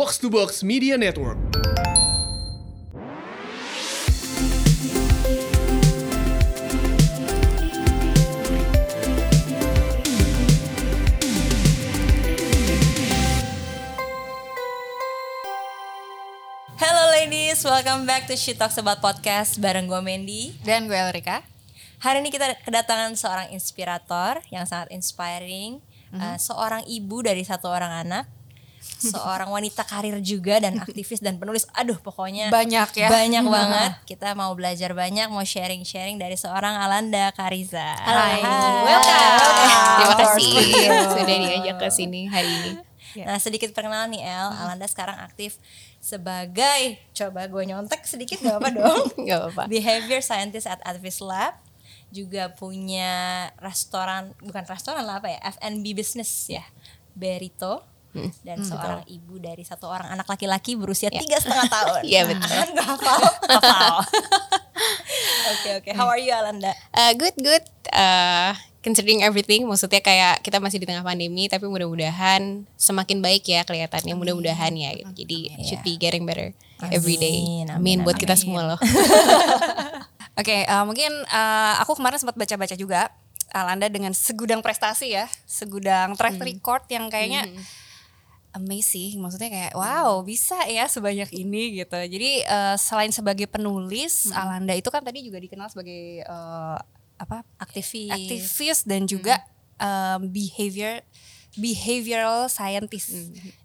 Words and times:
Box 0.00 0.16
to 0.16 0.32
Box 0.32 0.64
Media 0.64 0.96
Network. 0.96 1.36
Hello 16.80 17.12
ladies, 17.12 17.60
welcome 17.60 18.08
back 18.08 18.24
to 18.24 18.40
She 18.40 18.56
Talks 18.56 18.80
About 18.80 19.04
Podcast 19.04 19.60
bareng 19.60 19.84
gue 19.84 20.00
Mandy. 20.00 20.56
Dan 20.64 20.88
gue 20.88 20.96
Elrika. 20.96 21.44
Hari 22.00 22.24
ini 22.24 22.32
kita 22.32 22.56
kedatangan 22.64 23.12
seorang 23.20 23.52
inspirator 23.52 24.40
yang 24.48 24.64
sangat 24.64 24.96
inspiring, 24.96 25.84
uh, 26.16 26.40
seorang 26.40 26.88
ibu 26.88 27.20
dari 27.20 27.44
satu 27.44 27.68
orang 27.68 28.08
anak, 28.08 28.39
seorang 28.80 29.52
wanita 29.52 29.84
karir 29.84 30.16
juga 30.24 30.56
dan 30.60 30.80
aktivis 30.80 31.20
dan 31.20 31.36
penulis. 31.36 31.68
Aduh, 31.76 32.00
pokoknya 32.00 32.48
Banyak 32.48 32.96
ya. 32.96 33.08
Banyak 33.12 33.44
banget. 33.44 33.90
Kita 34.08 34.32
mau 34.32 34.52
belajar 34.56 34.96
banyak, 34.96 35.28
mau 35.28 35.44
sharing-sharing 35.44 36.16
dari 36.16 36.40
seorang 36.40 36.80
Alanda 36.80 37.28
Kariza. 37.36 37.96
Hai. 38.00 38.40
Welcome. 38.84 39.36
Terima 40.00 40.14
Of 40.16 40.18
kasih 40.24 40.52
sudah 41.12 41.36
diajak 41.36 41.76
ke 41.76 41.88
sini 41.92 42.26
hari 42.26 42.48
ini. 42.48 42.72
Nah 43.26 43.42
sedikit 43.42 43.74
perkenalan 43.74 44.14
nih 44.14 44.22
El, 44.22 44.48
Alanda 44.54 44.86
sekarang 44.86 45.18
aktif 45.18 45.58
sebagai 45.98 46.96
coba 47.10 47.50
gue 47.50 47.62
nyontek 47.66 48.06
sedikit 48.06 48.38
gak 48.38 48.62
apa 48.62 48.68
dong? 48.70 49.02
Gak 49.26 49.38
apa-apa. 49.50 49.62
Behavior 49.66 50.22
Scientist 50.22 50.70
at 50.70 50.78
Advis 50.86 51.18
Lab 51.18 51.58
juga 52.10 52.50
punya 52.54 53.46
restoran 53.58 54.34
bukan 54.42 54.66
restoran 54.66 55.06
lah 55.06 55.22
apa 55.22 55.30
ya 55.30 55.38
F&B 55.58 55.94
business 55.94 56.50
ya 56.50 56.62
Berito 57.14 57.86
dan 58.42 58.58
seorang 58.60 59.02
ibu 59.06 59.38
dari 59.38 59.62
satu 59.62 59.86
orang 59.86 60.10
anak 60.10 60.26
laki-laki 60.26 60.74
berusia 60.74 61.08
tiga 61.10 61.38
setengah 61.38 61.68
tahun. 61.78 62.00
Iya, 62.02 62.20
betul. 62.26 62.50
Kan 62.50 62.68
gak 62.78 62.86
hafal? 62.86 63.20
Hafal. 63.46 63.96
Oke 65.50 65.82
oke. 65.82 65.90
How 65.92 66.06
are 66.06 66.20
you 66.22 66.30
Alanda? 66.32 66.72
Uh, 66.94 67.12
good 67.18 67.34
good. 67.36 67.64
Uh, 67.90 68.54
considering 68.80 69.20
everything, 69.20 69.66
maksudnya 69.68 70.00
kayak 70.00 70.40
kita 70.40 70.56
masih 70.62 70.80
di 70.80 70.86
tengah 70.88 71.04
pandemi, 71.04 71.50
tapi 71.50 71.66
mudah-mudahan 71.68 72.64
semakin 72.78 73.18
baik 73.20 73.44
ya 73.44 73.66
kelihatannya. 73.66 74.14
Mudah-mudahan 74.16 74.72
ya. 74.78 74.94
Gitu. 74.96 75.26
Jadi 75.26 75.38
should 75.66 75.82
be 75.84 75.98
getting 76.00 76.24
better 76.24 76.54
every 76.88 77.18
day. 77.20 77.42
Amin, 77.44 77.66
amin, 77.66 77.76
Amin 77.76 77.98
buat 78.06 78.16
amin. 78.16 78.24
kita 78.24 78.34
semua 78.38 78.62
loh. 78.72 78.80
Oke, 80.40 80.64
eh, 80.64 80.84
mungkin 80.88 81.12
eh, 81.12 81.74
aku 81.84 81.98
kemarin 81.98 82.16
sempat 82.16 82.38
baca-baca 82.38 82.72
juga 82.78 83.12
Alanda 83.50 83.90
dengan 83.90 84.14
segudang 84.14 84.62
prestasi 84.62 85.12
ya, 85.12 85.26
segudang 85.44 86.14
track 86.14 86.38
record 86.38 86.86
yang 86.88 87.10
kayaknya 87.10 87.50
amazing. 88.52 89.18
Maksudnya 89.20 89.50
kayak 89.50 89.72
wow 89.74 90.20
bisa 90.22 90.58
ya 90.66 90.86
sebanyak 90.86 91.30
ini 91.34 91.82
gitu. 91.82 91.96
Jadi 91.96 92.42
eh, 92.44 92.76
selain 92.76 93.10
sebagai 93.14 93.46
penulis, 93.46 94.30
Alanda 94.34 94.74
itu 94.74 94.88
kan 94.90 95.02
tadi 95.02 95.22
juga 95.22 95.38
dikenal 95.38 95.70
sebagai 95.70 96.24
eh, 96.24 96.78
apa 97.20 97.44
Aktivis. 97.60 98.08
aktivis 98.08 98.78
dan 98.88 99.04
juga 99.04 99.44
em, 99.76 100.24
behavior 100.32 101.04
behavioral 101.58 102.46
scientist. 102.46 103.10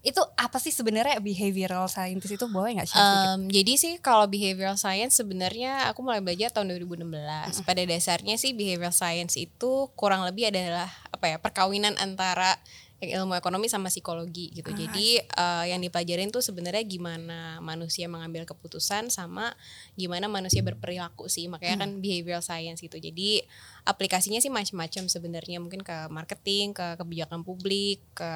Itu 0.02 0.22
apa 0.36 0.58
sih 0.58 0.74
sebenarnya 0.74 1.22
behavioral 1.22 1.86
scientist 1.86 2.34
itu 2.34 2.46
boleh 2.50 2.82
nggak 2.82 2.90
sih? 2.90 2.98
Um, 2.98 3.46
jadi 3.46 3.74
sih 3.78 3.94
kalau 4.02 4.26
behavioral 4.26 4.74
science 4.74 5.22
sebenarnya 5.22 5.86
aku 5.94 6.02
mulai 6.02 6.18
belajar 6.18 6.50
tahun 6.50 6.74
2016. 6.74 7.62
Pada 7.62 7.82
dasarnya 7.86 8.42
sih 8.42 8.58
behavioral 8.58 8.90
science 8.96 9.38
itu 9.38 9.94
kurang 9.94 10.26
lebih 10.26 10.50
adalah 10.50 10.90
apa 11.14 11.30
ya 11.30 11.38
perkawinan 11.38 11.94
antara 12.02 12.58
ilmu 13.04 13.36
ekonomi 13.36 13.68
sama 13.68 13.92
psikologi 13.92 14.56
gitu. 14.56 14.72
Jadi 14.72 15.20
uh, 15.36 15.68
yang 15.68 15.84
dipelajarin 15.84 16.32
tuh 16.32 16.40
sebenarnya 16.40 16.80
gimana 16.88 17.60
manusia 17.60 18.08
mengambil 18.08 18.48
keputusan 18.48 19.12
sama 19.12 19.52
gimana 20.00 20.32
manusia 20.32 20.64
berperilaku 20.64 21.28
sih. 21.28 21.52
Makanya 21.52 21.86
kan 21.86 22.00
behavioral 22.00 22.40
science 22.40 22.80
gitu. 22.80 22.96
Jadi 22.96 23.44
aplikasinya 23.84 24.40
sih 24.40 24.48
macam-macam 24.48 25.12
sebenarnya 25.12 25.60
mungkin 25.60 25.84
ke 25.84 26.08
marketing, 26.08 26.72
ke 26.72 26.96
kebijakan 26.96 27.44
publik, 27.44 28.00
ke 28.16 28.32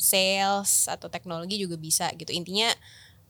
sales 0.00 0.88
atau 0.88 1.12
teknologi 1.12 1.60
juga 1.60 1.76
bisa 1.76 2.08
gitu. 2.16 2.32
Intinya 2.32 2.72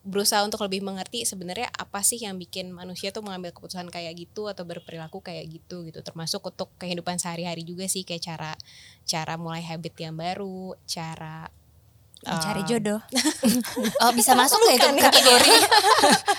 berusaha 0.03 0.43
untuk 0.43 0.63
lebih 0.67 0.83
mengerti 0.83 1.23
sebenarnya 1.23 1.71
apa 1.71 2.03
sih 2.03 2.19
yang 2.19 2.35
bikin 2.35 2.75
manusia 2.75 3.15
tuh 3.15 3.23
mengambil 3.23 3.55
keputusan 3.55 3.87
kayak 3.87 4.19
gitu 4.19 4.51
atau 4.51 4.67
berperilaku 4.67 5.23
kayak 5.23 5.47
gitu 5.49 5.87
gitu. 5.87 6.03
Termasuk 6.03 6.43
untuk 6.43 6.75
kehidupan 6.83 7.23
sehari-hari 7.23 7.63
juga 7.63 7.87
sih 7.87 8.03
kayak 8.03 8.23
cara 8.23 8.53
cara 9.07 9.35
mulai 9.39 9.63
habit 9.63 9.95
yang 9.99 10.19
baru 10.19 10.75
cara 10.87 11.51
Mencari 12.23 12.63
eh, 12.63 12.67
jodoh. 12.71 13.01
Oh 14.03 14.13
bisa 14.15 14.35
masuk 14.39 14.59
nggak 14.63 14.79
itu? 14.79 14.89
Kategori. 15.11 15.55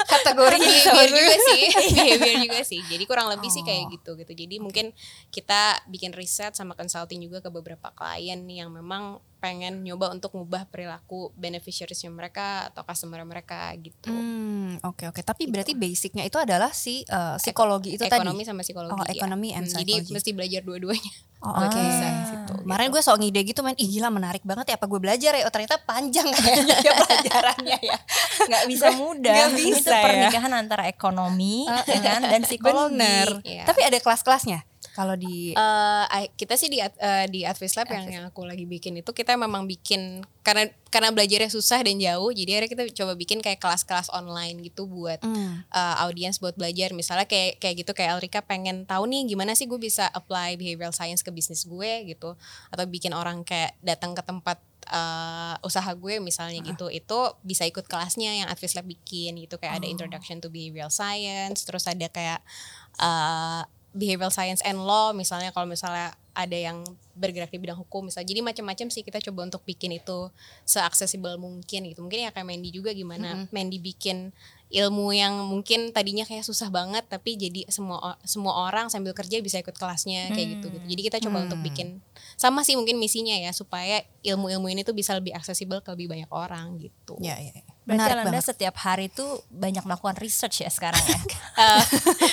Kategori 0.07 0.57
behavior 0.59 1.09
juga 1.11 1.35
sih. 1.51 1.61
Behavior 1.95 2.37
juga 2.39 2.59
sih. 2.63 2.79
Jadi 2.87 3.03
kurang 3.03 3.27
lebih 3.27 3.51
sih 3.51 3.63
kayak 3.67 3.91
gitu 3.91 4.15
gitu. 4.15 4.31
Jadi 4.31 4.63
mungkin 4.63 4.95
kita 5.27 5.83
bikin 5.91 6.15
riset 6.15 6.55
sama 6.55 6.75
consulting 6.75 7.19
juga 7.19 7.43
ke 7.43 7.51
beberapa 7.51 7.91
klien 7.91 8.39
nih 8.47 8.63
yang 8.63 8.71
memang 8.71 9.19
pengen 9.43 9.83
nyoba 9.83 10.07
untuk 10.07 10.31
ngubah 10.31 10.65
perilaku 10.65 11.35
beneficiariesnya 11.35 12.07
mereka 12.07 12.71
atau 12.71 12.79
customer 12.81 13.19
mereka 13.21 13.75
gitu 13.75 14.07
Hmm, 14.07 14.79
oke 14.79 15.03
oke. 15.05 15.19
Tapi 15.19 15.45
berarti 15.45 15.75
basicnya 15.75 16.23
itu 16.23 16.39
adalah 16.39 16.71
si 16.71 17.03
eh, 17.03 17.35
psikologi 17.35 17.93
itu 17.93 18.03
ekonomi 18.03 18.39
tadi. 18.39 18.47
sama 18.47 18.63
psikologi 18.63 18.95
Oh, 18.95 19.03
ya. 19.03 19.11
ekonomi 19.13 19.51
and 19.51 19.67
Hmm, 19.67 19.75
jadi 19.77 19.93
psychology. 19.99 20.13
mesti 20.15 20.29
belajar 20.31 20.61
dua-duanya 20.61 21.13
Oh, 21.43 21.51
oke. 21.59 21.75
Di 21.75 21.91
situ, 22.23 22.53
Kemarin 22.63 22.87
gitu. 22.87 22.95
gue 22.95 23.01
sok 23.03 23.17
ngide 23.19 23.41
gitu 23.43 23.59
main, 23.59 23.75
ih 23.75 23.89
gila 23.89 24.07
menarik 24.07 24.39
banget 24.41 24.63
ya 24.63 24.75
apa 24.75 24.87
gue 24.87 24.95
belajar 24.97 25.31
ya? 25.33 25.43
Oh 25.43 25.51
ternyata 25.51 25.75
panjang 25.77 26.23
kayaknya 26.31 26.77
ya 26.79 26.91
pelajarannya 26.95 27.77
ya. 27.83 27.97
nggak 28.47 28.63
bisa 28.65 28.87
mudah. 28.95 29.35
Itu 29.51 29.59
bisa 29.75 29.91
ya. 29.91 29.99
pernikahan 29.99 30.51
antara 30.53 30.87
ekonomi 30.87 31.67
ya 31.67 31.99
kan 31.99 32.23
dan 32.23 32.41
psikologi. 32.41 32.95
Bener. 32.95 33.43
Iya. 33.43 33.67
Tapi 33.67 33.81
ada 33.83 33.99
kelas-kelasnya 33.99 34.63
kalau 34.93 35.13
di 35.13 35.51
Eh, 35.51 36.05
I- 36.15 36.31
kita 36.31 36.53
sih 36.53 36.69
di 36.69 36.77
eh, 36.77 36.91
di 37.27 37.41
Advice 37.43 37.73
Lab 37.75 37.89
yang 37.89 38.05
yang 38.07 38.23
aku 38.25 38.43
lagi 38.43 38.63
bikin 38.63 38.93
itu 38.95 39.09
kita 39.09 39.33
memang 39.33 39.65
bikin 39.65 40.21
karena 40.39 40.65
karena 40.87 41.09
belajarnya 41.09 41.49
susah 41.49 41.81
dan 41.81 41.97
jauh 41.97 42.29
jadi 42.29 42.57
akhirnya 42.57 42.69
kita 42.69 42.83
coba 42.95 43.13
bikin 43.13 43.39
kayak 43.39 43.57
kelas-kelas 43.57 44.07
online 44.09 44.61
gitu 44.61 44.85
buat 44.85 45.17
Hmm. 45.19 45.65
eh, 45.65 45.95
audiens 45.99 46.37
buat 46.37 46.53
belajar. 46.53 46.91
Misalnya 46.91 47.25
kayak 47.25 47.57
kayak 47.57 47.75
gitu 47.79 47.91
kayak 47.91 48.15
Elrika 48.15 48.39
pengen 48.41 48.85
tahu 48.85 49.05
nih 49.05 49.25
gimana 49.25 49.53
sih 49.53 49.65
gue 49.65 49.77
bisa 49.77 50.05
apply 50.07 50.55
behavioral 50.55 50.91
science 50.91 51.19
ke 51.19 51.29
bisnis 51.29 51.65
gue 51.65 52.05
gitu. 52.07 52.37
Atau 52.69 52.85
bikin 52.85 53.11
orang 53.11 53.41
kayak 53.41 53.73
datang 53.79 54.13
ke 54.13 54.21
tempat 54.21 54.61
eh, 54.85 55.55
usaha 55.61 55.89
gue 55.89 56.19
misalnya 56.19 56.59
gitu 56.61 56.91
itu 56.91 57.19
bisa 57.41 57.63
ikut 57.63 57.87
kelasnya 57.87 58.35
yang 58.35 58.47
Advice 58.47 58.75
Lab 58.75 58.85
bikin 58.85 59.39
gitu. 59.39 59.55
Kayak 59.55 59.79
ada 59.79 59.87
introduction 59.87 60.37
to 60.37 60.47
behavioral 60.47 60.91
science 60.91 61.63
terus 61.63 61.87
ada 61.87 62.05
kayak 62.07 62.43
eh, 62.99 63.63
behavioral 63.93 64.33
science 64.33 64.59
and 64.65 64.81
law 64.81 65.13
misalnya 65.13 65.53
kalau 65.53 65.69
misalnya 65.69 66.17
ada 66.33 66.57
yang 66.57 66.81
bergerak 67.13 67.53
di 67.53 67.61
bidang 67.61 67.77
hukum 67.77 68.09
misalnya 68.09 68.25
jadi 68.33 68.41
macam-macam 68.41 68.89
sih 68.89 69.05
kita 69.05 69.21
coba 69.21 69.45
untuk 69.45 69.61
bikin 69.69 69.93
itu 69.93 70.33
seaksesibel 70.65 71.37
mungkin 71.37 71.85
gitu. 71.85 72.01
Mungkin 72.01 72.25
ya 72.25 72.33
kayak 72.33 72.49
Mandy 72.49 72.73
juga 72.73 72.89
gimana. 72.89 73.45
Mandy 73.53 73.77
bikin 73.77 74.33
ilmu 74.73 75.13
yang 75.13 75.37
mungkin 75.45 75.93
tadinya 75.93 76.25
kayak 76.25 76.41
susah 76.41 76.73
banget 76.73 77.05
tapi 77.05 77.37
jadi 77.37 77.69
semua 77.69 78.17
semua 78.25 78.65
orang 78.65 78.89
sambil 78.89 79.13
kerja 79.13 79.37
bisa 79.45 79.61
ikut 79.61 79.77
kelasnya 79.77 80.33
kayak 80.33 80.57
gitu 80.57 80.73
gitu. 80.73 80.85
Jadi 80.89 81.01
kita 81.05 81.17
coba 81.29 81.45
untuk 81.45 81.61
bikin 81.61 82.01
sama 82.33 82.65
sih 82.65 82.73
mungkin 82.73 82.97
misinya 82.97 83.37
ya 83.37 83.53
supaya 83.53 84.01
ilmu-ilmu 84.25 84.73
ini 84.73 84.81
tuh 84.81 84.97
bisa 84.97 85.13
lebih 85.13 85.37
aksesibel 85.37 85.85
ke 85.85 85.93
lebih 85.93 86.09
banyak 86.09 86.29
orang 86.33 86.81
gitu. 86.81 87.13
Ya 87.21 87.37
ya. 87.37 87.53
ya. 87.53 87.72
Berarti 87.83 87.99
Menarik 88.15 88.31
banget. 88.31 88.47
setiap 88.47 88.75
hari 88.79 89.07
tuh 89.07 89.43
banyak 89.47 89.83
melakukan 89.83 90.15
research 90.15 90.63
ya 90.63 90.71
sekarang 90.71 91.03
ya. 91.03 91.19
Eh, 91.53 91.83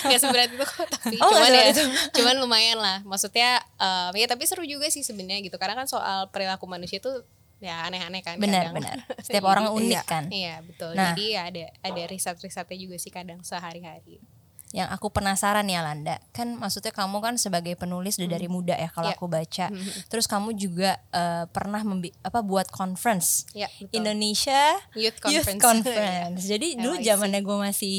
nggak 0.07 0.17
seberat 0.19 0.49
itu 0.49 0.65
kok 0.65 0.89
tapi 0.89 1.21
Oh, 1.21 1.29
cuman 1.29 1.53
ya 1.53 1.77
cuman 2.11 2.41
lumayan 2.41 2.79
lah 2.79 3.05
maksudnya 3.05 3.61
eh, 3.77 4.09
ya 4.17 4.25
tapi 4.25 4.49
seru 4.49 4.65
juga 4.65 4.89
sih 4.89 5.03
sebenarnya 5.03 5.45
gitu 5.45 5.59
karena 5.59 5.77
kan 5.77 5.85
soal 5.85 6.31
perilaku 6.31 6.65
manusia 6.65 6.99
tuh 6.99 7.21
ya 7.59 7.85
aneh-aneh 7.85 8.25
kan 8.25 8.41
Benar 8.41 8.73
kadang. 8.73 8.81
benar. 8.81 8.97
Setiap 9.27 9.45
orang 9.45 9.69
unik 9.69 9.93
iya. 9.93 10.03
kan. 10.03 10.25
iya 10.31 10.55
betul 10.65 10.97
Nah. 10.97 11.13
jadi 11.13 11.25
ya 11.29 11.41
ada 11.53 11.63
ada 11.85 12.03
riset-risetnya 12.09 12.79
juga 12.79 12.97
sih 12.97 13.13
kadang 13.13 13.45
sehari-hari 13.45 14.17
Yang 14.71 14.89
aku 14.95 15.11
penasaran 15.11 15.67
ya 15.67 15.83
Alanda, 15.83 16.23
kan 16.31 16.55
maksudnya 16.55 16.91
kamu 16.91 17.19
kan 17.19 17.35
sebagai 17.35 17.75
penulis 17.75 18.17
udah 18.17 18.31
dari 18.31 18.47
muda 18.47 18.75
ya 18.75 18.87
kalau 18.87 19.11
Iya. 19.11 19.19
aku 19.19 19.27
baca. 19.27 19.67
Terus 20.07 20.27
kamu 20.27 20.55
juga 20.55 20.95
eh, 21.11 21.45
pernah 21.49 21.83
membi- 21.83 22.15
apa 22.21 22.39
buat 22.41 22.71
conference 22.71 23.51
ya 23.51 23.67
betul 23.73 23.99
Indonesia 23.99 24.79
Youth 24.95 25.19
Conference. 25.19 25.59
Conference. 25.59 26.41
Jadi 26.41 26.79
dulu 26.79 26.97
zamannya 26.99 27.41
gue 27.41 27.57
masih 27.61 27.99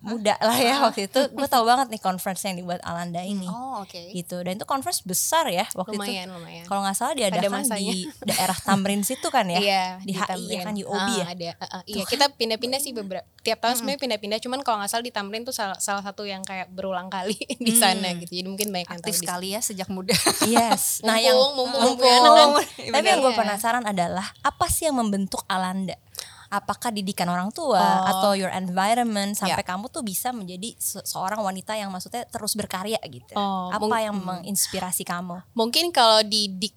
muda 0.00 0.32
lah 0.40 0.56
ya 0.56 0.80
waktu 0.80 1.06
itu. 1.06 1.20
Gue 1.30 1.44
tahu 1.44 1.68
banget 1.68 1.92
nih 1.92 2.00
conference 2.00 2.40
yang 2.42 2.56
dibuat 2.56 2.80
Alanda 2.80 3.20
ini. 3.20 3.44
Oh, 3.44 3.84
oke. 3.84 4.00
gitu. 4.10 4.40
Dan 4.40 4.56
itu 4.56 4.64
conference 4.64 5.04
besar 5.04 5.44
ya 5.46 5.68
waktu 5.76 5.92
lumayan 5.92 6.24
itu. 6.24 6.32
Lumayan 6.34 6.64
kalau 6.64 6.80
nggak 6.82 6.96
salah 6.96 7.12
diadakan 7.12 7.52
masanya. 7.62 7.92
di 7.92 7.98
daerah 8.32 8.56
Tamrin 8.56 9.04
situ 9.04 9.28
kan 9.28 9.44
ya? 9.44 9.60
Iya, 9.60 9.84
di, 10.00 10.12
HI 10.12 10.18
ya 10.18 10.24
Tamrin. 10.26 10.60
kan 10.64 10.74
UOB 10.74 10.96
Ah, 10.96 11.08
ya? 11.12 11.24
Ada, 11.28 11.44
ah, 11.52 11.66
ah. 11.76 11.82
iya 11.84 12.04
kita 12.04 12.32
pindah-pindah 12.32 12.80
sih 12.80 12.92
beberapa 12.92 13.28
tiap 13.40 13.60
tahun 13.60 13.76
sebenarnya 13.76 14.00
pindah-pindah. 14.00 14.38
Cuman 14.40 14.60
kalau 14.64 14.80
nggak 14.80 14.90
salah 14.90 15.04
di 15.04 15.12
Tamrin 15.12 15.42
tuh 15.44 15.52
salah, 15.52 15.76
salah 15.76 16.00
satu 16.00 16.24
yang 16.24 16.40
kayak 16.42 16.72
berulang 16.72 17.06
kali 17.06 17.36
di 17.60 17.72
sana 17.72 18.16
gitu. 18.16 18.32
Jadi 18.32 18.48
mungkin 18.48 18.72
banyak 18.72 18.88
yang 18.88 19.00
Aktif 19.04 19.12
di 19.12 19.20
sekali 19.20 19.48
ya 19.52 19.60
sejak 19.60 19.88
muda. 19.92 20.16
yes. 20.48 21.04
Nah 21.04 21.16
yang 21.16 21.36
Mumpung, 21.36 21.68
mumpung, 21.70 22.00
mumpung. 22.00 22.50
kan. 22.56 22.92
tapi 22.92 23.06
yang 23.06 23.20
gue 23.20 23.32
penasaran 23.32 23.84
adalah 23.84 24.32
apa 24.40 24.64
sih 24.66 24.88
yang 24.88 24.96
membentuk 24.96 25.44
Alanda 25.44 25.96
apakah 26.50 26.90
didikan 26.90 27.26
orang 27.26 27.48
tua 27.48 27.78
Oh. 27.78 28.10
atau 28.10 28.30
your 28.34 28.50
environment 28.50 29.32
sampai 29.32 29.56
Ya. 29.56 29.66
kamu 29.66 29.86
tuh 29.86 30.02
bisa 30.02 30.30
menjadi 30.30 30.74
se- 30.76 31.02
seorang 31.04 31.38
wanita 31.38 31.72
yang 31.72 31.88
maksudnya 31.88 32.26
terus 32.26 32.52
berkarya 32.52 32.98
gitu. 33.04 33.32
Oh, 33.32 33.70
Apa 33.70 33.96
yang 34.00 34.18
menginspirasi 34.18 35.02
kamu? 35.02 35.46
mungkin 35.52 35.90
kalau 35.90 36.20
didik 36.20 36.74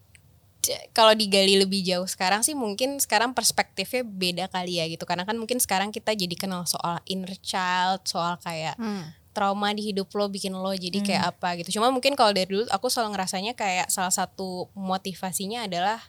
kalau 0.91 1.11
digali 1.11 1.59
lebih 1.59 1.83
jauh 1.83 2.07
sekarang 2.07 2.39
sih 2.39 2.55
mungkin 2.55 2.95
sekarang 2.95 3.33
perspektifnya 3.33 3.99
beda 4.01 4.45
kali 4.47 4.79
ya 4.79 4.87
gitu 4.87 5.03
karena 5.03 5.21
kan 5.21 5.35
mungkin 5.35 5.59
sekarang 5.59 5.89
kita 5.89 6.13
jadi 6.13 6.31
kenal 6.33 6.63
soal 6.63 7.03
inner 7.03 7.35
child 7.37 7.99
soal 8.05 8.39
kayak 8.39 8.79
trauma 9.33 9.73
di 9.73 9.83
hidup 9.83 10.07
lo 10.13 10.29
bikin 10.29 10.53
lo 10.53 10.71
jadi 10.71 11.03
kayak 11.03 11.23
apa 11.35 11.59
gitu 11.59 11.75
cuma 11.75 11.89
mungkin 11.89 12.13
kalau 12.13 12.31
dari 12.31 12.47
dulu 12.47 12.63
aku 12.69 12.87
selalu 12.87 13.11
ngerasanya 13.11 13.53
kayak 13.53 13.89
salah 13.89 14.13
satu 14.13 14.71
motivasinya 14.71 15.65
adalah 15.65 15.99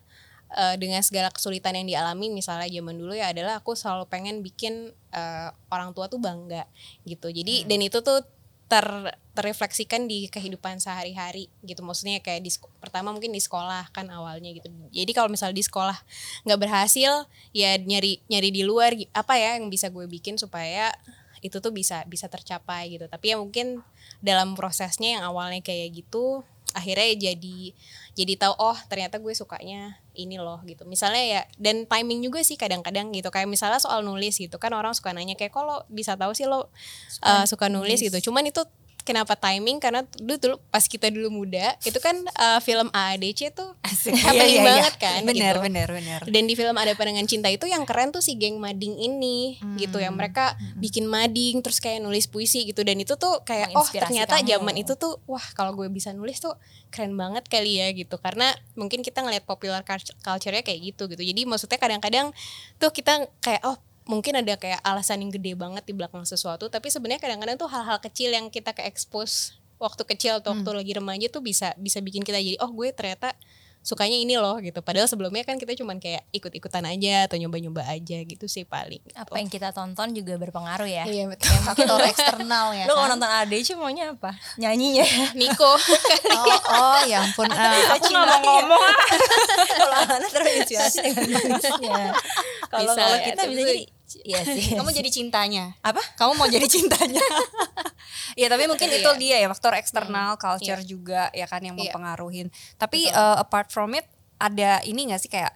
eh, 0.52 0.76
dengan 0.76 1.00
segala 1.00 1.32
kesulitan 1.32 1.79
yang 1.79 1.88
dialami 1.88 2.29
misalnya 2.29 2.69
zaman 2.69 2.96
dulu 2.99 3.17
ya 3.17 3.32
adalah 3.32 3.62
aku 3.62 3.73
selalu 3.73 4.05
pengen 4.11 4.44
bikin 4.44 4.93
eh, 5.12 5.49
orang 5.73 5.96
tua 5.96 6.11
tuh 6.11 6.20
bangga 6.20 6.69
gitu. 7.08 7.32
Jadi 7.32 7.64
dan 7.64 7.81
itu 7.81 8.00
tuh 8.05 8.20
ter 8.64 8.87
terrefleksikan 9.35 10.06
di 10.06 10.31
kehidupan 10.31 10.79
sehari-hari 10.79 11.50
gitu. 11.67 11.82
Maksudnya 11.82 12.23
kayak 12.23 12.43
di 12.46 12.50
pertama 12.79 13.11
mungkin 13.11 13.35
di 13.35 13.43
sekolah 13.43 13.91
kan 13.91 14.08
awalnya 14.08 14.50
gitu. 14.55 14.70
Jadi 14.94 15.11
kalau 15.12 15.29
misalnya 15.29 15.58
di 15.58 15.64
sekolah 15.67 15.99
nggak 16.46 16.61
berhasil 16.61 17.26
ya 17.50 17.70
nyari 17.76 18.23
nyari 18.31 18.49
di 18.55 18.62
luar 18.62 18.94
apa 19.12 19.35
ya 19.37 19.58
yang 19.58 19.69
bisa 19.69 19.91
gue 19.91 20.06
bikin 20.06 20.38
supaya 20.38 20.94
itu 21.44 21.61
tuh 21.61 21.75
bisa 21.75 22.06
bisa 22.08 22.31
tercapai 22.31 22.94
gitu. 22.94 23.05
Tapi 23.11 23.35
ya 23.35 23.37
mungkin 23.37 23.85
dalam 24.25 24.56
prosesnya 24.56 25.20
yang 25.20 25.25
awalnya 25.29 25.61
kayak 25.61 25.93
gitu 26.00 26.46
akhirnya 26.75 27.06
ya 27.15 27.32
jadi 27.32 27.59
jadi 28.15 28.32
tahu 28.38 28.55
oh 28.59 28.79
ternyata 28.91 29.19
gue 29.19 29.35
sukanya 29.35 29.99
ini 30.15 30.38
loh 30.38 30.62
gitu. 30.67 30.87
Misalnya 30.87 31.23
ya 31.23 31.41
dan 31.59 31.87
timing 31.87 32.23
juga 32.23 32.43
sih 32.43 32.55
kadang-kadang 32.59 33.11
gitu. 33.15 33.31
Kayak 33.31 33.50
misalnya 33.50 33.81
soal 33.81 34.03
nulis 34.03 34.38
gitu 34.38 34.59
kan 34.59 34.75
orang 34.75 34.94
suka 34.94 35.15
nanya 35.15 35.35
kayak 35.38 35.55
lo 35.62 35.87
bisa 35.91 36.15
tahu 36.15 36.35
sih 36.35 36.47
lo 36.47 36.71
uh, 37.23 37.44
suka 37.47 37.71
nulis? 37.71 38.03
gitu? 38.03 38.31
Cuman 38.31 38.47
itu 38.47 38.62
kenapa 39.05 39.37
timing 39.37 39.79
karena 39.79 40.03
dulu 40.15 40.37
dulu 40.37 40.56
pas 40.67 40.83
kita 40.83 41.06
dulu 41.06 41.29
muda 41.31 41.77
itu 41.81 41.97
kan 41.97 42.17
uh, 42.35 42.59
film 42.59 42.89
AADC 42.89 43.53
tuh 43.53 43.77
happening 44.25 44.61
banget 44.61 44.95
kan 44.97 45.21
Iya, 45.21 45.27
Bener, 45.27 45.53
gitu. 45.53 45.62
bener, 45.62 45.89
bener. 45.91 46.21
Dan 46.25 46.45
di 46.45 46.53
film 46.53 46.73
Ada 46.73 46.93
Pandangan 46.93 47.25
Cinta 47.25 47.47
itu 47.47 47.65
yang 47.65 47.85
keren 47.85 48.11
tuh 48.11 48.19
si 48.19 48.35
geng 48.35 48.56
mading 48.56 48.97
ini 48.97 49.56
gitu 49.77 49.95
Hmm. 49.95 50.03
yang 50.03 50.15
mereka 50.15 50.53
bikin 50.75 51.05
mading 51.05 51.61
terus 51.61 51.79
kayak 51.79 52.01
nulis 52.01 52.25
puisi 52.25 52.65
gitu 52.65 52.81
dan 52.81 52.97
itu 52.97 53.15
tuh 53.15 53.41
kayak 53.43 53.71
oh 53.73 53.85
ternyata 53.87 54.39
kamu. 54.39 54.49
zaman 54.51 54.75
itu 54.77 54.93
tuh 54.95 55.21
wah 55.25 55.45
kalau 55.53 55.73
gue 55.73 55.87
bisa 55.89 56.11
nulis 56.11 56.39
tuh 56.39 56.56
keren 56.89 57.12
banget 57.12 57.45
kali 57.45 57.77
ya 57.77 57.91
gitu 57.91 58.17
karena 58.17 58.49
mungkin 58.75 59.01
kita 59.01 59.21
ngeliat 59.21 59.45
popular 59.45 59.83
culture- 59.83 60.17
culture-nya 60.19 60.61
kayak 60.61 60.81
gitu 60.85 61.06
gitu. 61.06 61.23
Jadi 61.23 61.45
maksudnya 61.45 61.77
kadang-kadang 61.77 62.33
tuh 62.75 62.89
kita 62.89 63.12
kayak 63.39 63.62
oh 63.62 63.77
mungkin 64.05 64.37
ada 64.37 64.55
kayak 64.55 64.81
alasan 64.81 65.25
yang 65.25 65.33
gede 65.33 65.53
banget 65.55 65.83
di 65.83 65.97
belakang 65.97 66.23
sesuatu 66.23 66.69
tapi 66.69 66.93
sebenarnya 66.93 67.21
kadang-kadang 67.21 67.56
tuh 67.56 67.69
hal-hal 67.69 67.97
kecil 67.99 68.31
yang 68.31 68.49
kita 68.49 68.73
ke 68.73 68.85
expose 68.85 69.56
waktu 69.77 70.05
kecil 70.06 70.39
atau 70.39 70.53
waktu 70.53 70.65
Hmm. 70.67 70.79
lagi 70.79 70.93
remaja 70.93 71.27
tuh 71.29 71.41
bisa 71.41 71.73
bisa 71.77 71.99
bikin 71.99 72.21
kita 72.21 72.37
jadi 72.37 72.61
oh 72.61 72.71
gue 72.71 72.93
ternyata 72.93 73.33
sukanya 73.81 74.17
ini 74.17 74.41
loh 74.41 74.56
gitu 74.65 74.81
padahal 74.81 75.05
sebelumnya 75.05 75.45
kan 75.45 75.61
kita 75.61 75.77
cuman 75.77 76.01
kayak 76.01 76.25
ikut-ikutan 76.33 76.89
aja 76.89 77.29
atau 77.29 77.37
nyoba-nyoba 77.37 77.85
aja 77.85 78.17
gitu 78.25 78.49
sih 78.49 78.65
paling 78.65 78.97
gitu. 78.97 79.12
Apa 79.12 79.37
yang 79.37 79.53
kita 79.53 79.77
tonton 79.77 80.09
juga 80.17 80.41
berpengaruh 80.41 80.89
ya. 80.89 81.05
iya 81.05 81.29
betul 81.29 81.53
faktor 81.61 82.01
eksternal 82.01 82.73
ya 82.73 82.85
Lo 82.89 82.97
kalau 82.97 83.12
kan? 83.12 83.21
nonton 83.21 83.29
ADC 83.45 83.77
maunya 83.77 84.17
apa? 84.17 84.33
Nyanyinya. 84.56 85.05
Niko 85.41 85.77
oh, 85.77 86.59
oh 86.65 87.01
ya 87.05 87.29
ampun 87.29 87.45
eh, 87.53 87.81
aku 87.93 88.05
nggak 88.09 88.25
mau 88.25 88.41
ngomong 88.41 88.85
kalau 89.85 89.97
Ana 90.17 90.29
terinspirasi 90.33 91.05
dengan 91.12 91.61
kalau 92.73 92.93
kalau 92.97 93.17
ya, 93.21 93.21
kita 93.21 93.43
tapi 93.45 93.53
bisa 93.53 93.69
jadi 93.69 93.85
iya 94.21 94.41
sih 94.55 94.75
Kamu 94.75 94.91
jadi 94.91 95.09
cintanya. 95.09 95.75
apa 95.81 96.01
Kamu 96.15 96.33
mau 96.35 96.47
jadi 96.47 96.65
cintanya. 96.65 97.21
Iya 98.35 98.47
tapi 98.49 98.67
mungkin 98.67 98.91
itu 98.91 99.06
Iya. 99.06 99.15
dia 99.17 99.37
ya 99.39 99.49
faktor 99.49 99.75
eksternal 99.75 100.35
culture 100.37 100.83
juga 100.83 101.31
ya 101.31 101.47
kan 101.47 101.61
yang 101.61 101.75
Iya. 101.75 101.89
mempengaruhin. 101.89 102.49
Tapi 102.75 103.06
uh, 103.09 103.39
apart 103.39 103.71
from 103.71 103.95
it 103.95 104.06
ada 104.37 104.83
ini 104.83 105.06
gak 105.06 105.21
sih 105.21 105.31
kayak 105.31 105.55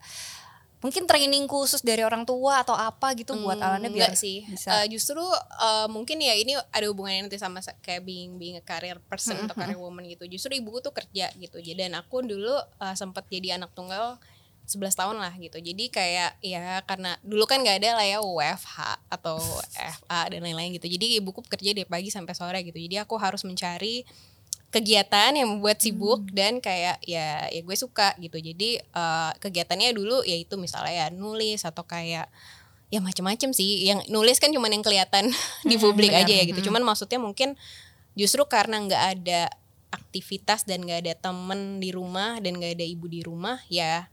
mungkin 0.79 1.05
training 1.05 1.43
khusus 1.45 1.83
dari 1.83 2.07
orang 2.07 2.23
tua 2.23 2.63
atau 2.63 2.71
apa 2.73 3.11
gitu 3.13 3.35
buat 3.37 3.59
Alana 3.59 3.91
biar 3.91 4.15
sih 4.15 4.47
bisa. 4.47 4.71
Eh, 4.79 4.87
justru 4.89 5.19
eh, 5.59 5.87
mungkin 5.91 6.23
ya 6.23 6.31
ini 6.33 6.55
ada 6.55 6.87
hubungannya 6.87 7.27
nanti 7.27 7.35
sama 7.35 7.59
sa- 7.59 7.75
kayak 7.77 8.07
being 8.07 8.39
being 8.39 8.55
a 8.55 8.63
career 8.63 9.03
person 9.03 9.35
atau 9.41 9.59
career 9.59 9.75
woman 9.77 10.07
gitu 10.07 10.23
justru 10.25 10.55
ibuku 10.55 10.79
tuh 10.81 10.95
kerja 10.95 11.35
gitu 11.35 11.59
jadi 11.59 11.91
dan 11.91 11.99
aku 11.99 12.23
dulu 12.23 12.55
eh, 12.55 12.95
sempat 12.95 13.27
jadi 13.27 13.59
anak 13.59 13.75
tunggal 13.75 14.23
11 14.69 14.93
tahun 14.93 15.17
lah 15.17 15.33
gitu. 15.41 15.57
Jadi 15.57 15.89
kayak 15.89 16.37
ya 16.45 16.85
karena 16.85 17.17
dulu 17.25 17.49
kan 17.49 17.65
nggak 17.65 17.81
ada 17.81 17.97
lah 17.97 18.05
ya 18.05 18.19
WFH 18.21 18.77
atau 19.09 19.41
FA 19.99 20.21
dan 20.29 20.45
lain-lain 20.45 20.77
gitu. 20.77 20.87
Jadi 20.87 21.17
ibuku 21.17 21.41
kerja 21.41 21.73
dari 21.73 21.89
pagi 21.89 22.13
sampai 22.13 22.37
sore 22.37 22.61
gitu. 22.61 22.77
Jadi 22.77 23.01
aku 23.01 23.17
harus 23.17 23.49
mencari 23.49 24.05
kegiatan 24.69 25.33
yang 25.33 25.49
membuat 25.49 25.81
sibuk 25.81 26.29
dan 26.29 26.61
kayak 26.61 27.01
ya 27.01 27.49
ya 27.49 27.61
gue 27.65 27.77
suka 27.81 28.13
gitu. 28.21 28.37
Jadi 28.37 28.77
eh, 28.77 29.33
kegiatannya 29.41 29.97
dulu 29.97 30.21
yaitu 30.29 30.61
misalnya 30.61 30.93
ya 30.93 31.07
nulis 31.09 31.65
atau 31.65 31.89
kayak 31.89 32.29
ya 32.93 33.01
macam-macam 33.01 33.57
sih. 33.57 33.89
Yang 33.89 34.05
nulis 34.13 34.37
kan 34.37 34.53
cuman 34.53 34.77
yang 34.77 34.85
kelihatan 34.85 35.33
di 35.71 35.81
publik 35.81 36.13
aja 36.13 36.29
ya 36.29 36.45
gitu. 36.45 36.69
Cuman 36.69 36.85
maksudnya 36.85 37.17
mungkin 37.17 37.57
justru 38.13 38.45
karena 38.45 38.85
nggak 38.85 39.05
ada 39.17 39.49
aktivitas 39.89 40.69
dan 40.69 40.85
nggak 40.85 41.01
ada 41.09 41.15
temen 41.17 41.81
di 41.81 41.89
rumah 41.93 42.37
dan 42.45 42.61
nggak 42.61 42.77
ada 42.77 42.85
ibu 42.85 43.09
di 43.09 43.25
rumah 43.25 43.57
ya 43.73 44.05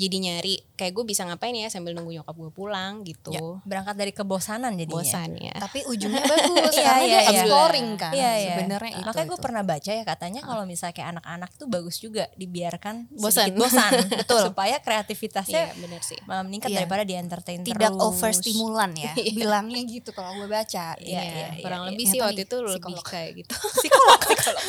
jadi 0.00 0.16
nyari 0.16 0.54
kayak 0.74 0.92
gue 0.92 1.04
bisa 1.04 1.28
ngapain 1.28 1.52
ya 1.52 1.68
sambil 1.68 1.92
nunggu 1.92 2.16
nyokap 2.16 2.32
gue 2.32 2.50
pulang 2.50 3.04
gitu 3.04 3.36
berangkat 3.62 3.92
dari 3.94 4.10
kebosanan 4.10 4.72
jadinya 4.72 4.96
bosan 4.96 5.30
ya 5.36 5.52
tapi 5.54 5.84
ujungnya 5.84 6.24
bagus 6.24 6.72
Iya, 6.80 6.86
karena 6.88 7.04
iya, 7.04 7.04
dia 7.04 7.20
iya. 7.20 7.30
exploring 7.36 7.88
kan 7.94 8.12
Iya, 8.12 8.32
iya. 8.32 8.54
sebenarnya 8.56 8.90
itu. 8.96 9.04
Makanya 9.04 9.26
gue 9.28 9.38
pernah 9.38 9.62
baca 9.62 9.90
ya 9.90 10.04
katanya 10.06 10.40
kalau 10.40 10.64
misalnya 10.64 10.94
kayak 10.94 11.08
anak-anak 11.12 11.50
tuh 11.52 11.66
bagus 11.68 11.96
juga 11.98 12.24
dibiarkan 12.34 12.94
Bosan. 13.12 13.52
sedikit 13.52 13.60
bosan, 13.62 13.90
betul. 14.16 14.40
Supaya 14.48 14.76
kreativitasnya 14.80 15.60
Iya 15.60 15.76
bener 15.76 16.00
sih 16.00 16.16
malah 16.24 16.40
meningkat 16.42 16.70
Iya. 16.70 16.76
daripada 16.80 17.02
di 17.04 17.14
entertain 17.14 17.60
tidak 17.60 17.92
terus. 17.92 18.00
overstimulan 18.00 18.90
ya. 18.96 19.12
Bilangnya 19.36 19.82
gitu 19.84 20.10
kalau 20.10 20.32
gue 20.34 20.48
baca. 20.48 20.96
Iya, 20.96 21.04
Iya, 21.04 21.20
iya, 21.20 21.46
iya, 21.52 21.60
kurang 21.60 21.82
iya. 21.84 21.88
lebih 21.92 22.04
sih 22.06 22.16
Ternyata 22.16 22.26
waktu 22.30 22.42
itu 22.42 22.56
lebih 22.56 22.72
psikolog. 22.80 23.04
kayak 23.04 23.30
gitu 23.36 23.54
psikolog, 23.76 24.20
psikolog. 24.24 24.64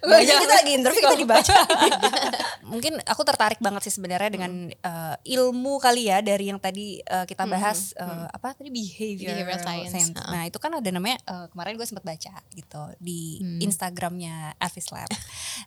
Banyak 0.00 0.36
kita 0.40 0.54
lagi 0.54 0.72
interview 0.74 1.02
kita 1.04 1.16
dibaca. 1.16 1.54
mungkin 2.64 2.92
aku 3.02 3.22
tertarik 3.22 3.58
banget 3.58 3.82
sih 3.82 3.94
sebenarnya 3.94 4.30
dengan 4.30 4.47
uh, 4.84 5.16
ilmu 5.22 5.78
kali 5.78 6.10
ya 6.10 6.18
dari 6.24 6.50
yang 6.50 6.60
tadi 6.60 6.98
uh, 7.04 7.24
kita 7.24 7.44
bahas 7.48 7.92
uh, 7.96 8.26
apa 8.28 8.56
tadi 8.56 8.68
behavior 8.68 9.34
Behavioral 9.34 9.62
science, 9.62 10.12
ha. 10.16 10.32
Nah 10.32 10.42
itu 10.48 10.58
kan 10.58 10.72
ada 10.74 10.90
namanya 10.90 11.20
uh, 11.28 11.46
kemarin 11.52 11.78
gue 11.78 11.86
sempat 11.86 12.04
baca 12.04 12.34
gitu 12.52 12.82
di 12.98 13.40
Instagramnya 13.62 14.56
Avis 14.58 14.88
Lab. 14.90 15.08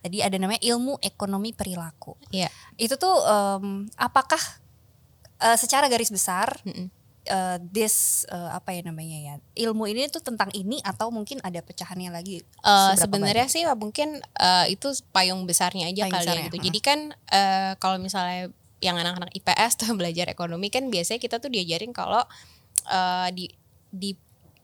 Jadi 0.03 0.17
ada 0.21 0.37
namanya 0.37 0.61
ilmu 0.61 0.97
ekonomi 1.01 1.53
perilaku. 1.53 2.17
Iya. 2.33 2.49
Itu 2.77 2.97
tuh 2.97 3.15
um, 3.21 3.87
apakah 3.97 4.39
uh, 5.41 5.57
secara 5.57 5.87
garis 5.87 6.09
besar 6.09 6.57
Mm-mm. 6.65 6.87
uh, 7.29 7.57
this 7.61 8.25
uh, 8.29 8.55
apa 8.55 8.73
ya 8.73 8.81
namanya 8.85 9.17
ya 9.17 9.33
ilmu 9.67 9.85
ini 9.89 10.09
tuh 10.09 10.23
tentang 10.23 10.49
ini 10.57 10.81
atau 10.81 11.13
mungkin 11.13 11.37
ada 11.45 11.61
pecahannya 11.61 12.09
lagi? 12.09 12.41
Seberapa 12.61 12.97
sebenarnya 12.97 13.47
sih 13.49 13.61
ya 13.65 13.73
mungkin 13.77 14.21
eh, 14.21 14.65
itu 14.73 14.89
payung 15.11 15.45
besarnya 15.45 15.89
aja 15.89 16.07
Payung 16.07 16.13
kali 16.13 16.25
ya 16.25 16.29
besarnya, 16.29 16.45
gitu. 16.47 16.57
heeh. 16.57 16.65
Jadi 16.69 16.79
kan 16.81 16.99
eh, 17.29 17.71
kalau 17.77 17.97
misalnya 18.01 18.53
yang 18.81 18.97
anak-anak 18.97 19.31
IPS 19.37 19.79
tuh 19.79 19.93
belajar 19.99 20.27
ekonomi 20.27 20.73
kan 20.73 20.89
biasanya 20.89 21.21
kita 21.21 21.37
tuh 21.37 21.53
diajarin 21.53 21.93
kalau 21.93 22.25
eh, 22.89 23.29
di 23.31 23.45
di 23.91 24.11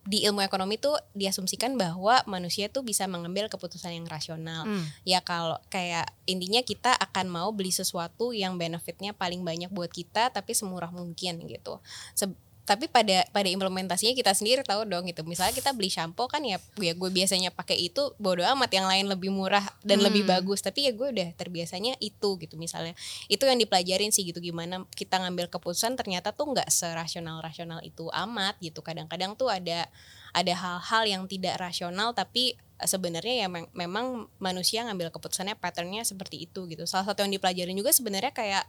di 0.07 0.23
ilmu 0.23 0.39
ekonomi 0.39 0.79
tuh 0.79 0.95
diasumsikan 1.11 1.75
bahwa 1.75 2.23
manusia 2.31 2.71
tuh 2.71 2.79
bisa 2.79 3.03
mengambil 3.11 3.51
keputusan 3.51 3.91
yang 3.91 4.07
rasional. 4.07 4.63
Hmm. 4.63 4.87
Ya 5.03 5.19
kalau 5.19 5.59
kayak 5.67 6.07
intinya 6.23 6.63
kita 6.63 6.95
akan 6.95 7.27
mau 7.27 7.51
beli 7.51 7.75
sesuatu 7.75 8.31
yang 8.31 8.55
benefitnya 8.55 9.11
paling 9.11 9.43
banyak 9.43 9.67
buat 9.67 9.91
kita 9.91 10.31
tapi 10.31 10.55
semurah 10.55 10.95
mungkin 10.95 11.43
gitu. 11.51 11.83
Se- 12.15 12.46
tapi 12.67 12.91
pada 12.91 13.23
pada 13.31 13.47
implementasinya 13.47 14.11
kita 14.11 14.35
sendiri 14.35 14.59
tahu 14.59 14.83
dong 14.83 15.07
gitu. 15.07 15.23
Misalnya 15.23 15.55
kita 15.55 15.71
beli 15.71 15.87
shampoo 15.87 16.27
kan 16.27 16.43
ya 16.43 16.59
ya 16.75 16.91
gue 16.91 17.07
biasanya 17.07 17.55
pakai 17.55 17.79
itu 17.79 18.11
bodo 18.19 18.43
amat 18.43 18.67
yang 18.75 18.91
lain 18.91 19.07
lebih 19.07 19.31
murah 19.31 19.63
dan 19.87 20.03
lebih 20.03 20.27
bagus. 20.27 20.59
Tapi 20.59 20.83
ya 20.83 20.91
gue 20.91 21.15
udah 21.15 21.31
terbiasanya 21.39 21.95
itu 22.03 22.35
gitu 22.35 22.59
misalnya. 22.59 22.91
Itu 23.31 23.47
yang 23.47 23.55
dipelajarin 23.55 24.11
sih 24.11 24.27
gitu 24.27 24.43
gimana 24.43 24.83
kita 24.99 25.15
ngambil 25.15 25.47
keputusan 25.47 25.95
ternyata 25.95 26.35
tuh 26.35 26.51
nggak 26.51 26.67
serasional 26.67 27.39
rasional 27.39 27.79
itu 27.87 28.11
amat 28.11 28.59
gitu. 28.59 28.83
Kadang-kadang 28.83 29.39
tuh 29.39 29.47
ada 29.47 29.87
ada 30.35 30.53
hal-hal 30.53 31.03
yang 31.07 31.23
tidak 31.31 31.55
rasional 31.63 32.11
tapi 32.11 32.59
eh, 32.59 32.83
sebenarnya 32.83 33.35
ya 33.41 33.47
mem- 33.47 33.71
memang 33.71 34.27
manusia 34.43 34.83
ngambil 34.83 35.15
keputusannya 35.15 35.55
patternnya 35.55 36.03
seperti 36.03 36.43
itu 36.43 36.67
gitu. 36.67 36.83
Salah 36.83 37.07
satu 37.07 37.23
yang 37.23 37.31
dipelajarin 37.31 37.79
juga 37.79 37.95
sebenarnya 37.95 38.35
kayak 38.35 38.67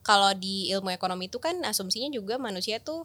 kalau 0.00 0.32
di 0.32 0.72
ilmu 0.72 0.94
ekonomi 0.94 1.28
itu 1.28 1.36
kan 1.42 1.60
asumsinya 1.66 2.08
juga 2.14 2.40
manusia 2.40 2.80
tuh 2.80 3.04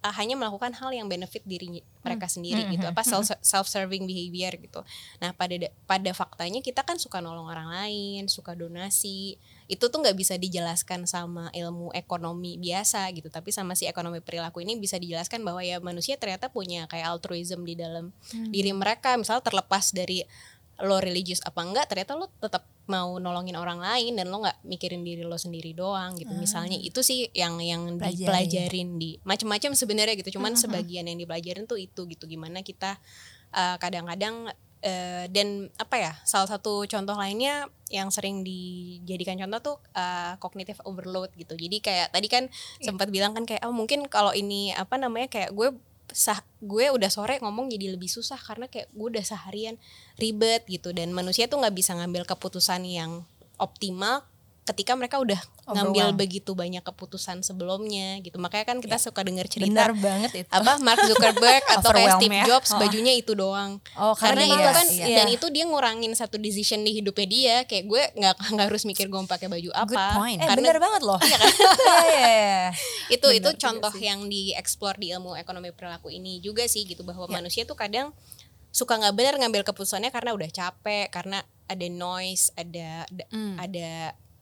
uh, 0.00 0.14
hanya 0.16 0.36
melakukan 0.36 0.72
hal 0.76 0.90
yang 0.92 1.06
benefit 1.06 1.44
diri 1.44 1.84
mereka 2.00 2.26
sendiri 2.32 2.64
gitu 2.72 2.88
apa 2.88 3.04
self 3.04 3.28
self 3.44 3.66
serving 3.68 4.08
behavior 4.08 4.52
gitu. 4.56 4.80
Nah 5.20 5.36
pada 5.36 5.52
da- 5.56 5.72
pada 5.84 6.10
faktanya 6.16 6.64
kita 6.64 6.80
kan 6.80 6.96
suka 6.96 7.20
nolong 7.20 7.48
orang 7.48 7.68
lain 7.68 8.28
suka 8.28 8.56
donasi. 8.56 9.36
Itu 9.70 9.86
tuh 9.86 10.02
nggak 10.02 10.16
bisa 10.18 10.34
dijelaskan 10.34 11.06
sama 11.06 11.52
ilmu 11.54 11.94
ekonomi 11.94 12.58
biasa 12.58 13.06
gitu 13.14 13.30
tapi 13.30 13.54
sama 13.54 13.78
si 13.78 13.86
ekonomi 13.86 14.18
perilaku 14.18 14.64
ini 14.64 14.74
bisa 14.80 14.98
dijelaskan 14.98 15.46
bahwa 15.46 15.62
ya 15.62 15.78
manusia 15.78 16.18
ternyata 16.18 16.50
punya 16.50 16.90
kayak 16.90 17.06
altruism 17.06 17.62
di 17.62 17.78
dalam 17.78 18.10
diri 18.50 18.72
mereka. 18.74 19.14
Misal 19.14 19.44
terlepas 19.44 19.92
dari 19.94 20.24
lo 20.84 20.96
religius 20.98 21.44
apa 21.44 21.60
enggak 21.60 21.86
ternyata 21.90 22.16
lo 22.16 22.28
tetap 22.40 22.64
mau 22.90 23.22
nolongin 23.22 23.54
orang 23.54 23.78
lain 23.78 24.18
dan 24.18 24.26
lo 24.34 24.42
nggak 24.42 24.66
mikirin 24.66 25.06
diri 25.06 25.22
lo 25.22 25.38
sendiri 25.38 25.70
doang 25.70 26.18
gitu. 26.18 26.34
Misalnya 26.34 26.74
itu 26.74 27.06
sih 27.06 27.30
yang 27.30 27.62
yang 27.62 27.96
Pelajari. 27.96 28.18
dipelajarin 28.18 28.88
di 28.98 29.10
macam-macam 29.22 29.70
sebenarnya 29.78 30.14
gitu. 30.18 30.36
Cuman 30.40 30.58
sebagian 30.58 31.06
yang 31.06 31.14
dipelajarin 31.14 31.70
tuh 31.70 31.78
itu 31.78 32.02
gitu. 32.10 32.26
Gimana 32.26 32.66
kita 32.66 32.98
uh, 33.54 33.78
kadang-kadang 33.78 34.50
uh, 34.82 35.24
dan 35.30 35.70
apa 35.78 35.96
ya 36.02 36.12
salah 36.26 36.50
satu 36.50 36.82
contoh 36.90 37.14
lainnya 37.14 37.70
yang 37.94 38.10
sering 38.10 38.42
dijadikan 38.42 39.38
contoh 39.38 39.60
tuh 39.62 39.76
uh, 39.94 40.34
cognitive 40.42 40.82
overload 40.82 41.30
gitu. 41.38 41.54
Jadi 41.54 41.78
kayak 41.78 42.10
tadi 42.10 42.26
kan 42.26 42.50
sempat 42.82 43.06
bilang 43.14 43.38
kan 43.38 43.46
kayak 43.46 43.62
oh 43.66 43.74
mungkin 43.74 44.10
kalau 44.10 44.34
ini 44.34 44.74
apa 44.74 44.98
namanya 44.98 45.30
kayak 45.30 45.54
gue 45.54 45.78
sah 46.12 46.42
gue 46.60 46.90
udah 46.92 47.08
sore 47.08 47.38
ngomong 47.40 47.70
jadi 47.72 47.94
lebih 47.94 48.10
susah 48.10 48.36
karena 48.36 48.66
kayak 48.66 48.90
gue 48.92 49.08
udah 49.16 49.24
seharian 49.24 49.76
ribet 50.18 50.66
gitu. 50.66 50.90
Dan 50.90 51.14
manusia 51.14 51.46
tuh 51.46 51.62
nggak 51.62 51.74
bisa 51.74 51.96
ngambil 51.96 52.26
keputusan 52.28 52.84
yang 52.86 53.24
optimal 53.60 54.24
ketika 54.60 54.92
mereka 54.94 55.18
udah 55.18 55.40
ngambil 55.66 56.12
Overwhelmed. 56.12 56.20
begitu 56.20 56.50
banyak 56.52 56.80
keputusan 56.80 57.40
sebelumnya 57.40 58.20
gitu 58.20 58.38
makanya 58.38 58.68
kan 58.68 58.78
kita 58.78 58.96
suka 58.96 59.24
dengar 59.24 59.48
cerita 59.48 59.66
Benar 59.72 59.92
banget 59.96 60.30
itu. 60.44 60.50
apa 60.52 60.78
Mark 60.78 61.00
Zuckerberg 61.02 61.64
atau 61.74 61.90
kayak 61.90 62.14
Overwhelm 62.14 62.20
Steve 62.20 62.36
ya. 62.36 62.44
Jobs 62.46 62.70
bajunya 62.76 63.12
itu 63.14 63.32
doang 63.32 63.80
Oh, 63.94 64.14
karena 64.14 64.44
karena 64.44 64.54
itu 64.54 64.68
kan 64.70 64.86
iya. 64.92 65.16
dan 65.18 65.26
itu 65.28 65.46
dia 65.50 65.64
ngurangin 65.64 66.12
satu 66.12 66.36
decision 66.36 66.80
di 66.80 66.92
hidupnya 66.92 67.26
dia 67.26 67.56
kayak 67.64 67.84
gue 67.88 68.02
nggak 68.14 68.34
nggak 68.52 68.66
harus 68.68 68.84
mikir 68.84 69.08
gue 69.08 69.18
mau 69.18 69.26
pakai 69.26 69.48
baju 69.48 69.70
apa 69.72 69.90
Good 69.90 70.06
point. 70.14 70.38
Eh 70.38 70.46
karena 70.46 70.58
bener 70.62 70.76
banget 70.78 71.02
loh. 71.02 71.18
Iya 71.26 71.36
kan? 71.36 71.50
Iya, 71.80 71.98
iya, 72.06 72.28
iya. 72.30 72.66
itu 73.08 73.26
itu 73.32 73.48
contoh 73.56 73.92
yang 73.96 74.26
dieksplor 74.26 74.94
di 74.96 75.10
ilmu 75.10 75.34
ekonomi 75.34 75.70
perilaku 75.70 76.08
ini 76.08 76.38
juga 76.38 76.64
sih 76.64 76.84
gitu 76.84 77.02
bahwa 77.02 77.26
manusia 77.26 77.64
tuh 77.64 77.74
kadang 77.74 78.12
suka 78.70 78.94
nggak 78.94 79.14
benar 79.14 79.34
ngambil 79.36 79.62
keputusannya 79.64 80.08
karena 80.08 80.30
udah 80.30 80.46
capek 80.46 81.10
karena 81.10 81.40
ada 81.66 81.86
noise 81.86 82.54
ada 82.54 83.02
ada, 83.04 83.24
ada 83.58 83.90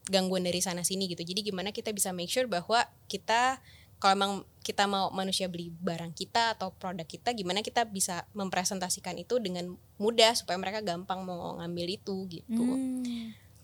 gangguan 0.09 0.43
dari 0.43 0.59
sana 0.59 0.81
sini 0.81 1.07
gitu. 1.07 1.21
Jadi 1.21 1.53
gimana 1.53 1.69
kita 1.69 1.93
bisa 1.93 2.09
make 2.11 2.33
sure 2.33 2.49
bahwa 2.49 2.83
kita 3.05 3.61
kalau 3.99 4.13
emang 4.15 4.33
kita 4.63 4.87
mau 4.87 5.11
manusia 5.11 5.51
beli 5.51 5.75
barang 5.75 6.15
kita 6.15 6.55
atau 6.55 6.71
produk 6.71 7.03
kita 7.03 7.35
gimana 7.35 7.59
kita 7.59 7.83
bisa 7.83 8.23
mempresentasikan 8.31 9.19
itu 9.19 9.43
dengan 9.43 9.75
mudah 9.99 10.31
supaya 10.39 10.55
mereka 10.55 10.79
gampang 10.79 11.27
mau 11.27 11.59
ngambil 11.59 11.99
itu 11.99 12.15
gitu 12.31 12.63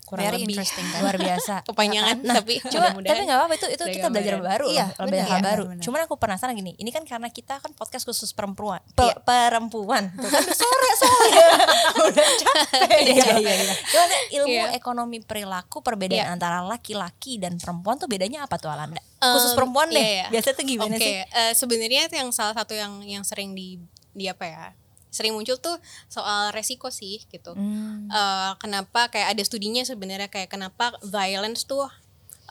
Kurang 0.06 0.22
Very 0.24 0.46
lebih 0.46 0.62
kan? 0.62 1.02
luar 1.02 1.18
biasa. 1.18 1.56
kepanjangan 1.68 2.18
Nah, 2.22 2.36
tapi 2.36 2.54
cuma 2.64 2.94
mudah-mudahan 2.94 3.10
tapi 3.10 3.22
nggak 3.26 3.38
apa-apa 3.38 3.54
itu 3.56 3.68
itu 3.68 3.84
kita 3.92 4.08
belajar 4.08 4.36
baru 4.38 4.66
Iya, 4.68 4.86
loh, 4.92 5.06
benar, 5.06 5.26
hal 5.26 5.34
iya, 5.34 5.42
baru. 5.44 5.64
benar. 5.68 5.82
Cuman 5.82 6.00
aku 6.02 6.16
penasaran 6.16 6.54
gini, 6.54 6.72
ini 6.76 6.90
kan 6.90 7.04
karena 7.04 7.28
kita 7.28 7.58
kan 7.58 7.72
podcast 7.72 8.04
khusus 8.04 8.30
perempuan, 8.30 8.86
Pe- 8.92 9.18
perempuan. 9.20 10.14
Tuh 10.14 10.30
kan 10.30 10.46
sore 10.56 10.92
soalnya, 10.96 11.48
udah 12.08 12.28
capek. 12.38 12.98
Iya, 13.04 13.26
iya, 13.36 13.54
iya. 13.60 13.74
Cuman 13.84 14.10
ilmu 14.32 14.54
Iya. 14.54 14.66
ekonomi 14.74 15.18
perilaku 15.20 15.82
perbedaan 15.82 16.22
Iya. 16.22 16.30
antara 16.30 16.62
laki-laki 16.62 17.36
dan 17.36 17.58
perempuan 17.58 17.98
tuh 17.98 18.06
bedanya 18.06 18.46
apa 18.46 18.56
tuh 18.56 18.70
Alanda? 18.70 19.02
Khusus 19.18 19.52
perempuan 19.52 19.90
deh. 19.90 19.98
iya, 19.98 20.10
iya. 20.22 20.26
Biasa 20.30 20.54
tuh 20.54 20.64
gimana 20.64 20.94
Oke, 20.94 21.02
sih? 21.02 21.16
eh, 21.18 21.52
sebenarnya 21.52 22.06
yang 22.10 22.30
salah 22.30 22.54
satu 22.54 22.72
yang 22.72 23.02
yang 23.02 23.24
sering 23.24 23.52
di 23.52 23.82
di 24.12 24.26
apa 24.26 24.46
ya? 24.46 24.66
Sering 25.16 25.32
muncul 25.32 25.56
tuh 25.56 25.80
soal 26.12 26.52
resiko 26.52 26.92
sih 26.92 27.24
gitu. 27.32 27.56
Hmm. 27.56 28.12
Eh, 28.12 28.52
kenapa 28.60 29.08
kayak 29.08 29.32
ada 29.40 29.44
studinya 29.48 29.88
sebenarnya 29.88 30.28
kayak 30.28 30.52
kenapa 30.52 31.00
violence 31.08 31.64
tuh 31.64 31.88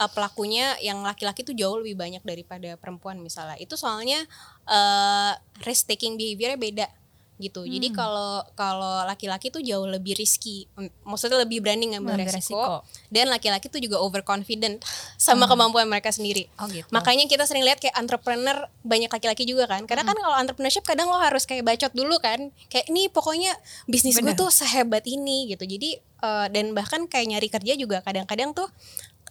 eh, 0.01 0.11
pelakunya 0.17 0.81
yang 0.81 1.05
laki-laki 1.05 1.45
tuh 1.45 1.53
jauh 1.53 1.77
lebih 1.85 2.01
banyak 2.01 2.25
daripada 2.25 2.81
perempuan 2.81 3.21
misalnya. 3.21 3.61
Itu 3.61 3.77
soalnya 3.77 4.25
eh 4.65 5.33
risk 5.69 5.93
taking 5.93 6.17
behaviornya 6.17 6.57
beda 6.57 6.87
gitu. 7.35 7.67
Jadi 7.67 7.91
Hmm. 7.91 7.97
kalau 7.97 8.33
kalau 8.55 9.03
laki-laki 9.05 9.51
tuh 9.51 9.59
jauh 9.59 9.85
lebih 9.85 10.15
risky. 10.15 10.71
Maksudnya 11.03 11.43
lebih 11.43 11.59
berani 11.61 11.91
ngambil 11.91 12.23
resiko. 12.23 12.55
resiko. 12.55 12.75
Dan 13.11 13.27
laki-laki 13.27 13.67
tuh 13.67 13.83
juga 13.83 13.99
overconfident 13.99 14.79
sama 15.19 15.51
kemampuan 15.51 15.91
mereka 15.91 16.15
sendiri. 16.15 16.47
Oh 16.63 16.71
gitu. 16.71 16.87
Makanya 16.95 17.27
kita 17.27 17.43
sering 17.45 17.67
lihat 17.67 17.83
kayak 17.83 17.99
entrepreneur 17.99 18.71
banyak 18.87 19.11
laki-laki 19.11 19.43
juga 19.43 19.67
kan. 19.67 19.83
Karena 19.85 20.07
kan 20.07 20.15
kalau 20.15 20.37
entrepreneurship 20.39 20.87
kadang 20.87 21.11
lo 21.11 21.19
harus 21.19 21.43
kayak 21.43 21.67
bacot 21.67 21.91
dulu 21.91 22.23
kan. 22.23 22.55
Kayak 22.71 22.87
ini 22.87 23.11
pokoknya 23.11 23.51
bisnis 23.85 24.15
gue 24.17 24.35
tuh 24.35 24.49
sehebat 24.49 25.03
ini 25.05 25.51
gitu. 25.51 25.67
Jadi 25.67 25.99
eh, 25.99 26.47
dan 26.55 26.71
bahkan 26.71 27.11
kayak 27.11 27.27
nyari 27.35 27.49
kerja 27.51 27.75
juga 27.75 27.99
kadang-kadang 28.01 28.55
tuh 28.55 28.71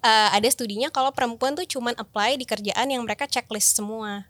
eh, 0.04 0.30
ada 0.36 0.48
studinya 0.52 0.92
kalau 0.92 1.16
perempuan 1.16 1.56
tuh 1.56 1.64
cuman 1.64 1.96
apply 1.96 2.36
di 2.36 2.44
kerjaan 2.44 2.92
yang 2.92 3.08
mereka 3.08 3.24
checklist 3.24 3.80
semua. 3.80 4.28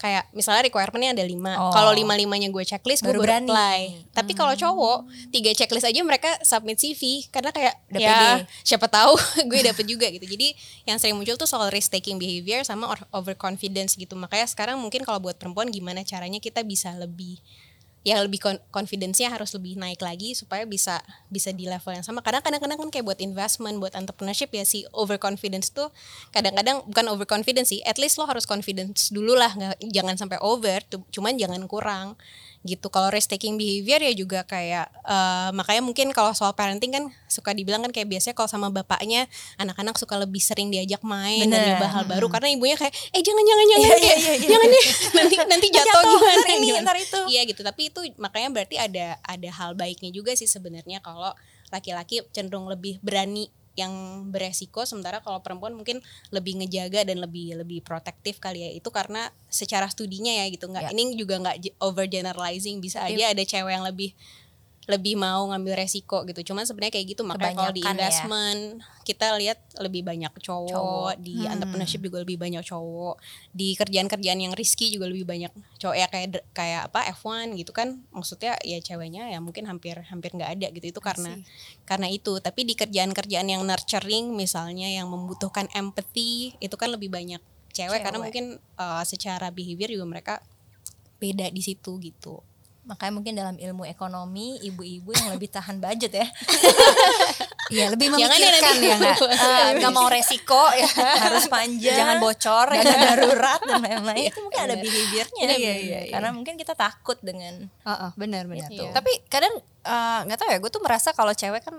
Kayak 0.00 0.32
misalnya 0.32 0.64
requirementnya 0.64 1.12
ada 1.12 1.24
lima. 1.28 1.60
Oh. 1.60 1.68
Kalau 1.76 1.92
lima 1.92 2.16
limanya 2.16 2.48
gue 2.48 2.64
checklist, 2.64 3.04
gue 3.04 3.12
berani. 3.12 3.44
apply. 3.44 3.80
Tapi 4.16 4.32
kalau 4.32 4.56
cowok 4.56 5.04
tiga 5.28 5.52
checklist 5.52 5.84
aja 5.84 6.00
mereka 6.00 6.40
submit 6.40 6.80
CV 6.80 7.28
karena 7.28 7.52
kayak 7.52 7.76
Udah 7.92 8.00
ya 8.00 8.08
pede. 8.16 8.48
siapa 8.64 8.88
tahu 8.88 9.12
gue 9.52 9.60
dapet 9.60 9.84
juga 9.84 10.08
gitu. 10.08 10.24
Jadi 10.24 10.56
yang 10.88 10.96
sering 10.96 11.20
muncul 11.20 11.36
tuh 11.36 11.44
soal 11.44 11.68
risk 11.68 11.92
taking 11.92 12.16
behavior 12.16 12.64
sama 12.64 12.96
overconfidence 13.12 13.92
gitu. 14.00 14.16
Makanya 14.16 14.48
sekarang 14.48 14.80
mungkin 14.80 15.04
kalau 15.04 15.20
buat 15.20 15.36
perempuan 15.36 15.68
gimana 15.68 16.00
caranya 16.00 16.40
kita 16.40 16.64
bisa 16.64 16.96
lebih 16.96 17.36
ya 18.00 18.16
lebih 18.24 18.40
con- 18.40 18.62
confidence-nya 18.72 19.28
harus 19.28 19.52
lebih 19.52 19.76
naik 19.76 20.00
lagi 20.00 20.32
supaya 20.32 20.64
bisa 20.64 21.04
bisa 21.28 21.52
di 21.52 21.68
level 21.68 21.92
yang 21.92 22.04
sama. 22.04 22.24
Karena 22.24 22.40
kadang-kadang 22.40 22.80
kan 22.80 22.88
kayak 22.88 23.04
buat 23.04 23.20
investment, 23.20 23.76
buat 23.76 23.92
entrepreneurship 23.92 24.48
ya 24.56 24.64
si 24.64 24.88
overconfidence 24.96 25.68
tuh 25.72 25.92
kadang-kadang 26.32 26.80
bukan 26.88 27.06
overconfidence 27.12 27.76
sih, 27.76 27.80
at 27.84 28.00
least 28.00 28.16
lo 28.16 28.24
harus 28.24 28.48
confidence 28.48 29.12
dulu 29.12 29.36
lah, 29.36 29.52
nggak 29.52 29.84
jangan 29.92 30.16
sampai 30.16 30.40
over, 30.40 30.80
cuman 31.12 31.36
jangan 31.36 31.60
kurang 31.68 32.16
gitu. 32.60 32.92
Kalau 32.92 33.08
risk 33.08 33.32
taking 33.32 33.56
behavior 33.56 33.96
ya 33.98 34.12
juga 34.12 34.44
kayak 34.44 34.92
eh, 34.92 35.48
makanya 35.56 35.80
mungkin 35.80 36.12
kalau 36.12 36.36
soal 36.36 36.52
parenting 36.52 36.92
kan 36.92 37.04
suka 37.24 37.56
dibilang 37.56 37.80
kan 37.80 37.88
kayak 37.88 38.04
biasanya 38.10 38.36
kalau 38.36 38.52
sama 38.52 38.68
bapaknya 38.68 39.24
anak-anak 39.56 39.96
suka 39.96 40.20
lebih 40.20 40.44
sering 40.44 40.68
diajak 40.68 41.00
main 41.00 41.48
dan 41.48 41.56
Bener. 41.56 41.68
nyoba 41.80 41.86
hal 41.88 42.04
baru 42.04 42.26
karena 42.28 42.52
ibunya 42.52 42.76
kayak 42.76 42.92
eh 43.16 43.22
jangan 43.24 43.44
jangan 43.46 43.64
jangan 43.64 43.80
Iya, 43.80 43.96
kayak, 43.96 44.02
iya, 44.04 44.16
iya, 44.20 44.32
iya. 44.36 44.48
jangan 44.52 44.68
deh 44.68 44.84
nanti 45.16 45.34
nanti 45.48 45.66
jatuh, 45.72 45.88
Jatuh, 45.88 46.10
gimana 46.20 46.34
ntar 46.36 46.50
ini, 46.52 46.66
gimana. 46.68 46.84
ntar 46.84 46.96
itu. 47.00 47.20
Iya 47.32 47.42
gitu, 47.48 47.60
tapi 47.64 47.82
itu 47.88 48.00
makanya 48.20 48.48
berarti 48.52 48.76
ada 48.76 49.06
ada 49.24 49.48
hal 49.56 49.70
baiknya 49.72 50.10
juga 50.12 50.36
sih 50.36 50.44
sebenarnya 50.44 51.00
kalau 51.00 51.32
laki-laki 51.70 52.20
cenderung 52.34 52.66
lebih 52.66 52.98
berani 53.00 53.48
yang 53.80 53.92
beresiko 54.28 54.84
sementara 54.84 55.24
kalau 55.24 55.40
perempuan 55.40 55.72
mungkin 55.72 56.04
lebih 56.28 56.60
ngejaga 56.60 57.08
dan 57.08 57.18
lebih 57.24 57.56
lebih 57.56 57.80
protektif 57.80 58.36
kali 58.38 58.64
ya. 58.64 58.70
Itu 58.76 58.92
karena 58.92 59.32
secara 59.48 59.88
studinya 59.88 60.30
ya 60.30 60.44
gitu. 60.52 60.68
Nggak 60.68 60.92
Ya. 60.92 60.96
ini 60.96 61.16
juga 61.16 61.40
nggak 61.40 61.80
over 61.80 62.04
generalizing 62.04 62.78
bisa 62.84 63.04
aja 63.04 63.32
ada 63.32 63.44
cewek 63.44 63.72
yang 63.72 63.84
lebih 63.84 64.12
lebih 64.90 65.14
mau 65.14 65.46
ngambil 65.54 65.78
resiko 65.86 66.26
gitu 66.26 66.52
cuman 66.52 66.66
sebenarnya 66.66 66.98
kayak 66.98 67.06
gitu 67.14 67.22
makanya 67.22 67.54
kalau 67.56 67.72
di 67.72 67.82
ya. 67.86 67.94
investment 67.94 68.82
kita 69.06 69.34
lihat 69.40 69.58
lebih 69.82 70.06
banyak 70.06 70.30
cowok, 70.38 70.70
Cowok. 70.70 71.14
di 71.18 71.42
Hmm. 71.42 71.54
entrepreneurship 71.58 72.02
juga 72.02 72.22
lebih 72.22 72.38
banyak 72.38 72.62
cowok 72.62 73.16
di 73.50 73.74
kerjaan-kerjaan 73.74 74.38
yang 74.38 74.52
risky 74.54 74.90
juga 74.94 75.10
lebih 75.10 75.26
banyak 75.26 75.50
cowok 75.82 75.96
ya 75.98 76.06
kayak 76.06 76.28
kayak 76.54 76.80
apa 76.92 77.10
F1 77.16 77.54
gitu 77.58 77.72
kan 77.74 78.02
maksudnya 78.14 78.54
ya 78.62 78.78
ceweknya 78.78 79.30
ya 79.30 79.38
mungkin 79.42 79.66
hampir 79.66 79.98
hampir 80.10 80.30
nggak 80.34 80.50
ada 80.60 80.66
gitu 80.74 80.90
itu 80.94 81.00
karena 81.02 81.38
karena 81.88 82.06
itu 82.10 82.38
tapi 82.38 82.62
di 82.66 82.74
kerjaan-kerjaan 82.78 83.48
yang 83.50 83.62
nurturing 83.66 84.34
misalnya 84.34 84.86
yang 84.90 85.10
membutuhkan 85.10 85.66
empathy 85.74 86.54
itu 86.62 86.74
kan 86.78 86.90
lebih 86.94 87.10
banyak 87.10 87.42
cewek, 87.70 88.02
karena 88.02 88.18
Cewek. 88.18 88.26
mungkin 88.26 88.44
uh, 88.78 89.02
secara 89.06 89.54
behavior 89.54 89.90
juga 89.94 90.06
mereka 90.06 90.34
beda 91.22 91.46
di 91.52 91.62
situ 91.62 92.00
gitu 92.02 92.42
Makanya 92.90 93.12
mungkin 93.12 93.32
dalam 93.32 93.56
ilmu 93.56 93.86
ekonomi 93.86 94.58
ibu-ibu 94.60 95.14
yang 95.14 95.30
lebih 95.30 95.46
tahan 95.48 95.78
budget 95.78 96.12
ya. 96.12 96.26
Iya 97.70 97.86
lebih 97.86 98.10
ya 98.10 98.26
memikirkan 98.26 98.74
ya 98.82 98.94
nggak 98.98 99.16
Eh, 99.30 99.68
nggak 99.78 99.94
mau 99.94 100.10
resiko 100.10 100.58
ya. 100.74 100.90
harus 101.22 101.46
panjang 101.46 101.94
Jangan 101.94 102.18
bocor. 102.18 102.66
dana 102.66 102.82
darurat 103.14 103.60
dan 103.62 103.78
lain-lain 103.78 104.26
itu 104.26 104.38
mungkin 104.42 104.60
ada 104.60 104.74
behaviornya 104.74 105.44
Iya, 105.46 105.54
iya, 105.54 105.74
iya, 105.78 105.98
iya. 106.02 106.10
karena 106.10 106.34
mungkin 106.34 106.58
kita 106.58 106.74
takut 106.74 107.22
dengan 107.22 107.70
Heeh, 107.70 108.10
benar 108.18 108.50
benar. 108.50 108.66
Gitu. 108.66 108.82
Tapi 108.90 109.22
kadang 109.30 109.54
eh, 109.86 110.20
nggak 110.26 110.34
tahu 110.36 110.50
ya, 110.50 110.58
gue 110.58 110.66
tuh 110.68 110.82
merasa 110.82 111.14
kalau 111.14 111.30
cewek 111.30 111.62
kan 111.62 111.78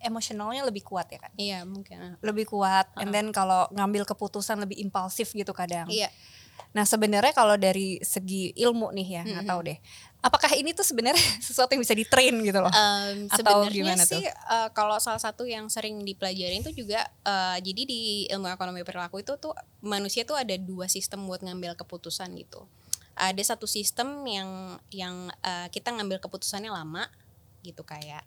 emosionalnya 0.00 0.62
lebih 0.62 0.82
kuat 0.82 1.06
ya 1.06 1.18
kan. 1.18 1.30
iya 1.34 1.62
mungkin 1.62 2.18
Lebih 2.18 2.46
kuat, 2.48 2.90
and 2.96 3.10
then 3.10 3.30
kalau 3.30 3.70
ngambil 3.70 4.02
keputusan 4.04 4.58
lebih 4.58 4.78
impulsif 4.78 5.30
gitu 5.30 5.50
kadang. 5.50 5.86
iya 5.86 6.10
Nah 6.74 6.84
sebenarnya 6.84 7.32
kalau 7.32 7.56
dari 7.56 7.98
segi 8.04 8.52
ilmu 8.54 8.92
nih 8.94 9.08
ya, 9.08 9.22
nggak 9.24 9.46
tahu 9.48 9.60
deh. 9.66 9.78
Apakah 10.18 10.50
ini 10.58 10.74
tuh 10.74 10.82
sebenarnya 10.82 11.18
sesuatu 11.46 11.72
yang 11.74 11.82
bisa 11.82 11.94
ditrain 11.94 12.34
gitu 12.42 12.58
loh? 12.58 12.72
Um, 12.74 13.30
Atau 13.30 13.68
sebenarnya 13.68 13.70
gimana 13.70 14.02
sih 14.02 14.24
uh, 14.26 14.68
kalau 14.74 14.98
salah 14.98 15.22
satu 15.22 15.46
yang 15.46 15.70
sering 15.70 16.02
dipelajarin 16.02 16.62
itu 16.62 16.84
juga 16.84 17.06
uh, 17.22 17.56
jadi 17.62 17.82
di 17.86 18.26
ilmu 18.30 18.50
ekonomi 18.50 18.82
perilaku 18.82 19.22
itu 19.22 19.38
tuh 19.38 19.54
manusia 19.80 20.26
tuh 20.26 20.34
ada 20.34 20.54
dua 20.58 20.90
sistem 20.90 21.24
buat 21.26 21.42
ngambil 21.42 21.78
keputusan 21.78 22.34
gitu. 22.38 22.66
ada 23.18 23.42
satu 23.42 23.66
sistem 23.66 24.22
yang 24.30 24.78
yang 24.94 25.26
uh, 25.42 25.66
kita 25.74 25.90
ngambil 25.90 26.22
keputusannya 26.22 26.70
lama 26.70 27.10
gitu 27.66 27.82
kayak 27.82 28.22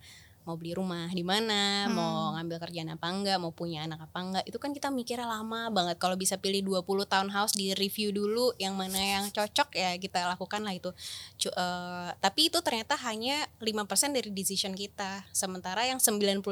mau 0.52 0.60
beli 0.60 0.76
rumah 0.76 1.08
di 1.08 1.24
mana, 1.24 1.88
hmm. 1.88 1.96
mau 1.96 2.36
ngambil 2.36 2.68
kerjaan 2.68 2.92
apa 2.92 3.08
enggak, 3.08 3.40
mau 3.40 3.56
punya 3.56 3.88
anak 3.88 4.04
apa 4.12 4.20
enggak, 4.20 4.44
itu 4.44 4.60
kan 4.60 4.76
kita 4.76 4.92
mikirnya 4.92 5.24
lama 5.24 5.72
banget. 5.72 5.96
Kalau 5.96 6.20
bisa 6.20 6.36
pilih 6.36 6.60
20 6.68 6.84
tahun 7.08 7.32
house 7.32 7.56
di 7.56 7.72
review 7.72 8.12
dulu 8.12 8.52
yang 8.60 8.76
mana 8.76 9.00
yang 9.00 9.32
cocok 9.32 9.72
ya 9.72 9.96
kita 9.96 10.28
lakukan 10.28 10.60
lah 10.60 10.76
itu. 10.76 10.92
C 11.40 11.48
uh, 11.48 12.12
tapi 12.20 12.52
itu 12.52 12.60
ternyata 12.60 13.00
hanya 13.08 13.48
5% 13.64 14.12
dari 14.12 14.28
decision 14.36 14.76
kita. 14.76 15.24
Sementara 15.32 15.88
yang 15.88 16.04
95% 16.04 16.44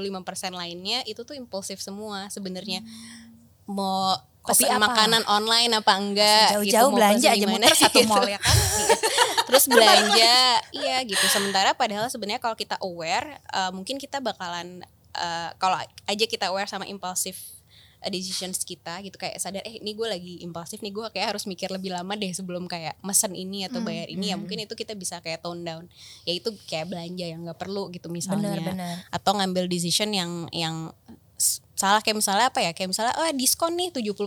lainnya 0.56 1.03
itu 1.03 1.27
tuh 1.27 1.36
impulsif 1.36 1.84
semua 1.84 2.32
sebenarnya. 2.32 2.79
Hmm. 2.79 3.75
Mau 3.75 4.15
pesan 4.50 4.82
makanan 4.82 5.24
online 5.29 5.72
apa 5.77 5.94
enggak 5.94 6.50
jauh-jauh 6.58 6.89
gitu, 6.89 6.98
belanja 6.98 7.27
aja 7.32 7.46
muter 7.46 7.75
satu 7.77 8.00
gitu. 8.01 8.10
mall 8.10 8.25
ya 8.25 8.39
kan? 8.41 8.56
Terus 9.50 9.65
belanja 9.70 10.38
iya 10.74 10.98
gitu. 11.06 11.25
Sementara 11.29 11.74
padahal 11.77 12.10
sebenarnya 12.10 12.41
kalau 12.41 12.58
kita 12.58 12.77
aware 12.82 13.38
uh, 13.53 13.72
mungkin 13.74 14.01
kita 14.01 14.22
bakalan 14.22 14.82
uh, 15.18 15.50
kalau 15.62 15.77
aja 16.10 16.25
kita 16.25 16.50
aware 16.50 16.70
sama 16.70 16.86
impulsif 16.89 17.60
decisions 18.08 18.63
kita 18.63 19.03
gitu 19.03 19.20
kayak 19.20 19.36
sadar 19.44 19.60
eh 19.68 19.84
ini 19.84 19.91
gue 19.91 20.08
lagi 20.08 20.34
impulsif 20.39 20.79
nih 20.79 20.96
gue 20.96 21.12
kayak 21.12 21.36
harus 21.36 21.44
mikir 21.44 21.68
lebih 21.68 21.91
lama 21.91 22.15
deh 22.15 22.32
sebelum 22.32 22.63
kayak 22.63 22.96
mesen 23.03 23.36
ini 23.36 23.68
atau 23.68 23.84
bayar 23.84 24.08
hmm, 24.08 24.15
ini. 24.15 24.25
Ya 24.32 24.39
hmm. 24.39 24.48
mungkin 24.48 24.63
itu 24.63 24.72
kita 24.79 24.96
bisa 24.96 25.20
kayak 25.20 25.44
tone 25.44 25.68
down. 25.68 25.91
Ya 26.24 26.32
itu 26.39 26.56
kayak 26.72 26.88
belanja 26.96 27.27
yang 27.27 27.44
nggak 27.44 27.60
perlu 27.60 27.91
gitu 27.91 28.08
misalnya. 28.08 28.56
Bener, 28.56 28.72
bener. 28.72 28.96
atau 29.12 29.36
ngambil 29.36 29.68
decision 29.68 30.15
yang 30.15 30.48
yang 30.56 30.96
salah 31.80 32.04
kayak 32.04 32.20
misalnya 32.20 32.52
apa 32.52 32.60
ya 32.60 32.76
kayak 32.76 32.92
misalnya 32.92 33.16
oh 33.16 33.32
diskon 33.32 33.80
nih 33.80 33.96
70% 33.96 34.20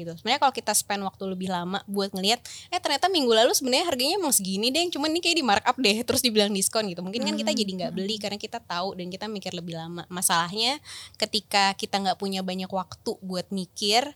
gitu 0.00 0.12
sebenarnya 0.16 0.40
kalau 0.40 0.54
kita 0.56 0.72
spend 0.72 1.04
waktu 1.04 1.24
lebih 1.28 1.52
lama 1.52 1.84
buat 1.84 2.16
ngelihat 2.16 2.40
eh 2.72 2.80
ternyata 2.80 3.12
minggu 3.12 3.28
lalu 3.28 3.52
sebenarnya 3.52 3.92
harganya 3.92 4.16
emang 4.16 4.32
segini 4.32 4.72
deh 4.72 4.88
cuman 4.88 5.12
ini 5.12 5.20
kayak 5.20 5.36
di 5.36 5.44
markup 5.44 5.76
deh 5.76 6.00
terus 6.00 6.24
dibilang 6.24 6.48
diskon 6.48 6.88
gitu 6.88 7.04
mungkin 7.04 7.28
kan 7.28 7.36
kita 7.36 7.52
hmm. 7.52 7.60
jadi 7.60 7.70
nggak 7.76 7.92
beli 7.92 8.16
karena 8.16 8.40
kita 8.40 8.56
tahu 8.64 8.96
dan 8.96 9.12
kita 9.12 9.28
mikir 9.28 9.52
lebih 9.52 9.76
lama 9.76 10.08
masalahnya 10.08 10.80
ketika 11.20 11.76
kita 11.76 12.00
nggak 12.00 12.16
punya 12.16 12.40
banyak 12.40 12.72
waktu 12.72 13.12
buat 13.20 13.52
mikir 13.52 14.08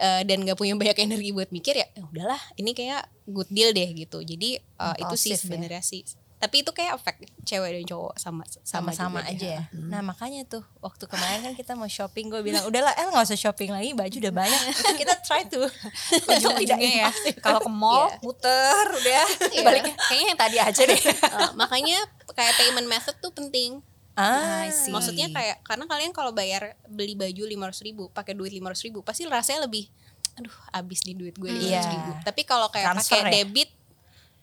uh, 0.00 0.22
dan 0.24 0.38
nggak 0.48 0.56
punya 0.56 0.74
banyak 0.80 0.96
energi 1.04 1.30
buat 1.36 1.52
mikir 1.52 1.76
ya, 1.76 1.86
ya 1.92 2.02
udahlah 2.08 2.40
ini 2.56 2.72
kayak 2.72 3.04
good 3.28 3.48
deal 3.52 3.68
deh 3.76 3.88
gitu 3.92 4.24
jadi 4.24 4.64
uh, 4.80 4.96
itu 4.96 5.14
sih 5.20 5.36
ya. 5.36 5.38
sebenarnya 5.38 5.84
ya? 5.84 5.90
sih 5.92 6.23
tapi 6.44 6.60
itu 6.60 6.76
kayak 6.76 7.00
efek 7.00 7.24
cewek 7.48 7.80
dan 7.80 7.84
cowok 7.88 8.20
sama 8.20 8.44
sama 8.60 8.92
sama 8.92 9.24
aja 9.24 9.48
ya. 9.56 9.62
Hmm. 9.72 9.88
Nah 9.88 10.04
makanya 10.04 10.44
tuh 10.44 10.60
waktu 10.84 11.08
kemarin 11.08 11.40
kan 11.40 11.56
kita 11.56 11.72
mau 11.72 11.88
shopping 11.88 12.28
gue 12.28 12.44
bilang 12.44 12.68
udahlah 12.68 12.92
El 13.00 13.08
nggak 13.16 13.24
usah 13.24 13.40
shopping 13.40 13.72
lagi 13.72 13.96
baju 13.96 14.12
udah 14.12 14.34
banyak 14.36 14.60
kita 15.00 15.14
try 15.24 15.48
tuh 15.48 15.64
tidak 16.60 16.76
ya 16.84 17.08
kalau 17.40 17.64
ke 17.64 17.72
mall 17.72 18.12
yeah. 18.12 18.20
muter 18.20 18.84
udah 18.92 19.24
yeah. 19.56 19.64
balik 19.64 19.88
kayaknya 20.04 20.26
yang 20.36 20.40
tadi 20.44 20.56
aja 20.60 20.82
deh 20.84 21.00
uh, 21.32 21.50
makanya 21.64 21.96
kayak 22.36 22.52
payment 22.60 22.92
method 22.92 23.16
tuh 23.24 23.32
penting 23.32 23.80
Ah, 24.14 24.70
maksudnya 24.94 25.26
kayak 25.26 25.66
karena 25.66 25.90
kalian 25.90 26.14
kalau 26.14 26.30
bayar 26.30 26.78
beli 26.86 27.18
baju 27.18 27.50
lima 27.50 27.66
ratus 27.66 27.82
ribu, 27.82 28.06
pakai 28.14 28.30
duit 28.30 28.54
lima 28.54 28.70
ratus 28.70 28.86
ribu, 28.86 29.02
pasti 29.02 29.26
rasanya 29.26 29.66
lebih, 29.66 29.90
aduh, 30.38 30.54
habis 30.70 31.02
di 31.02 31.18
duit 31.18 31.34
gue 31.34 31.50
lima 31.50 31.82
ratus 31.82 31.90
ribu. 31.90 32.10
Tapi 32.22 32.42
kalau 32.46 32.70
kayak 32.70 32.94
pakai 33.02 33.20
ya? 33.26 33.30
debit, 33.42 33.74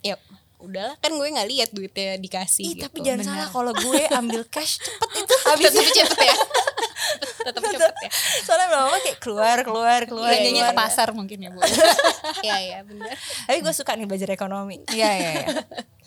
ya 0.04 0.20
udahlah 0.62 0.96
kan 1.02 1.12
gue 1.12 1.28
nggak 1.28 1.50
lihat 1.50 1.70
duitnya 1.74 2.16
dikasih 2.22 2.64
Ih, 2.64 2.70
gitu. 2.78 2.84
tapi 2.88 2.98
jangan 3.02 3.20
Bener. 3.26 3.30
salah 3.34 3.48
kalau 3.50 3.72
gue 3.74 4.02
ambil 4.10 4.42
cash 4.48 4.80
cepet 4.80 5.10
itu 5.26 5.36
habis. 5.46 5.72
Tetap 5.74 5.88
cepet 5.92 6.20
ya. 6.22 6.36
Tetap 7.50 7.64
cepet 7.66 7.96
ya. 8.06 8.10
Soalnya 8.46 8.68
lama 8.72 8.98
kayak 9.02 9.18
keluar 9.20 9.58
keluar 9.66 10.00
keluar 10.06 10.30
belanjanya 10.32 10.72
ke 10.72 10.74
pasar 10.78 11.08
mungkin 11.12 11.38
ya 11.42 11.50
bu. 11.52 11.60
Iya 12.46 12.58
iya 12.62 12.80
benar. 12.82 13.14
Tapi 13.18 13.58
gue 13.62 13.74
suka 13.74 13.94
nih 13.94 14.08
belajar 14.10 14.30
ekonomi. 14.34 14.82
Iya 14.90 15.10
iya 15.18 15.32
ya. 15.44 15.48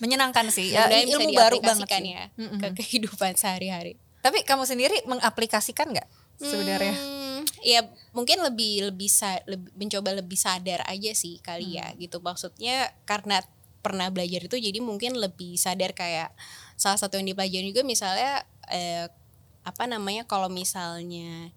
menyenangkan 0.02 0.50
sih. 0.50 0.74
Ya, 0.74 0.90
ya 0.90 1.06
ilmu 1.06 1.30
baru 1.34 1.62
banget 1.62 1.86
sih. 1.86 2.10
ya 2.10 2.24
mm 2.34 2.46
-hmm. 2.46 2.58
ke 2.58 2.66
kehidupan 2.82 3.38
sehari-hari. 3.38 3.98
Tapi 4.24 4.40
kamu 4.42 4.64
sendiri 4.64 5.04
mengaplikasikan 5.04 5.92
nggak 5.92 6.08
sebenarnya? 6.40 6.96
Hmm, 6.96 7.42
ya 7.62 7.84
mungkin 8.16 8.42
lebih 8.42 8.90
lebih 8.90 9.10
sa, 9.10 9.38
lebih 9.44 9.70
mencoba 9.76 10.16
lebih 10.16 10.38
sadar 10.38 10.82
aja 10.88 11.12
sih 11.12 11.38
kali 11.44 11.78
ya 11.78 11.92
gitu. 12.00 12.18
Maksudnya 12.24 12.92
karena 13.04 13.44
pernah 13.84 14.08
belajar 14.08 14.48
itu 14.48 14.56
jadi 14.56 14.80
mungkin 14.80 15.20
lebih 15.20 15.60
sadar 15.60 15.92
kayak 15.92 16.32
salah 16.80 16.96
satu 16.96 17.20
yang 17.20 17.28
dipelajari 17.28 17.68
juga 17.70 17.84
misalnya 17.84 18.48
eh, 18.72 19.12
apa 19.64 19.84
namanya 19.84 20.24
kalau 20.24 20.48
misalnya 20.48 21.52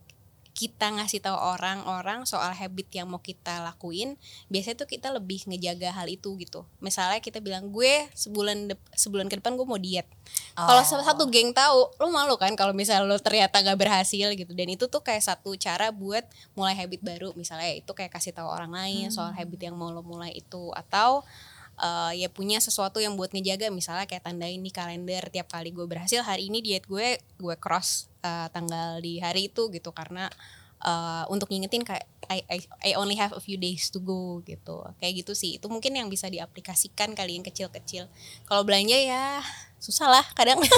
kita 0.57 0.89
ngasih 0.89 1.21
tahu 1.21 1.37
orang-orang 1.37 2.25
soal 2.25 2.49
habit 2.49 2.89
yang 2.89 3.05
mau 3.05 3.21
kita 3.21 3.61
lakuin, 3.61 4.17
biasanya 4.49 4.81
tuh 4.81 4.89
kita 4.89 5.13
lebih 5.13 5.45
ngejaga 5.45 5.93
hal 5.93 6.09
itu 6.09 6.33
gitu. 6.41 6.65
Misalnya 6.81 7.21
kita 7.21 7.37
bilang 7.45 7.69
gue 7.69 8.09
sebulan 8.17 8.73
sebulan 8.97 9.29
ke 9.29 9.37
depan 9.37 9.53
gue 9.53 9.69
mau 9.69 9.77
diet. 9.77 10.09
Oh. 10.57 10.65
Kalau 10.65 10.81
satu 10.81 11.29
geng 11.29 11.53
tahu, 11.53 11.93
lo 12.01 12.09
malu 12.09 12.41
kan 12.41 12.57
kalau 12.57 12.73
misalnya 12.73 13.05
lo 13.05 13.21
ternyata 13.21 13.61
gak 13.61 13.77
berhasil 13.77 14.33
gitu. 14.33 14.49
Dan 14.57 14.73
itu 14.73 14.89
tuh 14.89 15.05
kayak 15.05 15.21
satu 15.21 15.53
cara 15.61 15.93
buat 15.93 16.25
mulai 16.57 16.73
habit 16.73 17.05
baru. 17.05 17.37
Misalnya 17.37 17.77
itu 17.77 17.93
kayak 17.93 18.17
kasih 18.17 18.33
tahu 18.33 18.49
orang 18.49 18.73
lain 18.73 19.13
hmm. 19.13 19.13
soal 19.13 19.37
habit 19.37 19.61
yang 19.61 19.77
mau 19.77 19.93
lo 19.93 20.01
mulai 20.01 20.33
itu 20.33 20.73
atau 20.73 21.21
uh, 21.79 22.13
ya 22.13 22.27
punya 22.29 22.57
sesuatu 22.61 22.97
yang 23.01 23.15
buat 23.15 23.31
ngejaga. 23.33 23.69
Misalnya 23.69 24.05
kayak 24.09 24.25
tandain 24.25 24.61
di 24.61 24.71
kalender 24.73 25.29
tiap 25.29 25.49
kali 25.49 25.71
gue 25.73 25.85
berhasil 25.85 26.21
hari 26.25 26.49
ini 26.49 26.61
diet 26.61 26.85
gue 26.89 27.21
gue 27.37 27.55
cross 27.57 28.09
uh, 28.25 28.49
tanggal 28.51 29.01
di 29.01 29.21
hari 29.21 29.49
itu 29.49 29.69
gitu. 29.69 29.89
Karena 29.93 30.29
uh, 30.83 31.25
untuk 31.29 31.49
ngingetin 31.53 31.85
kayak 31.85 32.05
I, 32.27 32.43
I 32.51 32.57
I 32.83 32.91
only 32.99 33.15
have 33.15 33.31
a 33.31 33.41
few 33.41 33.55
days 33.55 33.87
to 33.93 34.01
go 34.01 34.43
gitu. 34.43 34.83
Kayak 34.99 35.25
gitu 35.25 35.33
sih. 35.37 35.61
Itu 35.61 35.69
mungkin 35.71 35.95
yang 35.95 36.09
bisa 36.11 36.27
diaplikasikan 36.27 37.13
kali 37.15 37.39
yang 37.39 37.45
kecil-kecil. 37.45 38.09
Kalau 38.49 38.61
belanja 38.67 38.97
ya 38.97 39.41
susah 39.77 40.09
lah 40.09 40.25
kadang. 40.33 40.57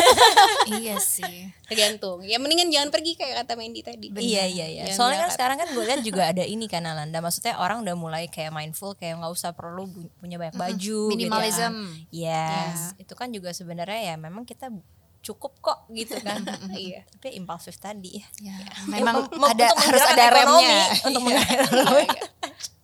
Iya 0.69 1.01
sih. 1.01 1.49
Tergantung. 1.65 2.21
Ya 2.21 2.38
mendingan 2.38 2.69
jangan 2.69 2.93
pergi 2.93 3.17
kayak 3.17 3.41
kata 3.43 3.57
Mandy 3.57 3.81
tadi. 3.81 4.13
Benar. 4.13 4.21
iya 4.21 4.45
iya 4.45 4.65
iya. 4.69 4.83
Soalnya 4.93 5.25
kan 5.25 5.31
sekarang 5.33 5.57
kan 5.57 5.67
gue 5.73 5.81
lihat 5.81 6.01
juga 6.05 6.29
ada 6.29 6.45
ini 6.53 6.69
kan 6.69 6.85
Alanda. 6.85 7.17
Maksudnya 7.23 7.57
orang 7.57 7.81
udah 7.81 7.95
mulai 7.97 8.29
kayak 8.29 8.53
mindful 8.53 8.93
kayak 8.93 9.17
nggak 9.17 9.33
usah 9.33 9.57
perlu 9.57 9.89
punya 10.21 10.38
banyak 10.38 10.55
baju 10.55 10.99
minimalism 11.09 11.73
gitu 12.13 12.21
ya. 12.21 12.69
yes. 12.69 12.93
Yeah. 12.93 13.01
itu 13.07 13.13
kan 13.17 13.33
juga 13.33 13.49
sebenarnya 13.49 14.13
ya 14.13 14.15
memang 14.21 14.45
kita 14.45 14.69
cukup 15.19 15.57
kok 15.59 15.79
gitu 15.91 16.15
kan. 16.21 16.45
Iya. 16.75 17.03
Tapi 17.09 17.35
impulsif 17.35 17.75
tadi. 17.81 18.21
Ya, 18.39 18.55
ya. 18.55 18.67
memang 18.88 19.25
ada 19.25 19.67
harus 19.73 20.05
ada 20.05 20.25
remnya. 20.31 20.79
Untuk 21.07 21.21
iya. 21.27 21.41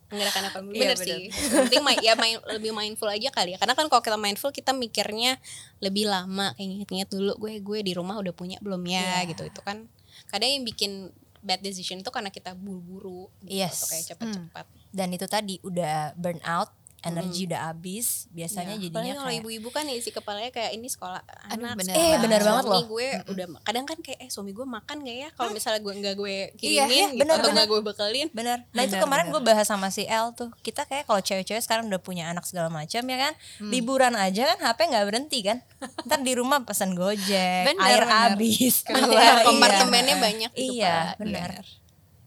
Menggerakkan 0.06 0.44
ekonomi 0.48 0.78
iya, 0.78 0.94
bener 0.94 0.98
sih. 1.02 1.22
Penting 1.30 1.82
main 1.82 1.98
ya 1.98 2.14
main 2.14 2.38
lebih 2.54 2.70
mindful 2.70 3.10
aja 3.10 3.28
kali 3.34 3.54
ya. 3.54 3.58
Karena 3.58 3.74
kan 3.74 3.90
kalau 3.90 4.02
kita 4.02 4.18
mindful 4.18 4.54
kita 4.54 4.70
mikirnya 4.70 5.38
lebih 5.82 6.06
lama 6.06 6.54
kayak 6.54 6.82
inget-inget 6.82 7.08
dulu 7.10 7.34
gue 7.42 7.58
gue 7.58 7.78
di 7.82 7.92
rumah 7.94 8.14
udah 8.18 8.30
punya 8.30 8.56
belum 8.62 8.82
ya? 8.86 9.22
Yeah. 9.22 9.34
gitu. 9.34 9.42
Itu 9.46 9.60
kan 9.66 9.90
kadang 10.30 10.48
yang 10.48 10.64
bikin 10.64 11.10
bad 11.46 11.62
decision 11.62 12.02
itu 12.02 12.10
karena 12.10 12.34
kita 12.34 12.58
buru-buru 12.58 13.30
gitu, 13.46 13.62
yes. 13.62 13.78
atau 13.78 13.86
kayak 13.94 14.04
cepat-cepat 14.10 14.66
hmm. 14.66 14.82
dan 14.90 15.08
itu 15.14 15.26
tadi 15.30 15.54
udah 15.62 16.18
burn 16.18 16.42
out 16.42 16.74
energi 17.06 17.42
hmm. 17.44 17.48
udah 17.52 17.60
habis 17.70 18.06
biasanya 18.34 18.74
ya. 18.76 18.90
jadinya 18.90 19.14
kalau 19.22 19.32
ibu-ibu 19.32 19.68
kan 19.70 19.86
isi 19.88 20.10
kepalanya 20.10 20.50
kayak 20.50 20.74
ini 20.74 20.90
sekolah 20.90 21.22
anak 21.54 21.78
bener 21.78 21.94
eh 21.94 22.14
bener 22.18 22.40
banget 22.42 22.64
loh. 22.66 22.82
gue 22.90 23.08
hmm. 23.08 23.32
udah 23.32 23.46
kadang 23.62 23.86
kan 23.86 23.98
kayak 24.02 24.18
eh 24.26 24.30
suami 24.30 24.50
gue 24.52 24.66
makan 24.66 24.96
gak 25.06 25.16
ya? 25.16 25.28
Kalau 25.32 25.50
misalnya 25.54 25.80
gue 25.80 25.94
nggak 25.96 26.14
gue 26.18 26.36
kirimin 26.58 26.76
iya, 26.76 26.84
iya, 26.90 27.06
gitu 27.14 27.22
bener, 27.22 27.36
atau 27.38 27.50
nggak 27.54 27.68
gue 27.70 27.80
bekelin. 27.86 28.28
Bener. 28.34 28.58
Nah 28.74 28.82
bener, 28.82 28.88
itu 28.90 28.94
kemarin 28.98 29.26
gue 29.30 29.42
bahas 29.42 29.66
sama 29.70 29.88
si 29.88 30.04
El 30.04 30.34
tuh. 30.34 30.50
Kita 30.60 30.84
kayak 30.84 31.06
kalau 31.06 31.20
cewek-cewek 31.22 31.62
sekarang 31.62 31.88
udah 31.88 32.00
punya 32.02 32.28
anak 32.28 32.44
segala 32.44 32.68
macam 32.68 33.02
ya 33.06 33.18
kan? 33.18 33.34
Hmm. 33.56 33.70
liburan 33.72 34.14
aja 34.18 34.54
kan 34.54 34.58
HP 34.60 34.78
nggak 34.90 35.06
berhenti 35.06 35.38
kan? 35.46 35.58
Ntar 36.04 36.20
di 36.20 36.32
rumah 36.34 36.62
pesan 36.66 36.96
gojek 36.96 37.64
bener, 37.68 37.82
air 37.84 38.02
bener. 38.02 38.10
habis 38.10 38.74
kompartemennya 39.46 40.16
banyak 40.18 40.50
gitu 40.56 40.82
iya 40.82 41.14
benar 41.16 41.62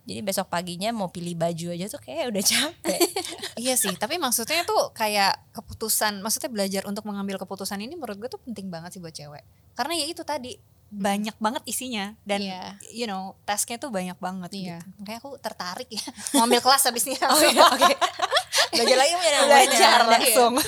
jadi 0.10 0.26
besok 0.26 0.50
paginya 0.50 0.89
mau 0.89 1.13
pilih 1.13 1.38
baju 1.38 1.78
aja 1.78 1.86
tuh 1.86 2.02
kayak 2.02 2.34
udah 2.34 2.41
capek 2.41 3.00
iya 3.62 3.78
sih 3.78 3.93
tapi 3.93 4.17
maksudnya 4.17 4.65
tuh 4.65 4.89
kayak 4.98 5.38
keputusan 5.54 6.26
maksudnya 6.26 6.50
belajar 6.50 6.82
untuk 6.89 7.06
mengambil 7.06 7.38
keputusan 7.38 7.78
ini 7.78 7.93
menurut 7.93 8.17
gue 8.17 8.30
tuh 8.34 8.41
penting 8.41 8.74
banget 8.74 8.98
sih 8.98 9.02
buat 9.02 9.13
cewek 9.13 9.45
karena 9.78 9.93
ya 9.93 10.06
itu 10.10 10.26
tadi 10.26 10.58
banyak 10.89 11.38
banget 11.38 11.62
isinya 11.69 12.17
dan 12.26 12.41
yeah. 12.41 12.74
you 12.89 13.06
know 13.06 13.38
tasknya 13.45 13.78
tuh 13.78 13.93
banyak 13.93 14.17
banget 14.17 14.50
yeah. 14.58 14.82
gitu. 14.82 15.06
Kayak 15.06 15.19
aku 15.22 15.30
tertarik 15.38 15.86
ya 15.86 16.02
mau 16.34 16.50
ambil 16.50 16.65
kelas 16.65 16.89
habis 16.89 17.06
ini. 17.06 17.13
oh, 17.30 17.38
iya, 17.45 17.63
okay. 17.69 17.93
belajar 18.71 18.97
lagi 18.97 19.13
menjadi 19.17 19.39
belajar 19.45 19.99
langsung. 20.08 20.53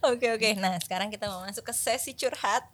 Oke 0.00 0.32
oke. 0.32 0.56
Nah 0.56 0.80
sekarang 0.80 1.12
kita 1.12 1.28
mau 1.28 1.44
masuk 1.44 1.60
ke 1.60 1.74
sesi 1.84 2.16
curhat. 2.16 2.64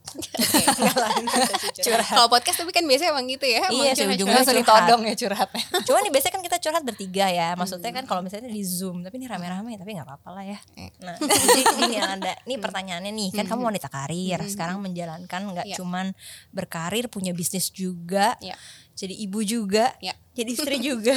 curhat. 1.83 2.15
Kalau 2.15 2.31
podcast 2.31 2.63
tapi 2.63 2.71
kan 2.71 2.87
biasanya 2.87 3.19
emang 3.19 3.27
gitu 3.27 3.47
ya. 3.51 3.67
Iya 3.67 3.99
sih 3.99 4.07
ujungnya 4.07 4.47
langsung 4.47 4.55
ditodong 4.55 5.03
ya 5.11 5.15
curhatnya. 5.19 5.65
Cuma 5.91 5.99
nih 6.07 6.13
biasanya 6.15 6.35
kan 6.39 6.43
kita 6.47 6.57
curhat 6.63 6.83
bertiga 6.87 7.27
ya. 7.27 7.59
Maksudnya 7.59 7.91
kan 7.91 8.07
kalau 8.07 8.23
misalnya 8.23 8.47
di 8.47 8.63
zoom 8.63 9.03
tapi 9.03 9.19
ini 9.19 9.27
rame-rame 9.27 9.75
tapi 9.75 9.99
nggak 9.99 10.07
apa-apa 10.07 10.29
lah 10.39 10.45
ya. 10.47 10.59
Nah 11.03 11.19
jadi 11.19 11.63
ini 11.83 11.97
ada. 11.99 12.33
Nih 12.47 12.59
pertanyaannya 12.63 13.11
nih 13.11 13.29
kan 13.35 13.45
kamu 13.51 13.75
wanita 13.75 13.91
karir. 13.91 14.39
Sekarang 14.47 14.79
menjalankan 14.79 15.41
nggak 15.51 15.67
yeah. 15.67 15.77
cuman 15.83 16.15
berkarir 16.55 17.11
punya 17.11 17.35
bisnis 17.35 17.75
juga. 17.75 18.39
Yeah. 18.39 18.55
Jadi 18.95 19.19
ibu 19.19 19.43
juga. 19.43 19.93
Yeah. 19.99 20.15
Jadi 20.37 20.51
istri 20.55 20.77
juga. 20.79 21.17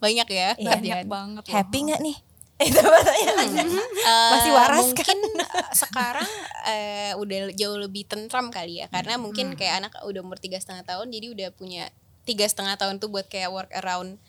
Banyak 0.00 0.28
ya. 0.28 0.48
Banyak 0.56 1.06
banget. 1.06 1.44
Happy 1.46 1.78
nggak 1.84 2.00
nih? 2.00 2.16
itu 2.60 2.76
pertanyaannya 2.76 3.64
Eh, 4.02 4.30
Masih 4.36 4.52
waras 4.52 4.92
kan? 4.92 5.16
mungkin 5.16 5.18
eh, 5.40 5.64
sekarang 5.72 6.30
eh, 6.66 7.12
udah 7.16 7.56
jauh 7.56 7.78
lebih 7.78 8.04
tentram 8.04 8.52
kali 8.52 8.80
ya 8.80 8.86
karena 8.86 9.16
Hmm. 9.16 9.24
mungkin 9.24 9.56
kayak 9.56 9.80
anak 9.80 9.92
udah 10.04 10.20
umur 10.20 10.36
tiga 10.36 10.56
setengah 10.56 10.84
tahun 10.84 11.08
jadi 11.08 11.26
udah 11.32 11.48
punya 11.52 11.88
tiga 12.24 12.44
setengah 12.44 12.76
tahun 12.76 13.00
tuh 13.00 13.08
buat 13.08 13.24
kayak 13.26 13.48
work 13.48 13.72
around 13.74 14.20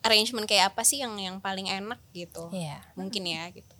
arrangement 0.00 0.44
kayak 0.44 0.68
apa 0.68 0.80
sih 0.80 1.00
yang 1.00 1.16
yang 1.16 1.36
paling 1.38 1.64
enak 1.64 1.96
gitu 2.12 2.48
Iya. 2.50 2.80
mungkin 2.92 3.24
ya 3.24 3.48
gitu 3.50 3.72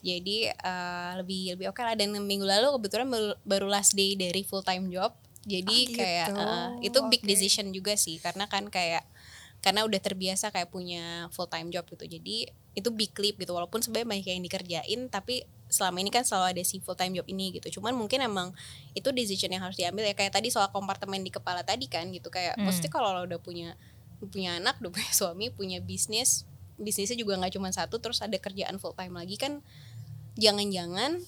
jadi 0.00 0.52
eh, 0.52 1.10
lebih 1.16 1.56
lebih 1.56 1.66
oke 1.70 1.80
lah 1.80 1.92
dan 1.92 2.08
minggu 2.14 2.44
lalu 2.44 2.72
kebetulan 2.74 3.04
baru, 3.06 3.36
baru 3.42 3.66
last 3.68 3.92
day 3.92 4.12
dari 4.14 4.44
full 4.44 4.60
time 4.60 4.88
job 4.88 5.12
jadi 5.44 5.76
Oh, 5.82 5.92
kayak 5.92 6.26
gitu. 6.28 6.40
eh, 6.40 6.68
itu 6.82 6.98
big 7.08 7.20
Oke. 7.20 7.28
decision 7.30 7.68
juga 7.68 7.96
sih 7.96 8.16
karena 8.16 8.44
kan 8.44 8.68
kayak 8.68 9.04
karena 9.64 9.80
udah 9.88 9.96
terbiasa 9.96 10.52
kayak 10.52 10.68
punya 10.68 11.32
full 11.32 11.48
time 11.48 11.72
job 11.72 11.88
gitu. 11.88 12.04
Jadi 12.04 12.52
itu 12.76 12.88
big 12.92 13.16
leap 13.16 13.40
gitu. 13.40 13.56
Walaupun 13.56 13.80
sebenarnya 13.80 14.08
banyak 14.12 14.26
yang 14.28 14.44
dikerjain 14.44 15.00
tapi 15.08 15.48
selama 15.72 16.04
ini 16.04 16.12
kan 16.12 16.20
selalu 16.20 16.52
ada 16.52 16.62
si 16.68 16.84
full 16.84 16.92
time 16.92 17.16
job 17.16 17.24
ini 17.24 17.56
gitu. 17.56 17.80
Cuman 17.80 17.96
mungkin 17.96 18.20
emang 18.20 18.52
itu 18.92 19.08
decision 19.08 19.48
yang 19.48 19.64
harus 19.64 19.80
diambil. 19.80 20.04
Ya 20.04 20.12
kayak 20.12 20.36
tadi 20.36 20.52
soal 20.52 20.68
kompartemen 20.68 21.24
di 21.24 21.32
kepala 21.32 21.64
tadi 21.64 21.88
kan 21.88 22.12
gitu. 22.12 22.28
Kayak 22.28 22.60
Hmm. 22.60 22.68
mesti 22.68 22.92
kalau 22.92 23.16
lo 23.16 23.24
udah 23.24 23.40
punya 23.40 23.72
punya 24.20 24.60
anak 24.60 24.76
udah 24.84 24.92
punya 24.92 25.10
suami 25.16 25.48
punya 25.48 25.80
bisnis 25.80 26.44
bisnisnya 26.80 27.16
juga 27.16 27.36
nggak 27.38 27.54
cuma 27.54 27.70
satu 27.70 28.00
terus 28.02 28.18
ada 28.24 28.34
kerjaan 28.40 28.80
full 28.82 28.96
time 28.96 29.14
lagi 29.14 29.36
kan 29.38 29.62
jangan-jangan 30.34 31.22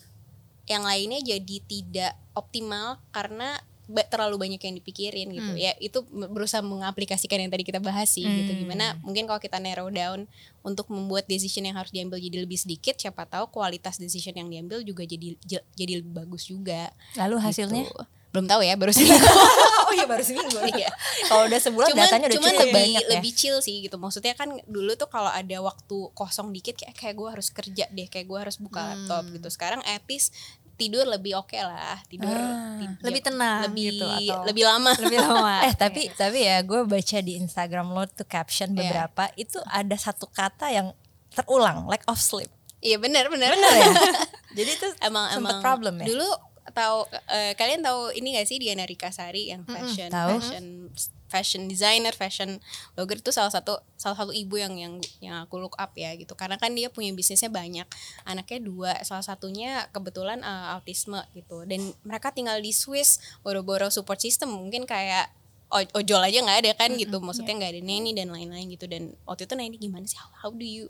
yang 0.67 0.83
lainnya 0.83 1.23
jadi 1.23 1.57
tidak 1.71 2.13
optimal 2.35 2.99
karena 3.15 3.63
terlalu 3.87 4.35
banyak 4.37 4.59
yang 4.61 4.75
dipikirin 4.75 5.31
gitu 5.31 5.47
Hmm. 5.47 5.57
ya 5.57 5.73
itu 5.79 6.03
berusaha 6.09 6.59
mengaplikasikan 6.59 7.39
yang 7.39 7.49
tadi 7.49 7.63
kita 7.63 7.79
bahas 7.79 8.09
sih 8.09 8.23
gitu 8.23 8.51
Hmm. 8.51 8.61
gimana 8.61 8.85
mungkin 9.01 9.25
kalau 9.25 9.39
kita 9.39 9.57
narrow 9.57 9.87
down 9.89 10.27
untuk 10.61 10.87
membuat 10.89 11.25
decision 11.25 11.63
yang 11.63 11.75
harus 11.75 11.91
diambil 11.91 12.17
jadi 12.17 12.43
lebih 12.43 12.57
sedikit 12.57 12.95
siapa 12.95 13.23
tahu 13.25 13.47
kualitas 13.49 13.97
decision 13.97 14.35
yang 14.35 14.47
diambil 14.47 14.81
juga 14.81 15.03
jadi 15.03 15.39
jadi 15.73 15.93
lebih 16.01 16.13
bagus 16.13 16.45
juga 16.45 16.91
lalu 17.15 17.39
hasilnya 17.39 17.85
gitu. 17.85 18.03
belum 18.29 18.45
tahu 18.45 18.61
ya 18.61 18.75
baru 18.75 18.91
seminggu 18.91 19.17
oh 19.87 19.93
iya 19.93 20.05
baru 20.05 20.21
seminggu 20.21 20.59
Iya. 20.67 20.91
kalau 21.25 21.47
udah 21.47 21.57
sebulan 21.59 21.89
cuman 21.89 22.01
datanya 22.03 22.27
udah 22.27 22.37
cuman 22.37 22.51
cukup 22.51 22.61
lebih 22.61 22.75
banyak 22.75 23.01
ya 23.01 23.11
lebih 23.13 23.33
chill 23.33 23.57
sih 23.61 23.77
gitu 23.81 23.97
maksudnya 23.97 24.35
kan 24.35 24.51
dulu 24.67 24.93
tuh 24.93 25.07
kalau 25.07 25.31
ada 25.31 25.57
waktu 25.59 25.97
kosong 26.13 26.51
dikit 26.51 26.75
kayak 26.75 26.93
kayak 26.93 27.15
gue 27.15 27.29
harus 27.31 27.49
kerja 27.49 27.87
deh 27.89 28.05
kayak 28.05 28.27
gue 28.27 28.39
harus 28.39 28.59
buka 28.59 28.77
Hmm. 28.77 28.91
laptop 28.93 29.25
gitu 29.31 29.49
sekarang 29.49 29.81
at 29.85 30.03
least 30.05 30.35
tidur 30.77 31.05
lebih 31.05 31.33
oke 31.35 31.57
lah 31.57 31.97
tidur 32.05 32.29
Ah, 32.29 32.77
tid- 32.77 33.01
lebih 33.03 33.23
tenang 33.23 33.61
lebih 33.65 33.85
gitu, 33.91 34.07
atau- 34.07 34.45
lebih 34.45 34.65
lama. 34.65 34.93
lebih 35.03 35.19
lama. 35.19 35.55
Eh 35.67 35.75
tapi 35.75 36.09
tapi 36.11 36.39
ya 36.43 36.61
gue 36.61 36.85
baca 36.85 37.19
di 37.19 37.33
Instagram 37.35 37.91
lo 37.91 38.05
tuh 38.07 38.25
caption 38.25 38.71
Iya. 38.71 38.79
beberapa 38.79 39.33
itu 39.35 39.57
ada 39.65 39.97
satu 39.97 40.25
kata 40.27 40.69
yang 40.69 40.93
terulang 41.31 41.85
lack 41.85 42.05
of 42.05 42.17
sleep. 42.17 42.53
Iya 42.79 42.97
benar 42.97 43.27
benar. 43.27 43.51
Benar 43.51 43.73
ya? 43.75 43.89
Jadi 44.57 44.71
itu 44.71 44.89
emang 45.01 45.33
emang 45.33 45.59
problem 45.59 45.97
ya? 45.99 46.07
dulu 46.07 46.29
tahu 46.69 47.05
eh, 47.27 47.53
kalian 47.53 47.81
tahu 47.81 48.13
ini 48.13 48.37
gak 48.37 48.45
sih 48.45 48.57
Diana 48.57 48.85
Rikasari 48.85 49.49
yang 49.49 49.65
fashion 49.65 50.09
tahu. 50.09 50.37
fashion 50.37 50.93
fashion 51.27 51.67
designer 51.67 52.15
fashion 52.15 52.59
blogger 52.95 53.19
itu 53.19 53.31
salah 53.35 53.51
satu 53.51 53.79
salah 53.99 54.15
satu 54.15 54.31
ibu 54.31 54.55
yang 54.59 54.75
yang 54.79 54.95
yang 55.19 55.37
aku 55.47 55.59
look 55.59 55.75
up 55.79 55.93
ya 55.99 56.15
gitu. 56.15 56.35
Karena 56.39 56.57
kan 56.57 56.73
dia 56.73 56.89
punya 56.89 57.11
bisnisnya 57.13 57.51
banyak 57.51 57.87
anaknya 58.25 58.59
dua 58.63 58.93
salah 59.03 59.25
satunya 59.27 59.87
kebetulan 59.91 60.41
eh, 60.43 60.67
autisme 60.75 61.21
gitu. 61.35 61.67
Dan 61.67 61.93
mereka 62.07 62.31
tinggal 62.31 62.59
di 62.63 62.71
Swiss 62.71 63.19
boro-boro 63.43 63.91
support 63.91 64.23
system 64.23 64.55
mungkin 64.55 64.87
kayak 64.87 65.31
ojol 65.71 66.23
aja 66.23 66.39
nggak 66.43 66.59
ada 66.63 66.73
kan 66.79 66.95
gitu. 66.95 67.19
Maksudnya 67.19 67.55
nggak 67.59 67.73
ada 67.75 67.83
neni 67.83 68.15
dan 68.15 68.31
lain-lain 68.31 68.67
gitu. 68.71 68.87
Dan 68.87 69.15
waktu 69.27 69.51
itu 69.51 69.55
neni 69.59 69.77
gimana 69.77 70.07
sih? 70.07 70.19
How, 70.19 70.31
how 70.47 70.51
do 70.55 70.63
you 70.63 70.89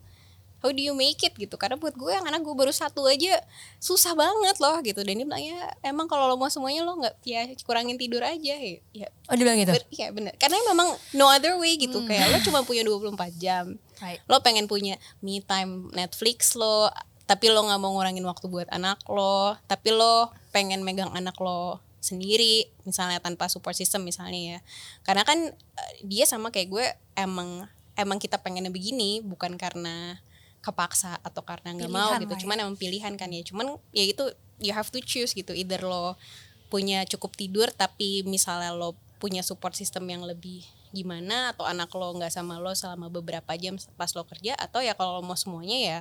how 0.65 0.71
do 0.73 0.81
you 0.81 0.97
make 0.97 1.21
it 1.21 1.35
gitu. 1.37 1.55
Karena 1.61 1.77
buat 1.77 1.93
gue 1.95 2.11
yang 2.11 2.25
anak 2.25 2.43
gue 2.43 2.55
baru 2.57 2.73
satu 2.73 3.05
aja 3.07 3.41
susah 3.79 4.17
banget 4.17 4.57
loh 4.59 4.77
gitu. 4.81 5.01
Dan 5.05 5.21
dia 5.21 5.27
bilang 5.27 5.43
ya 5.43 5.71
emang 5.85 6.09
kalau 6.09 6.27
lo 6.31 6.37
mau 6.41 6.49
semuanya 6.49 6.83
lo 6.83 6.97
nggak 6.97 7.15
ya 7.23 7.43
kurangin 7.63 8.01
tidur 8.01 8.25
aja. 8.25 8.55
Ya, 8.57 8.81
ya. 8.93 9.09
Oh 9.29 9.35
dia 9.37 9.45
bilang 9.45 9.61
gitu? 9.61 9.73
Ber- 9.77 9.91
ya 9.93 10.09
bener. 10.11 10.33
Karena 10.41 10.57
memang 10.69 10.97
no 11.15 11.29
other 11.29 11.57
way 11.61 11.77
gitu. 11.77 12.03
Kayak 12.09 12.33
lo 12.33 12.39
cuma 12.43 12.61
punya 12.65 12.83
24 12.85 13.37
jam. 13.37 13.77
Right. 13.97 14.21
lo 14.29 14.45
pengen 14.45 14.69
punya 14.69 15.01
me 15.25 15.41
time 15.41 15.89
Netflix 15.97 16.53
lo 16.53 16.93
tapi 17.25 17.49
lo 17.49 17.65
nggak 17.65 17.81
mau 17.81 17.97
ngurangin 17.97 18.29
waktu 18.29 18.45
buat 18.45 18.69
anak 18.69 19.01
lo 19.09 19.57
tapi 19.65 19.89
lo 19.89 20.29
pengen 20.53 20.85
megang 20.85 21.09
anak 21.17 21.33
lo 21.41 21.81
sendiri 22.05 22.69
misalnya 22.85 23.19
tanpa 23.19 23.49
support 23.49 23.73
system 23.73 24.05
misalnya 24.05 24.37
ya. 24.37 24.59
Karena 25.01 25.25
kan 25.25 25.39
eh, 25.57 25.93
dia 26.05 26.29
sama 26.29 26.53
kayak 26.53 26.69
gue 26.69 26.87
emang 27.17 27.65
emang 27.97 28.21
kita 28.21 28.39
pengennya 28.39 28.71
begini 28.71 29.25
bukan 29.25 29.57
karena 29.57 30.21
kepaksa 30.67 31.23
atau 31.23 31.47
karena 31.47 31.71
nggak 31.79 31.93
mau 31.93 32.11
gitu. 32.19 32.27
lah 32.27 32.35
ya. 32.35 32.43
cuman 32.43 32.57
emang 32.67 32.77
pilihan 32.77 33.15
kan 33.15 33.31
ya. 33.31 33.47
Cuman 33.47 33.79
ya 33.95 34.03
itu 34.03 34.27
you 34.59 34.75
have 34.75 34.91
to 34.91 34.99
choose 34.99 35.31
gitu. 35.31 35.55
Either 35.55 35.87
lo 35.87 36.19
punya 36.67 37.07
cukup 37.07 37.39
tidur 37.39 37.71
tapi 37.71 38.27
misalnya 38.27 38.75
lo 38.75 38.99
punya 39.23 39.47
support 39.47 39.79
system 39.79 40.11
yang 40.11 40.27
lebih 40.27 40.67
gimana 40.95 41.53
atau 41.53 41.69
anak 41.69 41.93
lo 41.93 42.09
nggak 42.17 42.33
sama 42.33 42.57
lo 42.57 42.73
selama 42.73 43.13
beberapa 43.13 43.53
jam 43.59 43.77
pas 44.01 44.09
lo 44.17 44.25
kerja 44.25 44.57
atau 44.57 44.81
ya 44.81 44.97
kalau 44.97 45.21
lo 45.21 45.23
mau 45.23 45.37
semuanya 45.37 45.79
ya 45.79 45.99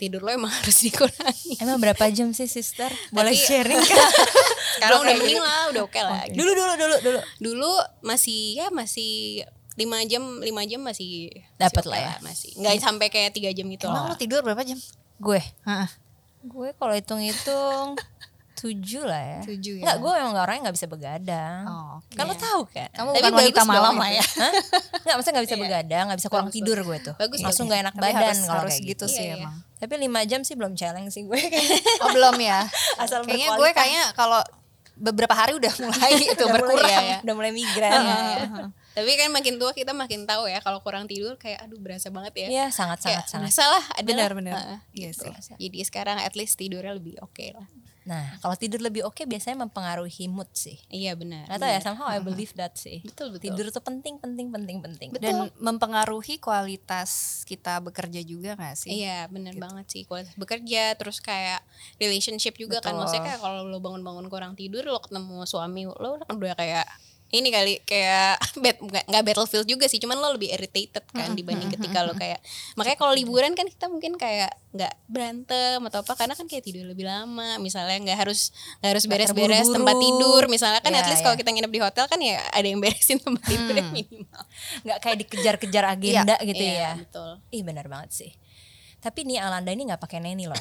tidur 0.00 0.24
lo 0.24 0.30
emang 0.32 0.48
harus 0.58 0.78
dikurangi. 0.82 1.60
Emang 1.60 1.78
berapa 1.78 2.04
jam 2.10 2.32
sih 2.32 2.48
sister? 2.48 2.88
Boleh 3.12 3.34
Tapi- 3.36 3.44
sharing 3.48 3.82
kan 3.82 3.98
sekarang 4.78 4.98
udah 5.02 5.14
mending 5.18 5.42
lah 5.42 5.62
udah 5.74 5.82
oke 5.84 6.00
lah. 6.00 6.22
Gitu. 6.30 6.38
dulu 6.38 6.50
dulu 6.54 6.72
dulu 6.78 6.96
dulu. 7.02 7.20
Dulu 7.42 7.72
masih 8.00 8.62
ya 8.62 8.66
masih 8.70 9.44
lima 9.78 10.02
jam 10.02 10.22
lima 10.38 10.62
jam 10.64 10.82
masih 10.82 11.30
masih 11.54 11.86
lah 11.86 12.00
ya. 12.00 12.12
masih. 12.20 12.50
Nggak 12.52 12.74
sampai 12.82 13.06
kayak 13.06 13.30
tiga 13.30 13.50
jam 13.50 13.64
gitu 13.64 13.86
emang 13.86 14.04
lah. 14.04 14.12
lo 14.12 14.16
tidur 14.16 14.42
berapa 14.42 14.60
jam? 14.60 14.78
Gue? 15.16 15.38
Heeh. 15.62 15.88
gue 16.40 16.68
kalau 16.74 16.92
hitung-hitung 16.92 17.94
tujuh 18.58 19.06
lah 19.06 19.22
ya. 19.22 19.40
Tujuh 19.44 19.78
ya. 19.78 19.82
Nggak, 19.86 19.96
gue 20.00 20.12
emang 20.12 20.32
gak 20.32 20.44
orang 20.44 20.54
yang 20.54 20.64
gak 20.64 20.76
bisa 20.76 20.88
begadang. 20.88 21.62
Oh, 21.62 21.96
kan 22.10 22.26
lo 22.26 22.34
tahu 22.34 22.66
kan? 22.66 22.90
Kamu 22.90 23.08
Tapi 23.10 23.22
bukan 23.22 23.38
wanita 23.38 23.62
malam 23.64 23.94
lah 23.94 24.10
ya. 24.10 24.24
Hah? 24.24 24.52
Nggak, 24.98 25.14
maksudnya 25.14 25.34
gak 25.34 25.46
bisa 25.46 25.54
Iya. 25.54 25.62
begadang, 25.62 26.04
gak 26.06 26.18
bisa 26.18 26.28
kurang 26.28 26.46
Bagus, 26.46 26.56
tidur 26.58 26.78
gue 26.80 26.98
tuh. 27.00 27.14
Bagus, 27.14 27.38
Langsung 27.38 27.66
bagus. 27.66 27.70
gak 27.70 27.82
enak 27.84 27.94
Tapi 27.94 28.02
badan 28.04 28.18
harus, 28.18 28.38
kalau 28.40 28.58
harus 28.60 28.72
kayak 28.72 28.82
gitu 28.84 28.90
gitu. 28.90 29.04
sih 29.08 29.18
Iya, 29.20 29.30
iya. 29.30 29.38
emang. 29.40 29.54
Tapi 29.78 29.94
5 30.00 30.26
jam 30.26 30.40
sih 30.42 30.54
belum 30.54 30.72
challenge 30.74 31.10
sih 31.12 31.22
gue. 31.22 31.38
Oh 32.02 32.08
belum 32.10 32.36
ya? 32.36 32.58
Asal 33.02 33.22
kayaknya 33.22 33.48
gue 33.54 33.68
kayaknya 33.72 34.04
kalau 34.12 34.40
beberapa 34.96 35.30
hari 35.32 35.54
udah 35.54 35.72
mulai 35.78 36.10
itu 36.16 36.34
Udah 36.34 36.42
mulai- 36.44 36.54
berkurang 36.58 36.90
iya, 36.90 36.98
iya. 37.04 37.18
Udah 37.22 37.34
mulai 37.34 37.52
migran 37.52 38.00
tapi 38.98 39.14
kan 39.14 39.30
makin 39.30 39.54
tua 39.62 39.70
kita 39.70 39.94
makin 39.94 40.26
tahu 40.26 40.50
ya 40.50 40.58
kalau 40.58 40.82
kurang 40.82 41.06
tidur 41.06 41.38
kayak 41.38 41.62
aduh 41.62 41.78
berasa 41.78 42.10
banget 42.10 42.34
ya. 42.34 42.48
Iya 42.50 42.66
sangat 42.74 42.98
kayak 43.06 43.30
sangat 43.30 43.30
sangat. 43.30 43.42
berasa 43.46 43.64
lah 43.70 43.84
ada 43.94 44.08
Benar, 44.10 44.30
benar. 44.34 44.54
Iya 44.90 45.14
gitu. 45.14 45.30
sih. 45.30 45.54
jadi 45.54 45.78
sekarang 45.86 46.18
at 46.18 46.34
least 46.34 46.58
tidurnya 46.58 46.98
lebih 46.98 47.14
oke 47.22 47.46
lah. 47.54 47.68
Nah 48.08 48.40
kalau 48.40 48.56
tidur 48.56 48.80
lebih 48.80 49.04
oke 49.04 49.20
biasanya 49.28 49.68
mempengaruhi 49.68 50.32
mood 50.32 50.48
sih. 50.56 50.80
Iya 50.88 51.12
benar. 51.12 51.44
Gak 51.44 51.60
tau 51.60 51.68
ya 51.68 51.76
benar. 51.76 51.84
somehow 51.84 52.08
I 52.08 52.24
believe 52.24 52.56
that 52.56 52.72
sih. 52.80 53.04
Betul 53.04 53.36
betul. 53.36 53.52
Tidur 53.52 53.68
tuh 53.68 53.84
penting 53.84 54.16
penting 54.16 54.48
penting 54.48 54.80
penting. 54.80 55.08
Dan 55.20 55.52
mempengaruhi 55.60 56.40
kualitas 56.40 57.44
kita 57.44 57.84
bekerja 57.84 58.24
juga 58.24 58.56
gak 58.56 58.80
sih? 58.80 59.04
Iya 59.04 59.28
bener 59.28 59.52
banget 59.60 59.86
sih 59.92 60.02
kualitas 60.08 60.32
bekerja 60.40 60.96
terus 60.96 61.20
kayak 61.20 61.60
relationship 62.00 62.56
juga 62.56 62.80
kan. 62.80 62.96
Betul. 62.96 63.04
maksudnya 63.04 63.24
kayak 63.28 63.40
kalau 63.44 63.68
lo 63.68 63.78
bangun-bangun 63.84 64.26
kurang 64.32 64.56
tidur 64.56 64.88
lo 64.88 65.04
ketemu 65.04 65.44
suami 65.44 65.84
lo 65.84 66.16
udah 66.16 66.56
kayak 66.56 66.88
ini 67.32 67.48
kali 67.48 67.80
kayak 67.88 68.36
bad 68.62 68.76
nggak 68.76 69.04
nggak 69.08 69.22
battlefield 69.24 69.64
juga 69.64 69.88
sih 69.88 69.96
cuman 69.96 70.20
lo 70.20 70.36
lebih 70.36 70.52
irritated 70.52 71.04
kan 71.16 71.32
dibanding 71.32 71.72
ketika 71.72 72.04
lo 72.04 72.12
kayak 72.12 72.40
makanya 72.76 72.98
kalau 73.00 73.16
liburan 73.16 73.56
kan 73.56 73.64
kita 73.64 73.88
mungkin 73.88 74.20
kayak 74.20 74.52
nggak 74.76 74.94
berantem 75.08 75.80
atau 75.88 76.04
apa 76.04 76.12
karena 76.12 76.36
kan 76.36 76.44
kayak 76.44 76.64
tidur 76.68 76.84
lebih 76.84 77.08
lama 77.08 77.56
misalnya 77.56 77.96
nggak 78.04 78.18
harus 78.28 78.52
nggak 78.84 78.90
harus 78.92 79.04
beres-beres 79.08 79.68
tempat 79.72 79.96
tidur 79.96 80.42
misalnya 80.52 80.84
kan 80.84 80.92
Iya, 80.92 81.04
at 81.04 81.08
least 81.14 81.22
iya. 81.22 81.26
kalau 81.30 81.36
kita 81.38 81.50
nginep 81.54 81.72
di 81.72 81.80
hotel 81.80 82.04
kan 82.10 82.20
ya 82.20 82.42
ada 82.50 82.66
yang 82.66 82.80
beresin 82.84 83.18
tempat 83.22 83.42
tidurnya 83.46 83.84
minimal. 83.92 84.42
Gak 84.82 84.98
kayak 84.98 85.16
dikejar-kejar 85.22 85.84
agenda 85.86 86.34
gitu 86.42 86.58
Iya, 86.58 86.74
ya. 86.74 86.92
betul. 86.98 87.30
Ih 87.54 87.62
benar 87.62 87.86
banget 87.86 88.10
sih. 88.10 88.30
Tapi 88.98 89.22
nih 89.30 89.38
Alanda 89.38 89.70
ini 89.70 89.86
gak 89.86 90.02
pakai 90.02 90.18
neni 90.18 90.50
loh. 90.50 90.58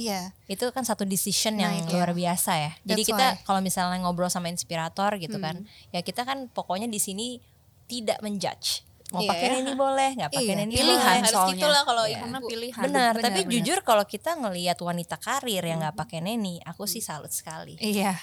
Iya 0.00 0.20
itu 0.46 0.64
kan 0.70 0.82
satu 0.82 1.04
decision 1.04 1.54
Nah, 1.54 1.68
yang 1.68 1.84
itu 1.84 1.92
luar 1.92 2.10
biasa 2.10 2.52
ya. 2.54 2.72
Jadi 2.82 2.92
That's 2.98 3.10
kita 3.10 3.26
why. 3.26 3.34
Hmm. 3.34 3.44
kalau 3.44 3.60
misalnya 3.60 3.98
ngobrol 4.00 4.28
sama 4.28 4.48
inspirator 4.48 5.10
gitu 5.16 5.36
kan, 5.36 5.62
ya 5.88 6.00
kita 6.00 6.22
kan 6.22 6.48
pokoknya 6.48 6.86
di 6.86 6.96
sini 6.96 7.36
tidak 7.84 8.18
menjudge. 8.20 8.86
Mau 9.10 9.20
Iya. 9.20 9.28
pakai 9.28 9.48
ini 9.58 9.74
boleh, 9.74 10.10
nggak 10.14 10.30
pakai 10.30 10.46
Iya, 10.46 10.62
ini 10.62 10.70
pilihan 10.72 10.86
boleh. 10.94 11.18
harus 11.18 11.34
soalnya. 11.34 11.52
gitu 11.52 11.66
lah 11.66 11.82
kalau 11.82 12.04
Iya. 12.06 12.10
ibu 12.12 12.22
karena 12.22 12.38
pilihan 12.40 12.78
Benar, 12.80 13.10
Benar, 13.10 13.24
tapi 13.26 13.40
benar. 13.40 13.52
jujur 13.52 13.78
kalau 13.82 14.04
kita 14.06 14.30
ngelihat 14.32 14.78
wanita 14.80 15.16
karir 15.18 15.62
yang 15.64 15.78
nggak 15.82 15.96
pakai 15.96 16.18
neni, 16.20 16.62
aku 16.62 16.86
sih 16.86 17.02
salut 17.02 17.30
sekali. 17.30 17.74
iya 17.80 18.14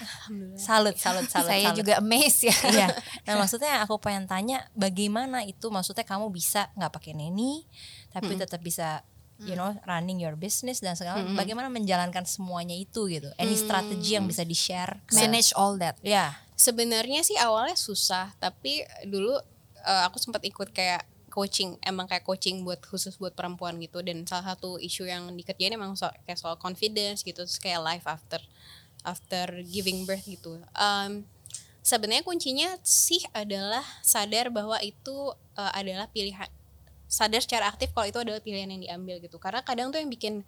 Salut, 0.56 0.96
salut, 0.96 1.28
salut. 1.28 1.50
saya 1.50 1.68
salut. 1.68 1.78
juga 1.78 1.94
amazed 1.98 2.40
ya 2.46 2.56
iya. 2.72 2.88
Nah 3.28 3.36
maksudnya 3.36 3.68
yang 3.70 3.84
aku 3.84 4.00
pengen 4.00 4.26
tanya 4.26 4.64
bagaimana 4.74 5.44
itu 5.44 5.68
maksudnya 5.68 6.04
kamu 6.04 6.28
bisa 6.30 6.72
nggak 6.74 6.92
pakai 6.94 7.12
neni 7.14 7.68
tapi 8.10 8.34
tetap 8.34 8.60
bisa 8.60 9.04
you 9.44 9.54
know 9.54 9.74
running 9.86 10.18
your 10.18 10.34
business 10.34 10.82
dan 10.82 10.98
segala 10.98 11.22
bagaimana 11.38 11.70
menjalankan 11.70 12.26
semuanya 12.26 12.74
itu 12.74 13.06
gitu. 13.12 13.30
Any 13.38 13.54
strategi 13.54 14.18
yang 14.18 14.26
bisa 14.26 14.42
di 14.42 14.58
share. 14.58 15.02
manage 15.14 15.54
all 15.54 15.78
that 15.78 15.98
Ya. 16.02 16.42
Sebenarnya 16.58 17.22
sih 17.22 17.38
awalnya 17.38 17.78
susah, 17.78 18.34
tapi 18.42 18.82
dulu 19.06 19.38
eh, 19.86 20.02
aku 20.10 20.18
sempat 20.18 20.42
ikut 20.42 20.74
kayak 20.74 21.06
coaching 21.38 21.78
emang 21.86 22.10
kayak 22.10 22.26
coaching 22.26 22.66
buat 22.66 22.82
khusus 22.82 23.14
buat 23.22 23.38
perempuan 23.38 23.78
gitu 23.78 24.02
dan 24.02 24.26
salah 24.26 24.58
satu 24.58 24.82
isu 24.82 25.06
yang 25.06 25.30
dikerjain 25.38 25.78
emang 25.78 25.94
so, 25.94 26.10
kayak 26.26 26.42
soal 26.42 26.58
confidence 26.58 27.22
gitu 27.22 27.46
terus 27.46 27.62
kayak 27.62 27.86
life 27.86 28.10
after 28.10 28.42
after 29.06 29.62
giving 29.70 30.02
birth 30.10 30.26
gitu 30.26 30.58
um, 30.74 31.22
sebenarnya 31.86 32.26
kuncinya 32.26 32.74
sih 32.82 33.22
adalah 33.38 33.86
sadar 34.02 34.50
bahwa 34.50 34.82
itu 34.82 35.30
uh, 35.54 35.72
adalah 35.78 36.10
pilihan 36.10 36.50
sadar 37.08 37.42
secara 37.42 37.72
aktif 37.72 37.96
kalau 37.96 38.08
itu 38.08 38.20
adalah 38.20 38.44
pilihan 38.44 38.68
yang 38.68 38.84
diambil 38.84 39.24
gitu. 39.24 39.40
Karena 39.40 39.64
kadang 39.64 39.90
tuh 39.90 40.00
yang 40.04 40.12
bikin 40.12 40.44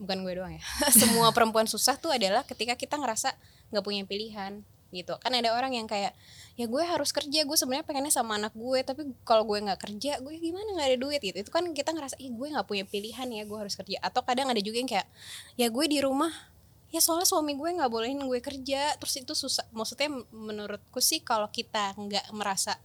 bukan 0.00 0.24
gue 0.24 0.34
doang 0.34 0.52
ya 0.56 0.62
semua 1.00 1.30
perempuan 1.30 1.68
susah 1.68 1.94
tuh 2.00 2.10
adalah 2.10 2.42
ketika 2.42 2.74
kita 2.74 2.96
ngerasa 2.98 3.36
nggak 3.70 3.84
punya 3.84 4.02
pilihan 4.08 4.64
gitu. 4.92 5.16
Kan 5.24 5.32
ada 5.32 5.56
orang 5.56 5.72
yang 5.72 5.88
kayak 5.88 6.12
ya 6.52 6.68
gue 6.68 6.82
harus 6.84 7.16
kerja 7.16 7.48
gue 7.48 7.56
sebenarnya 7.56 7.86
pengennya 7.88 8.12
sama 8.12 8.36
anak 8.36 8.52
gue 8.52 8.84
tapi 8.84 9.08
kalau 9.24 9.48
gue 9.48 9.56
nggak 9.64 9.80
kerja 9.80 10.20
gue 10.20 10.36
gimana 10.36 10.68
nggak 10.76 10.88
ada 10.92 10.98
duit? 11.00 11.20
Gitu. 11.24 11.36
Itu 11.40 11.50
kan 11.50 11.64
kita 11.72 11.96
ngerasa 11.96 12.20
ih 12.20 12.28
gue 12.28 12.46
nggak 12.52 12.66
punya 12.68 12.84
pilihan 12.84 13.28
ya 13.32 13.42
gue 13.48 13.58
harus 13.58 13.72
kerja. 13.72 13.96
Atau 14.04 14.20
kadang 14.22 14.52
ada 14.52 14.60
juga 14.60 14.76
yang 14.78 14.90
kayak 14.90 15.08
ya 15.56 15.66
gue 15.72 15.84
di 15.88 15.98
rumah 16.04 16.30
ya 16.92 17.00
soalnya 17.00 17.24
suami 17.24 17.56
gue 17.56 17.68
nggak 17.72 17.88
bolehin 17.88 18.20
gue 18.20 18.40
kerja. 18.44 18.92
Terus 19.00 19.14
itu 19.16 19.32
susah. 19.32 19.64
Maksudnya 19.72 20.12
menurutku 20.28 21.00
sih 21.00 21.24
kalau 21.24 21.48
kita 21.48 21.96
nggak 21.96 22.28
merasa 22.36 22.76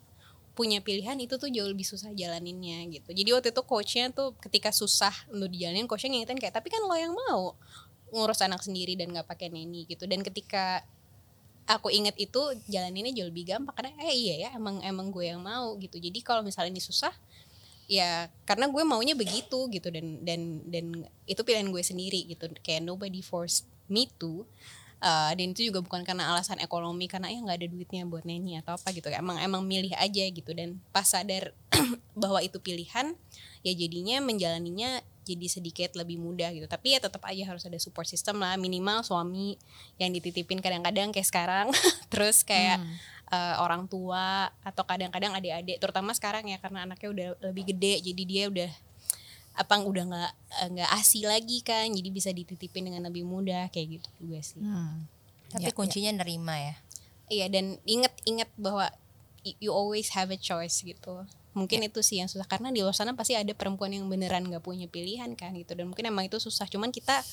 punya 0.57 0.81
pilihan 0.81 1.13
itu 1.21 1.37
tuh 1.37 1.53
jauh 1.53 1.69
lebih 1.69 1.85
susah 1.85 2.09
jalaninnya 2.17 2.89
gitu. 2.89 3.13
Jadi 3.13 3.29
waktu 3.29 3.53
itu 3.53 3.61
coachnya 3.61 4.09
tuh 4.09 4.33
ketika 4.41 4.73
susah 4.73 5.13
untuk 5.29 5.53
dijalanin 5.53 5.85
coachnya 5.85 6.17
ngingetin 6.17 6.41
kayak 6.41 6.57
tapi 6.57 6.73
kan 6.73 6.81
lo 6.81 6.97
yang 6.97 7.13
mau 7.13 7.53
ngurus 8.09 8.41
anak 8.41 8.65
sendiri 8.65 8.97
dan 8.97 9.13
nggak 9.13 9.29
pakai 9.29 9.53
neni 9.53 9.85
gitu. 9.85 10.09
Dan 10.09 10.25
ketika 10.25 10.81
aku 11.69 11.93
inget 11.93 12.17
itu 12.17 12.41
jalan 12.65 12.95
ini 12.97 13.13
jauh 13.13 13.29
lebih 13.29 13.53
gampang 13.53 13.75
karena 13.77 13.91
eh 14.01 14.17
iya 14.17 14.35
ya 14.47 14.49
emang 14.57 14.81
emang 14.81 15.13
gue 15.13 15.29
yang 15.29 15.45
mau 15.45 15.77
gitu. 15.77 16.01
Jadi 16.01 16.25
kalau 16.25 16.41
misalnya 16.41 16.73
ini 16.73 16.81
susah 16.81 17.13
ya 17.85 18.27
karena 18.49 18.65
gue 18.65 18.81
maunya 18.81 19.13
begitu 19.13 19.69
gitu. 19.69 19.93
Dan 19.93 20.25
dan 20.25 20.65
dan 20.65 21.05
itu 21.29 21.41
pilihan 21.45 21.69
gue 21.69 21.83
sendiri 21.85 22.25
gitu. 22.25 22.49
Kayak 22.65 22.81
nobody 22.81 23.21
force 23.21 23.61
me 23.85 24.09
to 24.17 24.49
uh, 25.01 25.31
dan 25.33 25.47
itu 25.53 25.69
juga 25.69 25.83
bukan 25.83 26.01
karena 26.01 26.29
alasan 26.33 26.57
ekonomi 26.61 27.05
karena 27.09 27.29
ya 27.29 27.39
nggak 27.41 27.57
ada 27.63 27.67
duitnya 27.69 28.03
buat 28.07 28.25
neni 28.25 28.57
atau 28.61 28.77
apa 28.77 28.89
gitu. 28.93 29.09
Emang 29.09 29.37
emang 29.41 29.63
milih 29.65 29.93
aja 29.97 30.23
gitu. 30.29 30.51
Dan 30.53 30.81
pas 30.89 31.05
sadar 31.05 31.53
bahwa 32.21 32.41
itu 32.41 32.57
pilihan 32.57 33.13
ya 33.65 33.73
jadinya 33.73 34.21
menjalaninya 34.23 35.01
jadi 35.27 35.47
sedikit 35.51 35.89
lebih 35.99 36.17
mudah 36.17 36.55
gitu. 36.55 36.65
Tapi 36.65 36.95
ya 36.95 36.99
tetap 37.03 37.21
aja 37.27 37.43
harus 37.43 37.63
ada 37.67 37.77
support 37.77 38.07
system 38.07 38.39
lah. 38.39 38.55
Minimal 38.55 39.03
suami 39.03 39.59
yang 39.99 40.15
dititipin 40.15 40.63
kadang-kadang 40.63 41.11
kayak 41.11 41.27
sekarang. 41.27 41.67
Terus 42.13 42.47
kayak 42.47 42.79
hmm. 42.79 42.95
uh, 43.35 43.55
orang 43.61 43.85
tua 43.91 44.49
atau 44.63 44.83
kadang-kadang 44.87 45.35
adik-adik 45.35 45.77
terutama 45.83 46.15
sekarang 46.15 46.47
ya 46.47 46.57
karena 46.63 46.87
anaknya 46.87 47.09
udah 47.11 47.27
lebih 47.51 47.75
gede 47.75 47.99
jadi 47.99 48.23
dia 48.23 48.43
udah 48.47 48.71
apa 49.57 49.73
udah 49.81 50.03
nggak 50.05 50.31
nggak 50.77 50.89
asi 50.93 51.25
lagi 51.25 51.65
kan 51.65 51.89
jadi 51.89 52.09
bisa 52.13 52.29
dititipin 52.29 52.93
dengan 52.93 53.09
lebih 53.09 53.25
mudah 53.25 53.73
kayak 53.73 53.97
gitu 53.97 54.09
juga 54.21 54.39
sih 54.45 54.61
hmm. 54.61 54.97
tapi 55.57 55.69
ya, 55.69 55.75
kuncinya 55.75 56.11
ya. 56.13 56.17
nerima 56.21 56.55
ya 56.61 56.75
iya 57.27 57.45
dan 57.49 57.81
inget-inget 57.89 58.53
bahwa 58.53 58.93
you 59.57 59.73
always 59.73 60.13
have 60.13 60.29
a 60.29 60.37
choice 60.37 60.85
gitu 60.85 61.25
mungkin 61.57 61.81
ya. 61.81 61.89
itu 61.89 61.99
sih 62.05 62.21
yang 62.21 62.29
susah 62.29 62.45
karena 62.45 62.69
di 62.69 62.85
luar 62.85 62.93
sana 62.93 63.17
pasti 63.17 63.33
ada 63.33 63.49
perempuan 63.57 63.89
yang 63.89 64.05
beneran 64.05 64.45
nggak 64.45 64.61
punya 64.61 64.85
pilihan 64.85 65.33
kan 65.33 65.57
gitu 65.57 65.73
dan 65.73 65.89
mungkin 65.89 66.05
emang 66.05 66.29
itu 66.29 66.37
susah 66.37 66.69
cuman 66.69 66.93
kita 66.93 67.25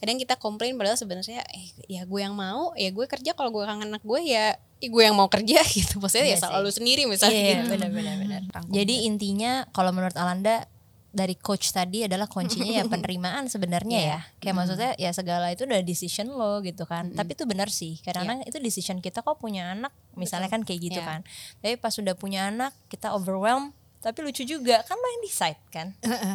kadang 0.00 0.16
kita 0.16 0.36
komplain 0.36 0.76
padahal 0.76 0.96
sebenarnya 0.96 1.44
eh, 1.52 1.72
ya 1.88 2.04
gue 2.04 2.20
yang 2.20 2.36
mau 2.36 2.76
ya 2.76 2.92
gue 2.92 3.04
kerja 3.08 3.32
kalau 3.32 3.52
gue 3.52 3.64
kangen 3.64 3.92
anak 3.92 4.04
gue 4.04 4.20
ya, 4.24 4.56
ya 4.56 4.88
gue 4.88 5.02
yang 5.04 5.16
mau 5.16 5.28
kerja 5.28 5.60
gitu 5.80 5.96
maksudnya 6.00 6.28
ya 6.28 6.36
iya 6.36 6.40
ya 6.40 6.44
selalu 6.44 6.70
sendiri 6.72 7.02
misalnya 7.08 7.40
iya, 7.40 7.56
gitu. 7.64 7.72
benar-benar 7.76 8.16
benar. 8.20 8.40
jadi 8.68 8.94
intinya 9.08 9.64
kalau 9.72 9.92
menurut 9.92 10.16
Alanda 10.16 10.68
dari 11.10 11.34
coach 11.34 11.74
tadi 11.74 12.06
adalah 12.06 12.30
kuncinya 12.30 12.70
ya 12.70 12.84
penerimaan 12.92 13.50
sebenarnya 13.50 13.98
yeah. 13.98 14.22
ya. 14.24 14.38
Kayak 14.42 14.54
maksudnya 14.56 14.90
ya 14.96 15.10
segala 15.10 15.50
itu 15.50 15.66
udah 15.66 15.82
decision 15.82 16.30
lo 16.30 16.62
gitu 16.62 16.86
kan. 16.86 17.12
Tapi 17.14 17.34
itu 17.34 17.44
benar 17.44 17.68
sih. 17.68 17.98
Kadang-kadang 18.00 18.46
yeah. 18.46 18.50
itu 18.50 18.58
decision 18.62 19.02
kita 19.02 19.20
kok 19.20 19.38
punya 19.42 19.74
anak 19.74 19.90
misalnya 20.14 20.46
Betul. 20.50 20.62
kan 20.64 20.68
kayak 20.70 20.80
gitu 20.80 21.00
yeah. 21.02 21.08
kan. 21.08 21.20
Tapi 21.62 21.74
pas 21.78 21.92
sudah 21.92 22.14
punya 22.14 22.48
anak 22.48 22.72
kita 22.88 23.12
overwhelm 23.14 23.74
tapi 24.00 24.24
lucu 24.24 24.48
juga 24.48 24.80
kan 24.88 24.96
lo 24.96 25.08
yang 25.12 25.22
decide 25.28 25.60
kan 25.68 25.88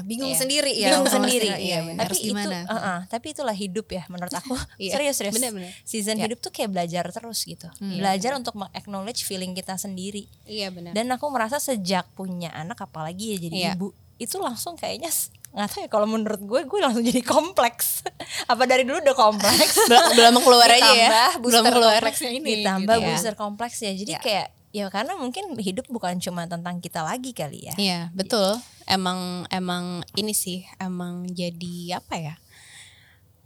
bingung 0.10 0.30
yeah. 0.30 0.38
sendiri 0.40 0.74
ya 0.78 0.88
bingung 0.94 1.10
sendiri 1.10 1.50
iya, 1.58 1.82
iya. 1.82 1.98
tapi 1.98 2.18
itu 2.22 2.38
uh 2.38 2.70
-uh, 2.70 3.00
tapi 3.10 3.34
itulah 3.34 3.58
hidup 3.58 3.90
ya 3.90 4.06
menurut 4.06 4.30
aku 4.30 4.54
iya. 4.78 4.94
serius 4.94 5.18
serius 5.18 5.34
bener, 5.42 5.50
bener. 5.50 5.74
season 5.82 6.22
yeah. 6.22 6.30
hidup 6.30 6.46
tuh 6.46 6.54
kayak 6.54 6.70
belajar 6.70 7.10
terus 7.10 7.42
gitu 7.42 7.66
hmm. 7.82 7.98
belajar 7.98 8.38
untuk 8.38 8.54
acknowledge 8.70 9.26
feeling 9.26 9.58
kita 9.58 9.82
sendiri 9.82 10.30
iya 10.46 10.70
benar 10.70 10.94
dan 10.94 11.10
aku 11.10 11.26
merasa 11.34 11.58
sejak 11.58 12.06
punya 12.14 12.54
anak 12.54 12.78
apalagi 12.86 13.34
ya 13.34 13.38
jadi 13.50 13.58
yeah. 13.58 13.74
ibu 13.74 13.90
itu 14.16 14.40
langsung 14.40 14.80
kayaknya 14.80 15.12
nggak 15.56 15.68
tahu 15.72 15.80
ya 15.88 15.90
kalau 15.90 16.04
menurut 16.04 16.42
gue 16.44 16.62
gue 16.68 16.80
langsung 16.84 17.04
jadi 17.04 17.24
kompleks. 17.24 18.04
Apa 18.52 18.68
dari 18.68 18.84
dulu 18.84 19.00
udah 19.00 19.16
kompleks? 19.16 19.80
Belum 20.20 20.36
keluar 20.44 20.68
aja 20.68 20.92
ya? 20.92 21.40
Belum 21.40 21.64
keluar. 21.64 22.04
ini. 22.04 22.60
Ditambah 22.60 22.96
gitu, 23.00 23.08
booster 23.08 23.36
ya. 23.36 23.40
kompleks 23.40 23.78
ya. 23.80 23.92
Jadi 23.96 24.14
ya. 24.16 24.22
kayak 24.22 24.48
ya 24.76 24.92
karena 24.92 25.16
mungkin 25.16 25.56
hidup 25.56 25.88
bukan 25.88 26.20
cuma 26.20 26.44
tentang 26.44 26.84
kita 26.84 27.00
lagi 27.00 27.32
kali 27.32 27.72
ya. 27.72 27.76
Iya 27.80 28.00
betul. 28.12 28.60
Emang 28.84 29.48
emang 29.48 30.04
ini 30.20 30.36
sih 30.36 30.68
emang 30.76 31.24
jadi 31.32 32.04
apa 32.04 32.20
ya 32.20 32.36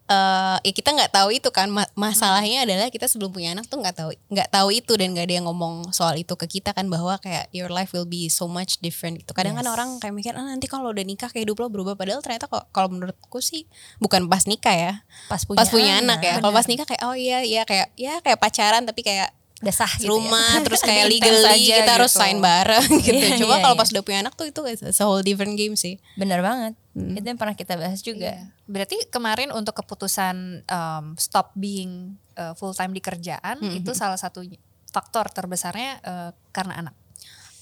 uh, 0.10 0.58
ya 0.60 0.72
kita 0.74 0.90
nggak 0.92 1.14
tahu 1.14 1.30
itu 1.32 1.50
kan. 1.54 1.72
Masalahnya 1.94 2.66
adalah 2.66 2.90
kita 2.90 3.06
sebelum 3.06 3.32
punya 3.32 3.54
anak 3.54 3.70
tuh 3.70 3.80
nggak 3.80 3.96
tahu 3.96 4.10
nggak 4.34 4.50
tahu 4.50 4.68
itu 4.74 4.98
dan 4.98 5.14
nggak 5.16 5.26
ada 5.30 5.36
yang 5.40 5.46
ngomong 5.48 5.94
soal 5.96 6.18
itu 6.18 6.34
ke 6.36 6.60
kita 6.60 6.74
kan 6.74 6.90
bahwa 6.90 7.16
kayak 7.22 7.48
your 7.54 7.70
life 7.70 7.94
will 7.94 8.10
be 8.10 8.28
so 8.28 8.50
much 8.50 8.82
different 8.82 9.22
itu 9.22 9.32
kadang 9.32 9.56
kan 9.56 9.64
yes. 9.64 9.70
kan 9.70 9.76
orang 9.78 9.90
kayak 10.02 10.14
mikir 10.18 10.34
ah, 10.36 10.50
nanti 10.50 10.66
kalau 10.66 10.90
udah 10.92 11.06
nikah 11.06 11.30
kayak 11.30 11.48
hidup 11.48 11.62
lo 11.62 11.70
berubah. 11.70 11.94
Padahal 11.96 12.20
ternyata 12.26 12.50
kok 12.50 12.68
kalau 12.74 12.90
menurutku 12.92 13.40
sih 13.40 13.70
bukan 14.02 14.26
pas 14.28 14.44
nikah 14.50 14.76
ya. 14.76 14.94
Pas 15.32 15.46
punya, 15.46 15.58
pas 15.62 15.70
punya 15.70 15.94
anak, 16.02 16.20
anak 16.20 16.22
ya. 16.26 16.36
Kalau 16.42 16.54
pas 16.58 16.68
nikah 16.68 16.86
kayak 16.90 17.02
oh 17.06 17.16
iya 17.16 17.40
iya 17.46 17.62
kayak 17.64 17.94
ya 17.96 18.20
kayak 18.20 18.42
pacaran 18.42 18.84
tapi 18.84 19.06
kayak 19.06 19.39
udah 19.60 19.76
sah 19.76 19.92
gitu 20.00 20.16
rumah 20.16 20.60
ya. 20.60 20.64
terus 20.66 20.80
kayak 20.80 21.06
legally 21.12 21.68
kita 21.68 21.84
gitu. 21.84 21.92
harus 21.92 22.12
sign 22.16 22.40
bareng 22.40 22.90
gitu. 23.06 23.20
Yeah, 23.20 23.40
Coba 23.44 23.60
yeah, 23.60 23.62
kalau 23.68 23.76
yeah. 23.76 23.82
pas 23.84 23.90
udah 23.92 24.04
punya 24.08 24.20
anak 24.24 24.34
tuh 24.40 24.48
itu 24.48 24.62
it's 24.72 25.00
a 25.00 25.06
whole 25.06 25.20
different 25.20 25.60
game 25.60 25.76
sih. 25.76 26.00
Bener 26.16 26.40
banget. 26.40 26.80
Hmm. 26.96 27.20
Itu 27.20 27.28
yang 27.28 27.40
pernah 27.40 27.56
kita 27.60 27.76
bahas 27.76 28.00
juga. 28.00 28.40
Yeah. 28.40 28.56
Berarti 28.72 28.96
kemarin 29.12 29.52
untuk 29.52 29.76
keputusan 29.76 30.64
um, 30.64 31.06
stop 31.20 31.52
being 31.60 32.16
uh, 32.40 32.56
full 32.56 32.72
time 32.72 32.96
di 32.96 33.04
kerjaan 33.04 33.60
hmm. 33.60 33.84
itu 33.84 33.92
salah 33.92 34.18
satu 34.18 34.48
faktor 34.90 35.28
terbesarnya 35.30 36.00
uh, 36.08 36.32
karena 36.56 36.88
anak. 36.88 36.96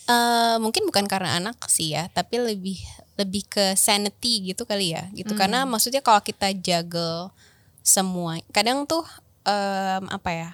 Uh, 0.07 0.55
mungkin 0.63 0.87
bukan 0.87 1.03
karena 1.03 1.35
anak 1.35 1.59
sih 1.67 1.91
ya, 1.91 2.07
tapi 2.15 2.39
lebih 2.39 2.79
lebih 3.19 3.43
ke 3.43 3.75
sanity 3.75 4.55
gitu 4.55 4.63
kali 4.63 4.95
ya, 4.95 5.03
gitu. 5.11 5.35
Hmm. 5.35 5.39
Karena 5.43 5.59
maksudnya 5.67 5.99
kalau 5.99 6.23
kita 6.23 6.55
juggle 6.55 7.27
semua, 7.83 8.39
kadang 8.55 8.87
tuh 8.87 9.03
um, 9.43 10.03
apa 10.07 10.29
ya? 10.31 10.49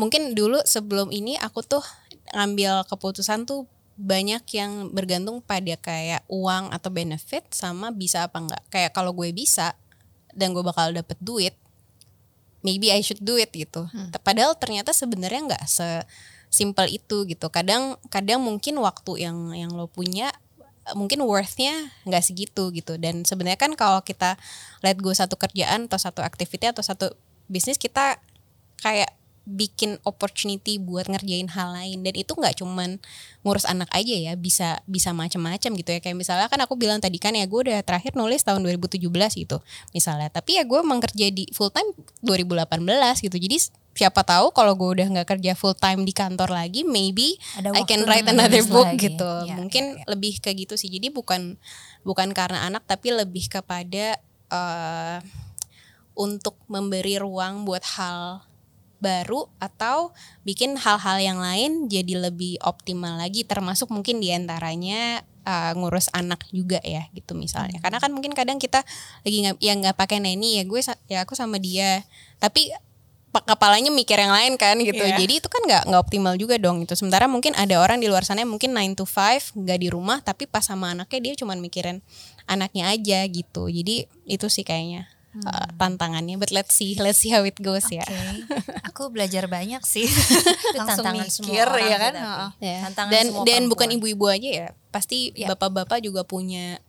Mungkin 0.00 0.32
dulu 0.32 0.64
sebelum 0.64 1.12
ini 1.12 1.36
aku 1.36 1.60
tuh 1.60 1.84
ngambil 2.32 2.88
keputusan 2.88 3.44
tuh 3.44 3.68
banyak 4.00 4.40
yang 4.56 4.88
bergantung 4.96 5.44
pada 5.44 5.76
kayak 5.76 6.24
uang 6.32 6.72
atau 6.72 6.88
benefit 6.88 7.44
sama 7.52 7.92
bisa 7.92 8.24
apa 8.24 8.40
enggak. 8.40 8.62
Kayak 8.72 8.96
kalau 8.96 9.12
gue 9.12 9.28
bisa 9.36 9.76
dan 10.32 10.56
gue 10.56 10.64
bakal 10.64 10.96
dapet 10.96 11.20
duit, 11.20 11.52
maybe 12.64 12.88
I 12.88 13.04
should 13.04 13.20
do 13.20 13.36
it 13.36 13.52
gitu. 13.52 13.84
Hmm. 13.92 14.08
Padahal 14.24 14.56
ternyata 14.56 14.96
sebenarnya 14.96 15.52
nggak 15.52 15.64
sesimpel 15.68 16.88
itu 16.88 17.28
gitu. 17.28 17.52
Kadang 17.52 18.00
kadang 18.08 18.40
mungkin 18.40 18.80
waktu 18.80 19.28
yang 19.28 19.52
yang 19.52 19.76
lo 19.76 19.84
punya 19.84 20.32
mungkin 20.96 21.20
worthnya 21.28 21.92
nggak 22.08 22.24
segitu 22.24 22.72
gitu. 22.72 22.96
Dan 22.96 23.28
sebenarnya 23.28 23.60
kan 23.60 23.76
kalau 23.76 24.00
kita 24.00 24.40
let 24.80 24.96
go 24.96 25.12
satu 25.12 25.36
kerjaan 25.36 25.92
atau 25.92 26.00
satu 26.00 26.24
aktivitas 26.24 26.72
atau 26.72 26.84
satu 26.84 27.06
bisnis 27.52 27.76
kita 27.76 28.16
kayak 28.80 29.19
bikin 29.50 29.98
opportunity 30.06 30.78
buat 30.78 31.10
ngerjain 31.10 31.50
hal 31.50 31.74
lain. 31.74 32.06
Dan 32.06 32.14
itu 32.14 32.38
nggak 32.38 32.62
cuman 32.62 33.02
ngurus 33.42 33.66
anak 33.66 33.90
aja 33.90 34.14
ya 34.14 34.32
bisa 34.38 34.78
bisa 34.86 35.10
macam-macam 35.10 35.70
gitu 35.74 35.90
ya. 35.90 36.00
Kayak 36.00 36.16
misalnya 36.16 36.46
kan 36.46 36.62
aku 36.62 36.78
bilang 36.78 37.02
tadi 37.02 37.18
kan 37.18 37.34
ya 37.34 37.44
gue 37.50 37.60
udah 37.66 37.82
terakhir 37.82 38.14
nulis 38.14 38.46
tahun 38.46 38.62
2017 38.62 39.02
gitu 39.42 39.58
misalnya. 39.90 40.30
Tapi 40.30 40.56
ya 40.56 40.62
gue 40.62 40.78
emang 40.78 41.02
kerja 41.02 41.26
di 41.34 41.50
full 41.50 41.74
time 41.74 41.90
2018 42.22 43.26
gitu. 43.26 43.36
Jadi 43.36 43.56
siapa 43.90 44.22
tahu 44.22 44.54
kalau 44.54 44.78
gue 44.78 45.02
udah 45.02 45.06
nggak 45.10 45.28
kerja 45.36 45.52
full 45.58 45.74
time 45.74 46.06
di 46.06 46.14
kantor 46.14 46.54
lagi 46.54 46.86
maybe 46.86 47.34
Ada 47.58 47.74
I 47.74 47.82
can 47.82 48.06
write 48.06 48.30
another 48.30 48.62
book 48.70 48.86
lagi. 48.94 49.10
gitu. 49.10 49.32
Ya, 49.50 49.58
mungkin 49.58 49.98
ya, 49.98 50.06
ya. 50.06 50.14
lebih 50.14 50.38
kayak 50.38 50.68
gitu 50.68 50.74
sih. 50.78 50.88
Jadi 50.88 51.10
bukan 51.10 51.58
bukan 52.06 52.30
karena 52.30 52.64
anak 52.70 52.86
tapi 52.86 53.10
lebih 53.10 53.50
kepada 53.50 54.16
uh, 54.48 55.18
untuk 56.14 56.58
memberi 56.68 57.16
ruang 57.16 57.64
buat 57.64 57.82
hal 57.96 58.44
baru 59.00 59.48
atau 59.58 60.12
bikin 60.44 60.76
hal-hal 60.76 61.18
yang 61.18 61.40
lain 61.40 61.88
jadi 61.88 62.30
lebih 62.30 62.60
optimal 62.60 63.16
lagi 63.16 63.42
termasuk 63.48 63.88
mungkin 63.88 64.20
di 64.20 64.30
antaranya 64.30 65.24
uh, 65.48 65.72
ngurus 65.74 66.12
anak 66.12 66.44
juga 66.52 66.78
ya 66.84 67.08
gitu 67.16 67.32
misalnya 67.32 67.80
karena 67.80 67.98
kan 67.98 68.12
mungkin 68.12 68.36
kadang 68.36 68.60
kita 68.60 68.84
lagi 69.24 69.36
nggak 69.40 69.56
yang 69.58 69.80
nggak 69.80 69.96
pakai 69.96 70.20
neni 70.20 70.60
ya 70.60 70.64
gue 70.68 70.80
ya 71.08 71.24
aku 71.24 71.32
sama 71.32 71.56
dia 71.56 72.04
tapi 72.36 72.70
kepalanya 73.30 73.94
mikir 73.94 74.18
yang 74.18 74.34
lain 74.34 74.58
kan 74.58 74.74
gitu. 74.82 74.98
Yeah. 74.98 75.14
Jadi 75.14 75.38
itu 75.38 75.46
kan 75.46 75.62
nggak 75.62 75.82
nggak 75.86 76.02
optimal 76.02 76.34
juga 76.34 76.58
dong 76.58 76.82
itu. 76.82 76.98
Sementara 76.98 77.30
mungkin 77.30 77.54
ada 77.54 77.78
orang 77.78 78.02
di 78.02 78.10
luar 78.10 78.26
sana 78.26 78.42
yang 78.42 78.50
mungkin 78.50 78.74
9 78.74 78.98
to 78.98 79.06
5 79.06 79.54
nggak 79.54 79.78
di 79.78 79.86
rumah 79.86 80.18
tapi 80.18 80.50
pas 80.50 80.66
sama 80.66 80.90
anaknya 80.90 81.30
dia 81.30 81.34
cuma 81.38 81.54
mikirin 81.54 82.02
anaknya 82.50 82.90
aja 82.90 83.22
gitu. 83.30 83.70
Jadi 83.70 84.10
itu 84.26 84.46
sih 84.50 84.66
kayaknya 84.66 85.06
hmm. 85.34 85.46
uh, 85.46 85.68
tantangannya. 85.76 86.36
But 86.36 86.50
let's 86.50 86.74
see, 86.74 86.98
let's 86.98 87.22
see 87.22 87.30
how 87.30 87.42
it 87.46 87.58
goes 87.58 87.86
okay. 87.86 88.02
ya. 88.02 88.06
Aku 88.90 89.10
belajar 89.12 89.46
banyak 89.46 89.82
sih. 89.86 90.06
Langsung 90.78 91.06
tantangan 91.06 91.26
mikir 91.26 91.66
semua 91.66 91.80
ya 91.82 91.96
kan. 91.98 92.14
Ya. 92.58 92.76
dan 93.10 93.26
dan 93.46 93.62
bukan 93.70 93.88
ibu-ibu 93.94 94.26
aja 94.28 94.50
ya. 94.50 94.68
Pasti 94.90 95.30
ya. 95.32 95.50
bapak-bapak 95.54 96.02
juga 96.02 96.26
punya 96.26 96.82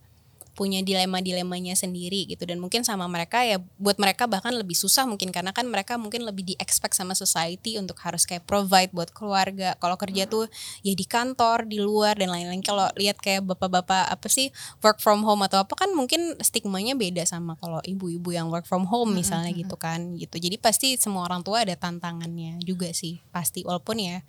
punya 0.52 0.84
dilema-dilemanya 0.84 1.72
sendiri 1.72 2.28
gitu. 2.28 2.44
Dan 2.44 2.60
mungkin 2.60 2.84
sama 2.84 3.08
mereka 3.08 3.40
ya 3.42 3.60
buat 3.80 3.96
mereka 3.96 4.28
bahkan 4.28 4.52
lebih 4.52 4.76
susah 4.76 5.08
mungkin. 5.08 5.32
Karena 5.32 5.50
kan 5.56 5.64
mereka 5.64 5.96
mungkin 5.96 6.28
lebih 6.28 6.52
di 6.52 6.54
expect 6.60 6.92
sama 6.92 7.16
society 7.16 7.80
untuk 7.80 7.96
harus 8.04 8.28
kayak 8.28 8.44
provide 8.44 8.92
buat 8.92 9.08
keluarga. 9.16 9.74
Kalau 9.80 9.96
kerja 9.96 10.28
tuh 10.28 10.46
ya 10.84 10.92
di 10.92 11.06
kantor 11.08 11.64
di 11.64 11.80
luar 11.80 12.20
dan 12.20 12.28
lain-lain. 12.28 12.60
Kalau 12.60 12.88
lihat 13.00 13.16
kayak 13.18 13.48
bapak-bapak 13.48 14.12
apa 14.12 14.28
sih 14.28 14.52
work 14.84 15.00
from 15.00 15.24
home 15.24 15.40
atau 15.48 15.64
apa 15.64 15.72
kan 15.72 15.88
mungkin 15.96 16.36
stigmanya 16.44 16.92
beda 16.92 17.24
sama 17.24 17.56
kalau 17.56 17.80
ibu-ibu 17.82 18.32
yang 18.36 18.52
work 18.52 18.68
from 18.68 18.84
home 18.84 19.16
misalnya 19.16 19.50
gitu 19.56 19.74
kan 19.80 20.14
gitu. 20.20 20.36
Jadi 20.36 20.60
pasti 20.60 21.00
semua 21.00 21.24
orang 21.24 21.40
tua 21.40 21.64
ada 21.64 21.72
tantangannya 21.72 22.60
juga 22.60 22.92
sih 22.92 23.24
pasti. 23.32 23.64
Walaupun 23.64 23.96
ya 23.96 24.20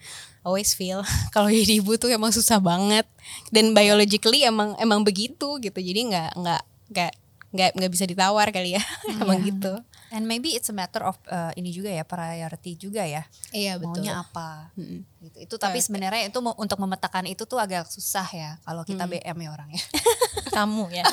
always 0.44 0.76
feel 0.76 1.04
kalau 1.36 1.52
jadi 1.52 1.80
ibu 1.84 2.00
tuh 2.00 2.12
emang 2.12 2.32
susah 2.32 2.64
banget. 2.64 3.04
Dan 3.50 3.72
biologically 3.72 4.44
emang 4.44 4.76
emang 4.80 5.04
begitu 5.04 5.60
gitu. 5.60 5.80
Jadi 5.80 6.13
nggak 6.14 6.30
nggak 6.38 6.62
nggak 6.94 7.12
nggak 7.54 7.72
nggak 7.78 7.92
bisa 7.94 8.06
ditawar 8.06 8.48
kali 8.54 8.78
ya. 8.78 8.82
Hmm. 8.82 9.22
emang 9.26 9.42
gitu. 9.42 9.74
And 10.14 10.30
maybe 10.30 10.54
it's 10.54 10.70
a 10.70 10.76
matter 10.78 11.02
of 11.02 11.18
uh, 11.26 11.50
ini 11.58 11.74
juga 11.74 11.90
ya 11.90 12.06
priority 12.06 12.78
juga 12.78 13.02
ya. 13.02 13.26
Iya 13.50 13.82
betul. 13.82 14.06
Maunya 14.06 14.22
apa? 14.22 14.70
Hmm. 14.78 15.02
gitu. 15.26 15.38
Itu 15.42 15.56
tapi 15.58 15.82
sebenarnya 15.82 16.30
itu 16.30 16.38
untuk 16.38 16.78
memetakan 16.78 17.26
itu 17.26 17.50
tuh 17.50 17.58
agak 17.58 17.90
susah 17.90 18.30
ya 18.30 18.62
kalau 18.62 18.86
kita 18.86 19.10
hmm. 19.10 19.14
BM 19.18 19.38
ya 19.42 19.50
orangnya. 19.50 19.84
Kamu 20.58 20.86
ya. 20.94 21.06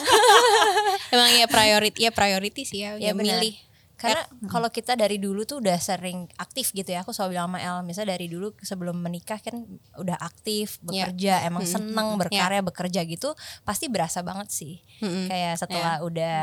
Emang 1.17 1.33
ya 1.33 1.49
priority 1.49 1.99
ya 2.05 2.13
priority 2.13 2.63
sih 2.69 2.85
ya, 2.85 3.01
ya, 3.01 3.11
ya 3.11 3.13
milih 3.17 3.57
karena 4.01 4.25
hmm. 4.25 4.49
kalau 4.49 4.73
kita 4.73 4.97
dari 4.97 5.21
dulu 5.21 5.45
tuh 5.45 5.61
udah 5.61 5.77
sering 5.77 6.25
aktif 6.41 6.73
gitu 6.73 6.89
ya 6.89 7.05
aku 7.05 7.13
selalu 7.13 7.37
bilang 7.37 7.53
sama 7.53 7.61
El 7.61 7.77
misalnya 7.85 8.17
dari 8.17 8.33
dulu 8.33 8.57
sebelum 8.65 8.97
menikah 8.97 9.37
kan 9.45 9.61
udah 10.01 10.17
aktif 10.17 10.81
iya. 10.81 11.05
bekerja 11.13 11.35
yeah. 11.45 11.49
emang 11.53 11.69
hmm. 11.69 11.75
seneng 11.77 12.09
iya. 12.09 12.19
berkarya 12.19 12.57
yeah. 12.57 12.65
bekerja 12.65 13.01
gitu 13.05 13.37
pasti 13.69 13.93
berasa 13.93 14.25
banget 14.25 14.49
sih 14.49 14.81
hmm. 15.05 15.29
kayak 15.29 15.55
setelah 15.61 16.01
yeah. 16.01 16.09
udah 16.09 16.41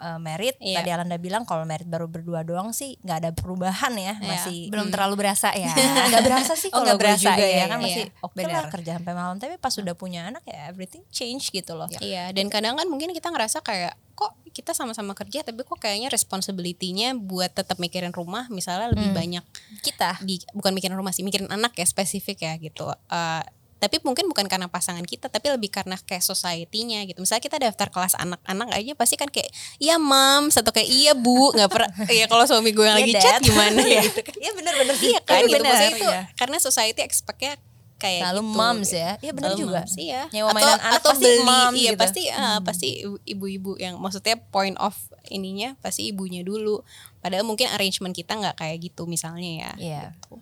uh, 0.00 0.18
merit 0.18 0.56
yeah. 0.58 0.80
tadi 0.80 0.90
Alanda 0.90 1.20
bilang 1.20 1.44
kalau 1.44 1.68
merit 1.68 1.86
baru 1.86 2.08
berdua 2.08 2.40
doang 2.42 2.72
sih 2.72 2.96
nggak 3.04 3.18
ada 3.20 3.30
perubahan 3.36 3.92
ya 3.94 4.16
yeah. 4.16 4.16
masih 4.18 4.72
belum 4.72 4.88
hmm. 4.88 4.94
terlalu 4.96 5.14
berasa 5.20 5.52
ya 5.52 5.70
nggak 5.76 6.24
berasa 6.24 6.52
sih 6.56 6.70
oh, 6.74 6.80
kalau 6.80 6.96
oh, 6.96 6.98
berasa 6.98 7.36
juga 7.36 7.44
ya, 7.44 7.58
ya 7.62 7.64
kan 7.68 7.78
iya. 7.78 7.86
masih 7.86 8.04
oke 8.24 8.34
okay 8.34 8.44
lah 8.48 8.64
kerja 8.72 8.90
sampai 8.96 9.14
malam 9.14 9.36
tapi 9.36 9.54
pas 9.60 9.72
sudah 9.72 9.94
punya 9.94 10.26
anak 10.32 10.42
ya 10.48 10.72
everything 10.72 11.04
change 11.12 11.52
gitu 11.52 11.76
loh 11.76 11.86
iya 12.00 12.32
dan 12.32 12.48
kadang 12.48 12.74
kan 12.74 12.88
mungkin 12.88 13.12
kita 13.12 13.28
ngerasa 13.28 13.60
kayak 13.60 13.94
kok 14.16 14.36
kita 14.52 14.76
sama-sama 14.76 15.16
kerja 15.16 15.40
tapi 15.40 15.64
kok 15.64 15.80
kayaknya 15.80 16.12
responsibility-nya 16.12 17.16
buat 17.16 17.56
tetap 17.56 17.80
mikirin 17.80 18.12
rumah 18.12 18.50
misalnya 18.52 18.92
lebih 18.92 19.14
hmm. 19.14 19.16
banyak 19.16 19.44
kita 19.80 20.20
di 20.20 20.42
bukan 20.52 20.76
mikirin 20.76 20.98
rumah 20.98 21.14
sih 21.14 21.24
mikirin 21.24 21.48
anak 21.48 21.72
ya 21.78 21.86
spesifik 21.88 22.44
ya 22.44 22.52
gitu 22.60 22.90
uh, 22.90 23.42
tapi 23.80 23.96
mungkin 24.04 24.28
bukan 24.28 24.44
karena 24.44 24.68
pasangan 24.68 25.02
kita 25.02 25.32
tapi 25.32 25.48
lebih 25.48 25.72
karena 25.72 25.96
kayak 25.96 26.20
society-nya 26.20 27.08
gitu 27.08 27.24
misalnya 27.24 27.42
kita 27.42 27.56
daftar 27.56 27.88
kelas 27.88 28.14
anak-anak 28.20 28.68
aja 28.76 28.92
pasti 28.92 29.16
kan 29.16 29.32
kayak 29.32 29.48
iya 29.80 29.96
mam 29.96 30.52
satu 30.52 30.68
kayak 30.70 30.86
iya 30.86 31.12
bu 31.16 31.56
nggak 31.56 31.70
pernah 31.72 31.90
ya 32.20 32.28
kalau 32.28 32.44
suami 32.44 32.76
gue 32.76 32.84
yang 32.84 33.00
lagi 33.00 33.16
chat 33.16 33.40
gimana 33.40 33.80
ya 33.96 34.04
gitu 34.04 34.20
kan 34.20 34.34
iya 34.36 34.50
benar-benar 34.52 34.96
iya 35.00 35.20
kan 35.24 35.40
gitu 35.48 35.64
maksudnya 35.64 35.92
itu 35.96 36.06
ya. 36.06 36.22
karena 36.36 36.56
society 36.60 37.00
expect-nya 37.00 37.56
kayak 38.00 38.32
Lalu 38.32 38.42
gitu. 38.42 38.56
moms 38.56 38.90
ya. 38.96 39.10
Iya 39.20 39.32
benar 39.36 39.52
juga. 39.60 39.84
sih 39.84 40.08
ya. 40.08 40.24
Nyewa 40.32 40.56
atau, 40.56 40.72
anak 40.72 40.80
atau 41.04 41.10
pasti 41.12 41.28
beli, 41.28 41.44
moms 41.44 41.76
iya 41.76 41.90
gitu. 41.92 42.00
pasti 42.00 42.22
uh, 42.32 42.58
pasti 42.64 42.88
ibu-ibu 43.04 43.76
yang 43.76 44.00
maksudnya 44.00 44.40
point 44.48 44.74
of 44.80 44.96
ininya 45.28 45.76
pasti 45.84 46.08
ibunya 46.08 46.40
dulu. 46.40 46.80
Padahal 47.20 47.44
mungkin 47.44 47.68
arrangement 47.68 48.16
kita 48.16 48.40
nggak 48.40 48.56
kayak 48.56 48.80
gitu 48.80 49.04
misalnya 49.04 49.50
ya. 49.52 49.72
Iya. 49.76 50.02
Gitu. 50.16 50.34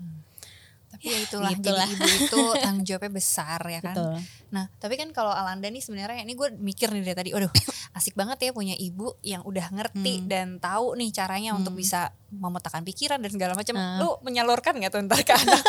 Tapi 0.99 1.15
ya 1.15 1.19
itulah, 1.23 1.55
itulah. 1.55 1.87
jadi 1.87 1.95
ibu 1.95 2.07
itu 2.27 2.43
tanggung 2.59 2.85
jawabnya 2.85 3.13
besar 3.15 3.61
ya 3.71 3.81
kan. 3.81 3.95
Betul. 3.95 4.15
Nah, 4.49 4.65
tapi 4.83 4.95
kan 4.99 5.09
kalau 5.15 5.31
Alanda 5.31 5.71
nih 5.71 5.79
sebenarnya 5.79 6.27
ini 6.27 6.35
gue 6.35 6.49
mikir 6.59 6.91
nih 6.91 7.07
dari 7.07 7.17
tadi, 7.17 7.31
aduh 7.31 7.53
asik 7.95 8.19
banget 8.19 8.49
ya 8.49 8.51
punya 8.51 8.75
ibu 8.75 9.15
yang 9.23 9.47
udah 9.47 9.71
ngerti 9.71 10.23
hmm. 10.23 10.27
dan 10.27 10.47
tahu 10.59 10.99
nih 10.99 11.11
caranya 11.15 11.55
hmm. 11.55 11.59
untuk 11.63 11.75
bisa 11.79 12.11
memetakan 12.29 12.83
pikiran 12.83 13.23
dan 13.23 13.31
segala 13.31 13.53
macam. 13.55 13.79
Hmm. 13.79 13.99
Lu 14.03 14.09
menyalurkan 14.27 14.75
nggak 14.75 14.91
tuh 14.91 15.01
ntar 15.07 15.21
ke 15.23 15.35
anak 15.39 15.63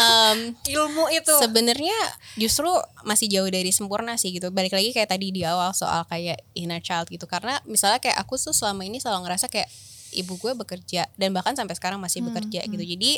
um, 0.00 0.38
ilmu 0.80 1.04
itu? 1.12 1.34
Sebenarnya 1.38 1.96
justru 2.40 2.68
masih 3.04 3.28
jauh 3.28 3.50
dari 3.52 3.68
sempurna 3.70 4.16
sih 4.16 4.32
gitu. 4.32 4.48
Balik 4.48 4.72
lagi 4.72 4.90
kayak 4.96 5.12
tadi 5.12 5.28
di 5.28 5.44
awal 5.44 5.76
soal 5.76 6.08
kayak 6.08 6.40
inner 6.56 6.80
child 6.80 7.12
gitu. 7.12 7.28
Karena 7.28 7.60
misalnya 7.68 8.00
kayak 8.00 8.16
aku 8.16 8.40
tuh 8.40 8.56
selama 8.56 8.88
ini 8.88 8.98
selalu 8.98 9.28
ngerasa 9.28 9.52
kayak 9.52 9.68
ibu 10.12 10.36
gue 10.36 10.52
bekerja 10.52 11.08
dan 11.16 11.32
bahkan 11.32 11.56
sampai 11.56 11.72
sekarang 11.74 11.98
masih 11.98 12.20
hmm. 12.22 12.28
bekerja 12.30 12.60
gitu. 12.68 12.84
Hmm. 12.84 12.92
Jadi 12.96 13.12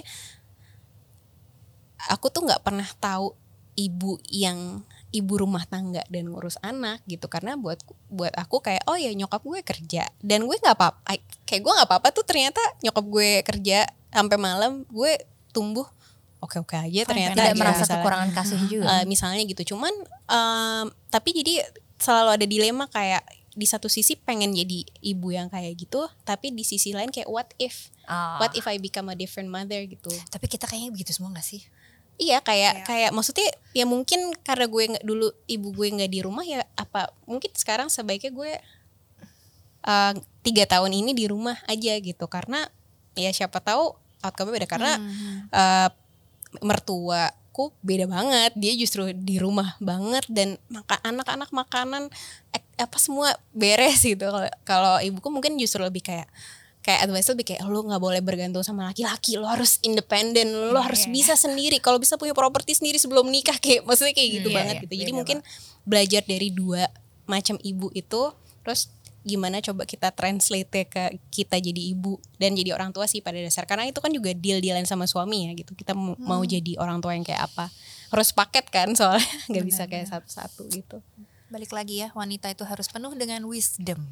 aku 2.11 2.29
tuh 2.29 2.45
nggak 2.45 2.63
pernah 2.65 2.87
tahu 3.01 3.33
ibu 3.75 4.19
yang 4.31 4.83
ibu 5.15 5.39
rumah 5.39 5.63
tangga 5.63 6.03
dan 6.11 6.27
ngurus 6.27 6.59
anak 6.59 7.03
gitu. 7.07 7.31
Karena 7.31 7.55
buat 7.55 7.79
buat 8.11 8.35
aku 8.35 8.59
kayak 8.59 8.87
oh 8.91 8.99
ya 8.99 9.15
nyokap 9.15 9.43
gue 9.47 9.61
kerja. 9.63 10.11
Dan 10.19 10.51
gue 10.51 10.57
nggak 10.59 10.75
apa 10.75 10.99
kayak 11.47 11.63
gue 11.63 11.73
nggak 11.73 11.89
apa-apa 11.89 12.09
tuh 12.11 12.27
ternyata 12.27 12.59
nyokap 12.83 13.07
gue 13.07 13.31
kerja 13.47 13.87
sampai 14.11 14.39
malam 14.39 14.83
gue 14.91 15.13
tumbuh. 15.55 15.87
Oke-oke 16.43 16.77
aja 16.77 17.09
ternyata. 17.09 17.41
tidak 17.41 17.57
merasa 17.57 17.89
misalnya, 17.89 17.97
kekurangan 18.05 18.31
kasih 18.37 18.61
juga. 18.69 18.85
uh, 18.85 19.05
misalnya 19.09 19.43
gitu. 19.49 19.63
Cuman 19.73 19.95
um, 20.29 20.87
tapi 21.09 21.31
jadi 21.33 21.65
selalu 21.97 22.31
ada 22.37 22.47
dilema 22.47 22.85
kayak 22.91 23.25
di 23.55 23.71
satu 23.71 23.87
sisi 23.87 24.19
pengen 24.19 24.51
jadi 24.51 24.83
ibu 24.99 25.31
yang 25.31 25.47
kayak 25.47 25.79
gitu 25.79 26.11
tapi 26.27 26.51
di 26.51 26.67
sisi 26.67 26.91
lain 26.91 27.15
kayak 27.15 27.31
what 27.31 27.55
if? 27.63 27.95
Oh. 28.05 28.43
what 28.43 28.53
if 28.53 28.67
I 28.67 28.77
become 28.83 29.09
a 29.09 29.17
different 29.17 29.49
mother 29.49 29.79
gitu? 29.87 30.11
Tapi 30.29 30.51
kita 30.51 30.67
kayaknya 30.67 30.91
begitu 30.91 31.15
semua 31.15 31.33
gak 31.33 31.47
sih 31.47 31.65
Iya 32.15 32.39
kayak 32.47 32.75
yeah. 32.79 32.87
kayak 32.87 33.11
maksudnya 33.11 33.49
ya 33.75 33.85
mungkin 33.91 34.31
karena 34.47 34.71
gue 34.71 34.83
nggak 34.95 35.05
dulu 35.05 35.35
ibu 35.51 35.69
gue 35.75 35.89
nggak 35.99 36.13
di 36.15 36.21
rumah 36.23 36.47
ya 36.47 36.63
apa 36.79 37.11
mungkin 37.27 37.51
sekarang 37.59 37.91
sebaiknya 37.91 38.31
gue 38.31 38.53
uh, 39.83 40.13
tiga 40.47 40.65
tahun 40.71 40.95
ini 40.95 41.11
di 41.11 41.27
rumah 41.27 41.59
aja 41.67 41.99
gitu 41.99 42.31
karena 42.31 42.71
ya 43.19 43.35
siapa 43.35 43.59
tahu 43.59 43.99
outcome 44.23 44.55
beda 44.55 44.71
karena 44.71 44.99
hmm. 44.99 45.51
uh, 45.51 45.89
mertuaku 46.63 47.75
beda 47.83 48.07
banget 48.07 48.55
dia 48.55 48.73
justru 48.79 49.11
di 49.11 49.43
rumah 49.43 49.75
banget 49.83 50.23
dan 50.31 50.55
maka 50.71 51.03
anak-anak 51.03 51.51
makanan 51.51 52.15
eh, 52.55 52.63
apa 52.79 52.97
semua 53.03 53.35
beres 53.51 54.07
gitu 54.07 54.31
kalau 54.63 55.03
ibuku 55.03 55.29
mungkin 55.35 55.59
justru 55.59 55.83
lebih 55.83 56.07
kayak 56.07 56.31
kayak 56.85 57.09
advice 57.09 57.33
lebih 57.33 57.45
kayak 57.49 57.65
lo 57.65 57.81
nggak 57.81 58.03
boleh 58.03 58.21
bergantung 58.21 58.61
sama 58.61 58.93
laki-laki 58.93 59.41
lo 59.41 59.49
harus 59.49 59.81
independen 59.81 60.53
lo 60.53 60.77
yeah, 60.77 60.85
harus 60.85 61.09
yeah. 61.09 61.13
bisa 61.17 61.35
sendiri. 61.35 61.81
Kalau 61.81 61.97
bisa 61.97 62.21
punya 62.21 62.37
properti 62.37 62.77
sendiri 62.77 63.01
sebelum 63.01 63.25
nikah 63.33 63.57
kayak 63.57 63.89
maksudnya 63.89 64.13
kayak 64.13 64.31
gitu 64.45 64.49
yeah, 64.53 64.57
banget 64.61 64.75
yeah, 64.77 64.85
gitu. 64.85 64.95
jadi 65.01 65.11
yeah, 65.11 65.19
mungkin 65.19 65.39
yeah. 65.41 65.81
belajar 65.89 66.23
dari 66.29 66.49
dua 66.53 66.83
macam 67.25 67.57
ibu 67.65 67.89
itu 67.97 68.23
terus 68.61 68.93
gimana 69.25 69.65
coba 69.65 69.89
kita 69.89 70.13
translate 70.13 70.85
ke 70.85 71.17
kita 71.33 71.57
jadi 71.57 71.97
ibu 71.97 72.21
dan 72.37 72.53
jadi 72.53 72.77
orang 72.77 72.93
tua 72.93 73.09
sih 73.09 73.25
pada 73.25 73.41
dasar. 73.41 73.65
Karena 73.65 73.89
itu 73.89 74.05
kan 74.05 74.13
juga 74.13 74.37
deal 74.37 74.61
dealan 74.61 74.85
sama 74.85 75.09
suami 75.09 75.49
ya 75.49 75.57
gitu. 75.57 75.73
Kita 75.73 75.97
hmm. 75.97 76.21
mau 76.21 76.45
jadi 76.45 76.77
orang 76.77 77.01
tua 77.01 77.17
yang 77.17 77.25
kayak 77.25 77.49
apa. 77.49 77.73
Harus 78.13 78.37
paket 78.37 78.69
kan 78.69 78.93
soalnya 78.93 79.25
nggak 79.51 79.65
bisa 79.65 79.89
kayak 79.89 80.13
satu-satu 80.13 80.69
gitu 80.69 81.01
balik 81.55 81.71
lagi 81.71 82.03
ya 82.03 82.11
wanita 82.19 82.51
itu 82.51 82.67
harus 82.67 82.91
penuh 82.91 83.15
dengan 83.15 83.39
wisdom. 83.47 84.03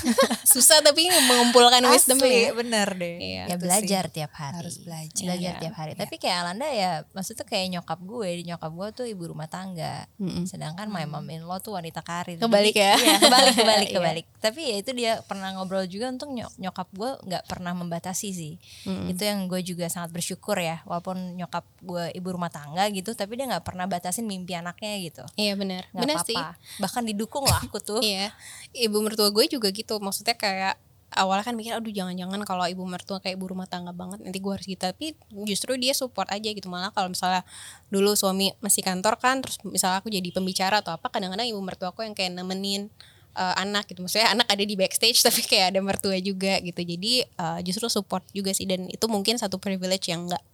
Susah 0.56 0.80
tapi 0.80 1.04
mengumpulkan 1.12 1.84
Asli, 1.84 1.92
wisdom 1.92 2.16
ya. 2.24 2.56
bener 2.56 2.88
deh. 2.96 3.16
Iya, 3.20 3.42
ya 3.52 3.56
belajar 3.60 4.04
sih. 4.08 4.12
tiap 4.16 4.32
hari. 4.32 4.56
Harus 4.64 4.80
belajar. 4.80 5.24
Belajar 5.28 5.52
iya. 5.52 5.60
tiap 5.60 5.74
hari. 5.76 5.92
Iya. 5.92 6.00
tapi 6.00 6.14
kayak 6.16 6.36
Alanda 6.40 6.68
ya 6.72 7.04
maksudnya 7.12 7.44
kayak 7.44 7.66
nyokap 7.76 8.00
gue 8.00 8.28
di 8.40 8.42
nyokap 8.48 8.72
gue 8.72 8.88
tuh 8.96 9.04
ibu 9.04 9.28
rumah 9.28 9.44
tangga. 9.44 10.08
Mm-hmm. 10.16 10.48
sedangkan 10.48 10.88
my 10.88 11.04
mom 11.04 11.28
in 11.28 11.44
law 11.44 11.60
tuh 11.60 11.76
wanita 11.76 12.00
karir. 12.00 12.40
Kebalik 12.40 12.72
ya? 12.72 12.96
iya, 12.96 13.20
kebalik 13.20 13.54
kebalik 13.60 13.88
iya. 13.92 13.96
kebalik. 14.00 14.26
Tapi 14.40 14.60
ya 14.64 14.76
itu 14.80 14.90
dia 14.96 15.12
pernah 15.28 15.52
ngobrol 15.52 15.84
juga 15.84 16.08
untuk 16.08 16.32
nyokap 16.32 16.88
gue 16.96 17.10
nggak 17.28 17.44
pernah 17.44 17.76
membatasi 17.76 18.28
sih. 18.32 18.54
Mm-hmm. 18.88 19.12
itu 19.12 19.22
yang 19.28 19.40
gue 19.52 19.60
juga 19.60 19.92
sangat 19.92 20.16
bersyukur 20.16 20.56
ya 20.56 20.80
walaupun 20.88 21.36
nyokap 21.36 21.68
gue 21.84 22.08
ibu 22.16 22.28
rumah 22.32 22.48
tangga 22.48 22.88
gitu 22.88 23.12
tapi 23.12 23.36
dia 23.36 23.44
nggak 23.44 23.66
pernah 23.68 23.84
batasin 23.84 24.24
mimpi 24.24 24.56
anaknya 24.56 24.96
gitu. 25.04 25.24
Iya 25.36 25.60
benar 25.60 25.84
benar 25.92 26.24
sih 26.24 26.38
bahkan 26.86 27.02
didukung 27.02 27.42
lah 27.42 27.58
aku 27.66 27.82
tuh. 27.82 27.98
Iya. 28.06 28.30
Ibu 28.70 29.02
mertua 29.02 29.34
gue 29.34 29.50
juga 29.50 29.74
gitu. 29.74 29.98
Maksudnya 29.98 30.38
kayak 30.38 30.78
awalnya 31.10 31.42
kan 31.42 31.54
mikir 31.58 31.74
aduh 31.74 31.90
jangan-jangan 31.90 32.42
kalau 32.46 32.66
ibu 32.66 32.82
mertua 32.86 33.18
kayak 33.18 33.38
ibu 33.38 33.46
rumah 33.50 33.66
tangga 33.66 33.90
banget 33.90 34.22
nanti 34.22 34.38
gue 34.38 34.52
harus 34.54 34.62
gitu. 34.62 34.78
Tapi 34.78 35.18
justru 35.42 35.74
dia 35.74 35.90
support 35.98 36.30
aja 36.30 36.46
gitu. 36.46 36.70
Malah 36.70 36.94
kalau 36.94 37.10
misalnya 37.10 37.42
dulu 37.90 38.14
suami 38.14 38.54
masih 38.62 38.86
kantor 38.86 39.18
kan 39.18 39.42
terus 39.42 39.58
misalnya 39.66 39.98
aku 39.98 40.14
jadi 40.14 40.30
pembicara 40.30 40.78
atau 40.78 40.94
apa 40.94 41.10
kadang-kadang 41.10 41.50
ibu 41.50 41.58
mertua 41.58 41.90
aku 41.90 42.06
yang 42.06 42.14
kayak 42.14 42.30
nemenin 42.38 42.86
uh, 43.34 43.54
anak 43.58 43.90
gitu. 43.90 44.06
Maksudnya 44.06 44.30
anak 44.30 44.46
ada 44.46 44.62
di 44.62 44.78
backstage 44.78 45.18
tapi 45.26 45.42
kayak 45.42 45.74
ada 45.74 45.80
mertua 45.82 46.14
juga 46.22 46.62
gitu. 46.62 46.78
Jadi 46.78 47.26
uh, 47.42 47.58
justru 47.66 47.90
support 47.90 48.22
juga 48.30 48.54
sih. 48.54 48.70
Dan 48.70 48.86
itu 48.86 49.04
mungkin 49.10 49.34
satu 49.42 49.58
privilege 49.58 50.06
yang 50.06 50.30
enggak 50.30 50.44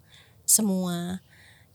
semua 0.49 1.21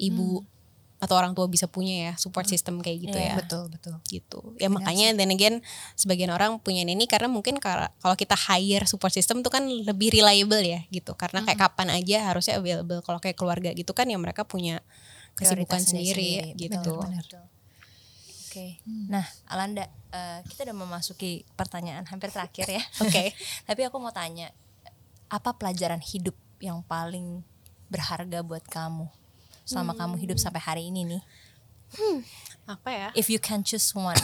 ibu 0.01 0.41
hmm 0.41 0.56
atau 0.97 1.13
orang 1.13 1.37
tua 1.37 1.45
bisa 1.45 1.69
punya 1.69 2.09
ya 2.09 2.13
support 2.17 2.49
hmm. 2.49 2.53
system 2.57 2.75
kayak 2.81 2.97
gitu 3.05 3.17
yeah, 3.21 3.33
ya 3.33 3.35
betul 3.37 3.69
betul 3.69 3.95
gitu 4.09 4.39
ya 4.57 4.65
Benar 4.65 4.81
makanya 4.81 5.07
dan 5.13 5.29
again 5.29 5.55
sebagian 5.93 6.33
orang 6.33 6.57
punya 6.57 6.81
ini 6.81 7.05
karena 7.05 7.29
mungkin 7.29 7.61
kalau 7.61 8.15
kita 8.17 8.33
hire 8.33 8.89
support 8.89 9.13
system 9.13 9.45
tuh 9.45 9.53
kan 9.53 9.61
lebih 9.61 10.09
reliable 10.09 10.65
ya 10.65 10.81
gitu 10.89 11.13
karena 11.13 11.45
kayak 11.45 11.61
hmm. 11.61 11.67
kapan 11.69 11.87
aja 11.93 12.17
harusnya 12.33 12.57
available 12.57 13.05
kalau 13.05 13.21
kayak 13.21 13.37
keluarga 13.37 13.69
gitu 13.77 13.93
kan 13.93 14.09
ya 14.09 14.17
mereka 14.17 14.41
punya 14.41 14.81
kesibukan 15.37 15.77
sendiri, 15.85 16.57
sendiri 16.57 16.57
gitu 16.57 16.97
benar, 16.97 17.21
benar. 17.29 17.45
Oke, 18.47 18.81
okay. 18.81 18.89
hmm. 18.89 19.05
nah 19.13 19.25
Alanda, 19.53 19.85
uh, 20.09 20.41
kita 20.49 20.65
udah 20.65 20.77
memasuki 20.81 21.45
pertanyaan 21.53 22.07
hampir 22.09 22.33
terakhir 22.33 22.65
ya. 22.65 22.81
Oke, 23.05 23.11
okay. 23.11 23.27
tapi 23.69 23.85
aku 23.85 24.01
mau 24.01 24.09
tanya, 24.09 24.49
apa 25.29 25.53
pelajaran 25.53 26.01
hidup 26.01 26.33
yang 26.57 26.81
paling 26.81 27.45
berharga 27.91 28.41
buat 28.41 28.65
kamu 28.65 29.13
selama 29.67 29.91
hmm. 29.93 29.99
kamu 29.99 30.15
hidup 30.23 30.37
sampai 30.39 30.63
hari 30.63 30.87
ini 30.87 31.03
nih? 31.03 31.21
Hmm, 31.99 32.19
apa 32.71 32.89
ya? 32.89 33.09
If 33.11 33.27
you 33.27 33.37
can 33.43 33.67
choose 33.67 33.91
one. 33.91 34.15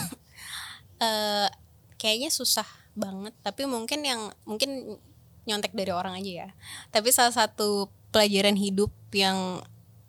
uh, 1.04 1.52
kayaknya 2.00 2.32
susah 2.32 2.66
banget, 2.96 3.36
tapi 3.44 3.68
mungkin 3.68 4.00
yang 4.00 4.32
mungkin 4.48 4.96
nyontek 5.44 5.76
dari 5.76 5.92
orang 5.92 6.16
aja 6.16 6.48
ya. 6.48 6.48
Tapi 6.88 7.12
salah 7.12 7.36
satu 7.36 7.92
pelajaran 8.08 8.56
hidup 8.56 8.88
yang 9.12 9.60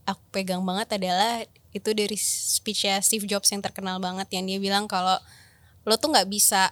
aku 0.07 0.23
pegang 0.31 0.63
banget 0.63 0.95
adalah 0.95 1.43
itu 1.75 1.91
dari 1.91 2.15
speechnya 2.15 3.03
Steve 3.03 3.27
Jobs 3.27 3.51
yang 3.51 3.59
terkenal 3.59 3.99
banget 3.99 4.31
yang 4.31 4.47
dia 4.47 4.61
bilang 4.63 4.88
kalau 4.88 5.19
lo 5.83 5.99
tuh 5.99 6.15
nggak 6.15 6.31
bisa 6.31 6.71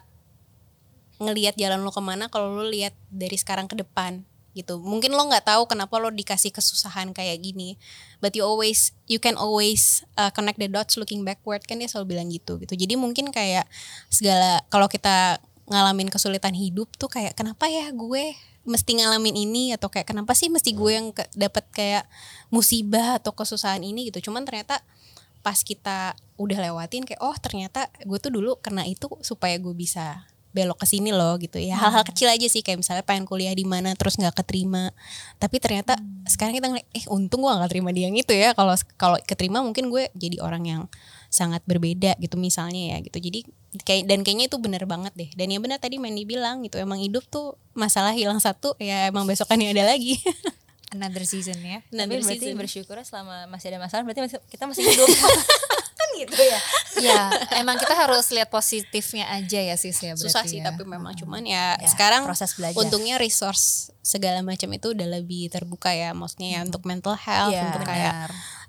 ngelihat 1.19 1.59
jalan 1.59 1.83
lo 1.83 1.91
ke 1.91 1.99
mana 1.99 2.31
kalau 2.31 2.55
lo 2.55 2.63
lihat 2.63 2.95
dari 3.11 3.35
sekarang 3.35 3.67
ke 3.67 3.75
depan 3.75 4.23
gitu. 4.53 4.79
Mungkin 4.79 5.13
lo 5.13 5.25
nggak 5.27 5.49
tahu 5.49 5.65
kenapa 5.65 5.97
lo 5.97 6.13
dikasih 6.13 6.53
kesusahan 6.53 7.11
kayak 7.11 7.41
gini. 7.41 7.75
But 8.21 8.37
you 8.37 8.45
always 8.45 8.93
you 9.09 9.17
can 9.17 9.35
always 9.35 10.05
uh, 10.15 10.29
connect 10.29 10.61
the 10.61 10.69
dots 10.69 10.95
looking 10.95 11.25
backward 11.25 11.65
kan 11.65 11.81
dia 11.81 11.89
selalu 11.89 12.17
bilang 12.17 12.29
gitu 12.29 12.61
gitu. 12.61 12.73
Jadi 12.77 12.93
mungkin 12.95 13.33
kayak 13.33 13.65
segala 14.07 14.61
kalau 14.69 14.85
kita 14.87 15.41
ngalamin 15.67 16.13
kesulitan 16.13 16.53
hidup 16.53 16.91
tuh 16.95 17.09
kayak 17.09 17.33
kenapa 17.33 17.65
ya 17.67 17.89
gue 17.89 18.37
mesti 18.63 18.91
ngalamin 19.01 19.35
ini? 19.35 19.73
Atau 19.75 19.91
kayak 19.91 20.13
kenapa 20.13 20.37
sih 20.37 20.47
mesti 20.47 20.71
gue 20.71 20.91
yang 20.93 21.11
dapat 21.35 21.65
kayak 21.73 22.05
musibah 22.53 23.19
atau 23.19 23.35
kesusahan 23.35 23.83
ini 23.83 24.13
gitu. 24.13 24.31
Cuman 24.31 24.45
ternyata 24.45 24.79
pas 25.43 25.59
kita 25.59 26.15
udah 26.39 26.57
lewatin 26.71 27.03
kayak 27.03 27.19
oh 27.19 27.35
ternyata 27.35 27.91
gue 28.07 28.15
tuh 28.15 28.31
dulu 28.31 28.55
kena 28.63 28.87
itu 28.87 29.11
supaya 29.19 29.59
gue 29.59 29.75
bisa 29.75 30.23
belok 30.53 30.79
ke 30.79 30.87
sini 30.87 31.09
loh 31.09 31.35
gitu 31.41 31.57
ya. 31.57 31.75
Hal-hal 31.75 32.05
kecil 32.05 32.29
aja 32.29 32.45
sih 32.45 32.61
kayak 32.61 32.79
misalnya 32.79 33.03
pengen 33.03 33.25
kuliah 33.25 33.51
di 33.51 33.65
mana 33.65 33.97
terus 33.97 34.15
nggak 34.21 34.45
keterima. 34.45 34.93
Tapi 35.41 35.57
ternyata 35.57 35.97
hmm. 35.97 36.29
sekarang 36.29 36.53
kita 36.53 36.69
ngeliat 36.69 36.87
eh 36.93 37.05
untung 37.09 37.41
gue 37.41 37.51
nggak 37.51 37.71
terima 37.73 37.89
dia 37.89 38.07
yang 38.07 38.15
itu 38.15 38.31
ya. 38.31 38.53
Kalau 38.53 38.77
kalau 38.95 39.17
keterima 39.25 39.65
mungkin 39.65 39.89
gue 39.89 40.13
jadi 40.13 40.39
orang 40.39 40.63
yang 40.63 40.81
sangat 41.33 41.65
berbeda 41.65 42.13
gitu 42.21 42.37
misalnya 42.37 42.93
ya 42.93 42.97
gitu. 43.01 43.17
Jadi 43.17 43.49
kayak 43.81 44.05
dan 44.05 44.21
kayaknya 44.21 44.45
itu 44.47 44.57
benar 44.61 44.85
banget 44.85 45.13
deh. 45.17 45.29
Dan 45.33 45.49
ya 45.49 45.57
benar 45.57 45.81
tadi 45.81 45.97
Mandy 45.97 46.29
bilang 46.29 46.61
gitu 46.61 46.77
emang 46.77 47.01
hidup 47.01 47.25
tuh 47.25 47.57
masalah 47.73 48.13
hilang 48.13 48.37
satu 48.37 48.77
ya 48.77 49.09
emang 49.09 49.25
besokannya 49.25 49.73
ada 49.73 49.89
lagi. 49.89 50.21
Another 50.93 51.25
season 51.25 51.57
ya. 51.65 51.81
Another 51.89 52.21
Tapi 52.21 52.29
berarti 52.29 52.47
season. 52.53 52.61
bersyukur 52.61 52.97
selama 53.01 53.49
masih 53.49 53.73
ada 53.73 53.81
masalah 53.81 54.05
berarti 54.05 54.37
kita 54.53 54.69
masih 54.69 54.85
hidup 54.85 55.09
gitu 56.19 56.37
ya. 56.37 56.59
ya, 57.01 57.19
emang 57.61 57.75
kita 57.81 57.93
harus 57.97 58.29
lihat 58.29 58.49
positifnya 58.53 59.29
aja 59.33 59.59
ya 59.59 59.75
sis 59.75 59.97
ya 59.97 60.13
Susah 60.13 60.45
sih 60.45 60.61
ya. 60.61 60.71
tapi 60.71 60.85
memang 60.85 61.17
cuman 61.17 61.43
ya, 61.43 61.77
ya 61.77 61.89
sekarang 61.89 62.23
proses 62.27 62.53
belajar. 62.53 62.77
Untungnya 62.77 63.17
resource 63.17 63.89
segala 64.03 64.43
macam 64.43 64.69
itu 64.75 64.93
udah 64.93 65.07
lebih 65.07 65.47
terbuka 65.49 65.89
ya 65.95 66.11
maksudnya 66.11 66.49
ya 66.55 66.59
hmm. 66.61 66.67
untuk 66.69 66.83
mental 66.85 67.15
health 67.15 67.55
ya, 67.55 67.69
untuk 67.69 67.83
kayak 67.87 68.13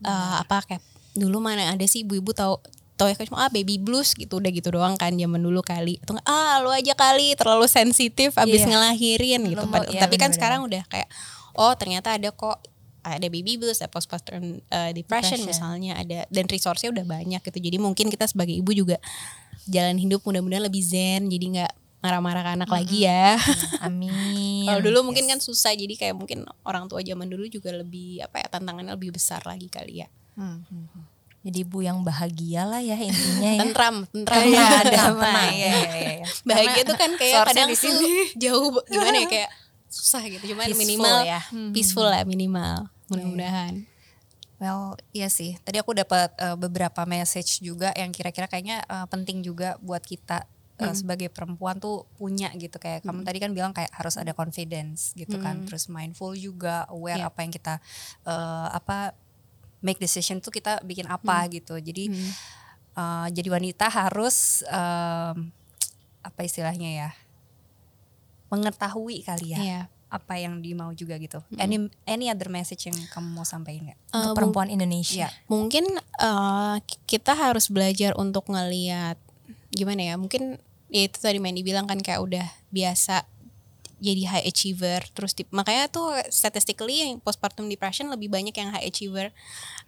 Uh, 0.05 0.37
apa 0.45 0.61
kayak 0.69 0.85
dulu 1.17 1.41
mana 1.41 1.73
ada 1.73 1.87
sih 1.89 2.05
ibu-ibu 2.05 2.37
tahu 2.37 2.61
tau 2.95 3.11
ya 3.11 3.19
cuma 3.27 3.47
ah 3.47 3.51
baby 3.51 3.81
blues 3.83 4.15
gitu 4.15 4.39
udah 4.39 4.51
gitu 4.55 4.71
doang 4.71 4.95
kan 4.95 5.11
zaman 5.17 5.43
dulu 5.43 5.65
kali 5.67 5.99
atau 5.99 6.15
ah 6.23 6.63
lu 6.63 6.71
aja 6.71 6.95
kali 6.95 7.35
terlalu 7.35 7.67
sensitif 7.67 8.39
abis 8.39 8.63
yeah. 8.63 8.71
ngelahirin 8.71 9.43
gitu 9.51 9.67
Lembut, 9.67 9.91
ya, 9.91 10.05
tapi 10.05 10.15
bener 10.15 10.19
-bener. 10.19 10.21
kan 10.21 10.31
sekarang 10.31 10.61
udah 10.63 10.83
kayak 10.87 11.09
oh 11.59 11.75
ternyata 11.75 12.15
ada 12.15 12.31
kok 12.31 12.63
ada 13.05 13.29
baby 13.29 13.61
blues, 13.61 13.85
ada 13.85 13.93
postpartum 13.93 14.65
uh, 14.73 14.91
depression, 14.97 15.37
depression 15.37 15.39
misalnya 15.45 15.93
ada 16.01 16.25
dan 16.33 16.49
resource-nya 16.49 16.89
udah 16.91 17.05
banyak 17.05 17.41
gitu. 17.45 17.59
Jadi 17.61 17.77
mungkin 17.77 18.09
kita 18.09 18.25
sebagai 18.25 18.57
ibu 18.57 18.73
juga 18.73 18.97
jalan 19.69 20.01
hidup 20.01 20.25
mudah-mudahan 20.25 20.65
lebih 20.65 20.81
zen, 20.81 21.29
jadi 21.29 21.45
nggak 21.61 21.73
marah-marah 22.05 22.43
ke 22.45 22.51
anak 22.61 22.69
hmm. 22.69 22.77
lagi 22.77 22.99
ya. 23.09 23.41
Amin. 23.81 24.69
Kalau 24.69 24.81
dulu 24.85 24.99
yes. 25.01 25.07
mungkin 25.09 25.25
kan 25.25 25.39
susah, 25.41 25.73
jadi 25.73 25.95
kayak 25.97 26.15
mungkin 26.17 26.45
orang 26.65 26.85
tua 26.85 27.01
zaman 27.01 27.29
dulu 27.29 27.49
juga 27.49 27.73
lebih 27.73 28.21
apa 28.21 28.45
ya 28.45 28.47
tantangannya 28.53 28.93
lebih 28.93 29.17
besar 29.17 29.41
lagi 29.49 29.73
kali 29.73 30.05
ya. 30.05 30.09
Hmm. 30.37 30.65
Jadi 31.45 31.61
ibu 31.61 31.85
yang 31.85 32.01
bahagia 32.01 32.65
lah 32.65 32.81
ya 32.81 32.97
intinya 32.97 33.51
ya. 33.57 33.61
Tentram, 33.61 33.97
tentram 34.09 34.45
ya, 34.49 34.81
damai. 34.85 35.61
ya, 35.61 35.73
ya, 35.77 36.13
ya. 36.25 36.27
Bahagia 36.45 36.83
tuh 36.89 36.97
kan 36.97 37.11
kayak 37.21 37.53
kadang 37.53 37.69
tuh 37.73 37.93
jauh 38.37 38.81
gimana 38.89 39.17
ya 39.25 39.29
kayak 39.29 39.51
susah 39.93 40.25
gitu. 40.29 40.57
Cuman 40.57 40.73
peaceful 40.73 40.81
minimal 40.85 41.17
ya. 41.25 41.41
peaceful 41.73 42.07
lah 42.09 42.25
minimal 42.25 42.89
mudah-mudahan 43.15 43.87
Well, 44.63 44.95
iya 45.11 45.27
sih. 45.27 45.59
Tadi 45.61 45.83
aku 45.83 45.93
dapat 45.93 46.31
uh, 46.39 46.55
beberapa 46.55 47.03
message 47.05 47.59
juga 47.59 47.91
yang 47.99 48.15
kira-kira 48.15 48.47
kayaknya 48.47 48.87
uh, 48.87 49.07
penting 49.11 49.43
juga 49.43 49.75
buat 49.83 50.01
kita 50.01 50.47
uh, 50.79 50.89
hmm. 50.89 50.95
sebagai 50.95 51.29
perempuan 51.29 51.83
tuh 51.83 52.07
punya 52.15 52.55
gitu 52.55 52.79
kayak 52.79 53.03
hmm. 53.03 53.09
kamu 53.11 53.21
tadi 53.27 53.39
kan 53.43 53.51
bilang 53.51 53.73
kayak 53.75 53.91
harus 53.91 54.15
ada 54.15 54.31
confidence 54.31 55.11
gitu 55.19 55.43
kan. 55.43 55.59
hmm. 55.59 55.67
kan. 55.67 55.69
Terus 55.69 55.91
mindful 55.91 56.39
juga, 56.39 56.87
aware 56.87 57.21
yeah. 57.21 57.29
apa 57.29 57.39
yang 57.43 57.53
kita 57.53 57.75
uh, 58.25 58.71
apa 58.71 59.13
make 59.83 59.99
decision 59.99 60.39
tuh 60.39 60.55
kita 60.55 60.81
bikin 60.87 61.11
apa 61.11 61.45
hmm. 61.45 61.51
gitu. 61.59 61.75
Jadi 61.83 62.15
hmm. 62.15 62.33
uh, 62.95 63.29
jadi 63.35 63.49
wanita 63.51 63.91
harus 63.91 64.63
um, 64.71 65.51
apa 66.23 66.41
istilahnya 66.41 66.91
ya? 67.05 67.11
mengetahui 68.55 69.27
kali 69.27 69.51
ya. 69.51 69.59
Yeah 69.59 69.85
apa 70.15 70.39
yang 70.39 70.63
dimau 70.63 70.95
juga 70.95 71.19
gitu. 71.19 71.43
Mm. 71.51 71.59
Any 71.59 71.77
any 72.07 72.27
other 72.31 72.47
message 72.47 72.87
yang 72.87 72.95
kamu 73.11 73.35
mau 73.35 73.43
sampaikan 73.43 73.91
nggak 73.91 73.99
uh, 74.15 74.17
untuk 74.31 74.37
perempuan 74.39 74.71
Indonesia? 74.71 75.27
Mungkin 75.51 75.91
uh, 76.23 76.79
kita 77.11 77.35
harus 77.35 77.67
belajar 77.67 78.15
untuk 78.15 78.47
ngelihat 78.47 79.19
gimana 79.75 80.07
ya? 80.07 80.15
Mungkin 80.15 80.63
ya 80.95 81.03
itu 81.11 81.19
tadi 81.19 81.43
Mandy 81.43 81.67
bilang 81.67 81.91
kan 81.91 81.99
kayak 81.99 82.23
udah 82.23 82.47
biasa 82.71 83.27
jadi 84.05 84.23
high 84.29 84.45
achiever 84.45 85.01
terus 85.17 85.33
di, 85.33 85.49
makanya 85.49 85.89
tuh 85.89 86.13
statistically 86.29 87.01
yang 87.01 87.17
postpartum 87.25 87.73
depression 87.73 88.13
lebih 88.13 88.29
banyak 88.29 88.53
yang 88.53 88.69
high 88.69 88.85
achiever 88.85 89.33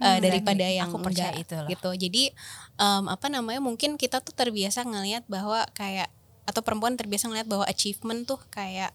uh, 0.00 0.18
daripada 0.24 0.64
yang 0.64 0.88
aku 0.88 1.04
percaya 1.04 1.36
itu 1.36 1.58
gitu 1.68 1.90
jadi 2.08 2.32
um, 2.80 3.12
apa 3.12 3.28
namanya 3.28 3.60
mungkin 3.60 4.00
kita 4.00 4.24
tuh 4.24 4.32
terbiasa 4.32 4.88
ngelihat 4.88 5.28
bahwa 5.28 5.68
kayak 5.76 6.08
atau 6.48 6.62
perempuan 6.64 6.96
terbiasa 6.96 7.28
ngelihat 7.28 7.50
bahwa 7.50 7.66
achievement 7.68 8.24
tuh 8.24 8.40
kayak 8.48 8.94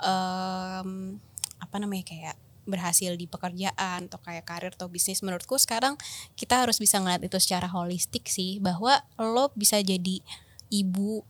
um, 0.00 1.20
apa 1.60 1.76
namanya 1.76 2.04
kayak 2.08 2.36
berhasil 2.68 3.16
di 3.16 3.26
pekerjaan 3.26 4.06
atau 4.06 4.20
kayak 4.20 4.44
karir 4.46 4.72
atau 4.72 4.86
bisnis. 4.86 5.24
Menurutku 5.24 5.56
sekarang 5.56 5.96
kita 6.36 6.62
harus 6.62 6.78
bisa 6.78 7.00
ngeliat 7.00 7.24
itu 7.24 7.36
secara 7.40 7.66
holistik 7.66 8.28
sih 8.28 8.60
bahwa 8.62 9.00
lo 9.18 9.50
bisa 9.56 9.80
jadi 9.80 10.22
ibu 10.70 11.24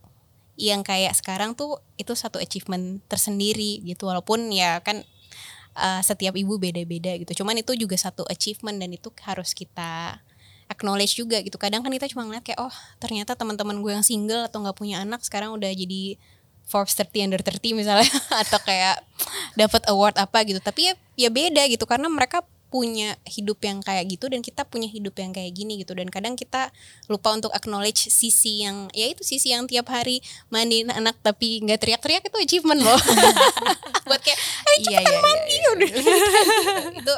yang 0.60 0.84
kayak 0.84 1.16
sekarang 1.16 1.56
tuh 1.56 1.80
itu 1.96 2.12
satu 2.12 2.36
achievement 2.36 3.00
tersendiri 3.08 3.80
gitu. 3.86 4.10
Walaupun 4.10 4.52
ya 4.52 4.84
kan 4.84 5.06
uh, 5.78 6.00
setiap 6.04 6.36
ibu 6.36 6.60
beda-beda 6.60 7.16
gitu. 7.16 7.42
Cuman 7.42 7.56
itu 7.58 7.72
juga 7.78 7.96
satu 7.96 8.26
achievement 8.28 8.76
dan 8.76 8.90
itu 8.92 9.08
harus 9.24 9.56
kita 9.56 10.20
acknowledge 10.70 11.18
juga 11.18 11.40
gitu. 11.42 11.56
Kadang 11.56 11.82
kan 11.82 11.90
kita 11.90 12.06
cuma 12.12 12.28
ngeliat 12.28 12.44
kayak 12.46 12.60
oh 12.62 12.74
ternyata 13.02 13.34
teman-teman 13.34 13.82
gue 13.82 13.92
yang 13.96 14.06
single 14.06 14.46
atau 14.46 14.62
nggak 14.62 14.76
punya 14.78 15.02
anak 15.02 15.24
sekarang 15.24 15.56
udah 15.56 15.72
jadi 15.72 16.20
Forbes 16.70 16.94
30 16.94 17.26
under 17.26 17.42
30 17.42 17.74
misalnya 17.74 18.06
atau 18.46 18.62
kayak 18.62 19.02
dapat 19.58 19.82
award 19.90 20.14
apa 20.22 20.46
gitu. 20.46 20.62
Tapi 20.62 20.90
ya 20.90 20.94
ya 21.18 21.28
beda 21.34 21.66
gitu 21.66 21.82
karena 21.90 22.06
mereka 22.06 22.46
punya 22.70 23.18
hidup 23.26 23.58
yang 23.66 23.82
kayak 23.82 24.06
gitu 24.14 24.30
dan 24.30 24.46
kita 24.46 24.62
punya 24.62 24.86
hidup 24.86 25.18
yang 25.18 25.34
kayak 25.34 25.50
gini 25.50 25.82
gitu. 25.82 25.92
Dan 25.92 26.06
kadang 26.06 26.38
kita 26.38 26.70
lupa 27.10 27.34
untuk 27.34 27.50
acknowledge 27.50 28.06
sisi 28.06 28.62
yang 28.62 28.86
ya 28.94 29.10
itu 29.10 29.26
sisi 29.26 29.50
yang 29.50 29.66
tiap 29.66 29.90
hari 29.90 30.22
mandiin 30.54 30.94
anak 30.94 31.18
tapi 31.18 31.58
nggak 31.66 31.82
teriak-teriak 31.82 32.30
itu 32.30 32.38
achievement 32.38 32.78
loh. 32.78 32.96
Buat 34.08 34.22
kayak 34.22 34.38
iya, 34.86 35.02
iya, 35.02 35.18
mandi 35.18 35.54
iya, 35.58 35.70
iya. 35.74 35.98
itu 37.02 37.14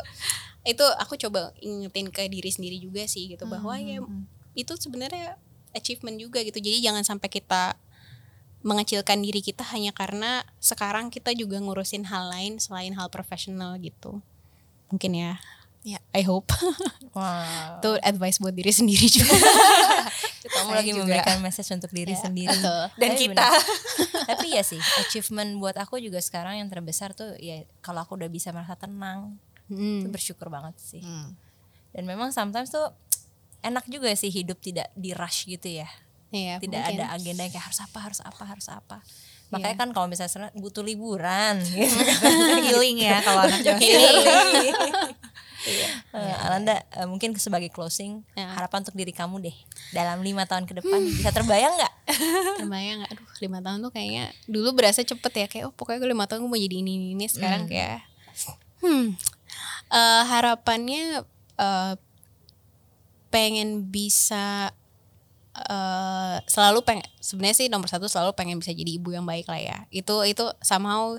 itu 0.63 0.85
aku 0.97 1.21
coba 1.21 1.53
ingetin 1.61 2.09
ke 2.09 2.25
diri 2.33 2.49
sendiri 2.49 2.81
juga 2.81 3.05
sih 3.05 3.37
gitu 3.37 3.45
bahwa 3.45 3.77
ya 3.77 4.01
hmm, 4.01 4.09
hmm, 4.09 4.25
hmm. 4.25 4.57
itu 4.57 4.73
sebenarnya 4.81 5.37
achievement 5.77 6.17
juga 6.17 6.41
gitu. 6.41 6.57
Jadi 6.65 6.81
jangan 6.81 7.05
sampai 7.05 7.29
kita 7.29 7.77
mengecilkan 8.63 9.23
diri 9.23 9.43
kita 9.43 9.67
hanya 9.75 9.91
karena 9.91 10.47
sekarang 10.63 11.11
kita 11.11 11.35
juga 11.35 11.59
ngurusin 11.59 12.07
hal 12.07 12.31
lain 12.31 12.63
selain 12.63 12.95
hal 12.95 13.11
profesional 13.11 13.75
gitu. 13.79 14.23
Mungkin 14.91 15.13
ya. 15.19 15.33
Ya. 15.83 15.99
I 16.15 16.23
hope. 16.23 16.51
Wow. 17.13 17.77
itu 17.77 18.01
advice 18.01 18.41
buat 18.41 18.57
diri 18.57 18.73
sendiri 18.73 19.05
juga. 19.05 19.37
Kamu 20.57 20.73
lagi 20.73 20.97
juga. 20.97 21.05
memberikan 21.05 21.45
message 21.45 21.69
untuk 21.77 21.93
diri 21.93 22.17
ya, 22.17 22.25
sendiri. 22.25 22.57
Dan 22.97 23.13
tapi 23.13 23.29
kita. 23.29 23.49
Tapi 24.33 24.47
ya 24.57 24.65
sih 24.65 24.81
achievement 24.81 25.61
buat 25.61 25.77
aku 25.77 26.01
juga 26.01 26.25
sekarang 26.25 26.65
yang 26.65 26.73
terbesar 26.73 27.13
tuh 27.13 27.37
ya 27.37 27.69
kalau 27.85 28.01
aku 28.01 28.17
udah 28.17 28.33
bisa 28.33 28.49
merasa 28.49 28.81
tenang 28.81 29.37
hmm. 29.69 30.05
itu 30.05 30.09
bersyukur 30.09 30.49
banget 30.49 30.77
sih. 30.79 31.03
Hmm. 31.05 31.37
dan 31.93 32.09
memang 32.09 32.33
sometimes 32.33 32.73
tuh 32.73 32.89
enak 33.61 33.85
juga 33.89 34.09
sih 34.17 34.33
hidup 34.33 34.57
tidak 34.61 34.89
di 34.97 35.13
rush 35.13 35.45
gitu 35.45 35.85
ya 35.85 35.89
Iya, 36.33 36.59
tidak 36.59 36.81
mungkin. 36.81 36.97
ada 36.97 37.05
agenda 37.13 37.41
yang 37.45 37.53
kayak 37.53 37.67
harus 37.69 37.81
apa 37.85 37.99
harus 38.01 38.21
apa 38.25 38.43
harus 38.49 38.67
apa 38.73 38.99
makanya 39.53 39.77
yeah. 39.77 39.81
kan 39.85 39.89
kalau 39.93 40.09
misalnya 40.09 40.49
butuh 40.57 40.81
liburan 40.81 41.61
gitu 41.69 41.93
healing 42.65 42.99
ya 43.05 43.21
kalau 43.21 43.45
anak 43.45 43.61
healing 43.77 44.25
Iya. 45.63 45.89
Uh, 46.11 46.35
Alanda 46.51 46.83
uh, 46.99 47.07
mungkin 47.07 47.39
sebagai 47.39 47.71
closing 47.71 48.27
ya. 48.35 48.51
harapan 48.51 48.83
untuk 48.83 48.99
diri 48.99 49.15
kamu 49.15 49.47
deh 49.47 49.57
dalam 49.95 50.19
lima 50.19 50.43
tahun 50.43 50.67
ke 50.67 50.83
depan 50.83 50.99
bisa 51.07 51.31
terbayang 51.31 51.79
nggak? 51.79 51.95
terbayang 52.67 52.97
nggak? 53.03 53.13
Aduh 53.15 53.29
lima 53.39 53.59
tahun 53.63 53.79
tuh 53.79 53.93
kayaknya 53.95 54.35
dulu 54.51 54.75
berasa 54.75 55.07
cepet 55.07 55.33
ya 55.39 55.47
kayak 55.47 55.65
oh 55.71 55.75
pokoknya 55.75 56.03
gue 56.03 56.11
lima 56.11 56.27
tahun 56.27 56.43
gue 56.47 56.51
mau 56.51 56.59
jadi 56.59 56.77
ini 56.83 56.93
ini, 56.99 57.07
ini. 57.15 57.27
sekarang 57.31 57.67
hmm. 57.67 57.71
kayak 57.71 58.01
hmm 58.83 59.07
uh, 59.93 60.23
harapannya 60.27 61.23
uh, 61.61 61.95
pengen 63.33 63.89
bisa 63.89 64.75
uh, 65.57 66.41
selalu 66.49 66.81
pengen 66.85 67.07
sebenarnya 67.21 67.57
sih 67.65 67.69
nomor 67.69 67.89
satu 67.89 68.09
selalu 68.09 68.33
pengen 68.33 68.57
bisa 68.61 68.73
jadi 68.73 68.97
ibu 68.97 69.13
yang 69.13 69.29
baik 69.29 69.49
lah 69.49 69.61
ya. 69.61 69.79
Itu 69.93 70.25
itu 70.25 70.49
somehow 70.65 71.17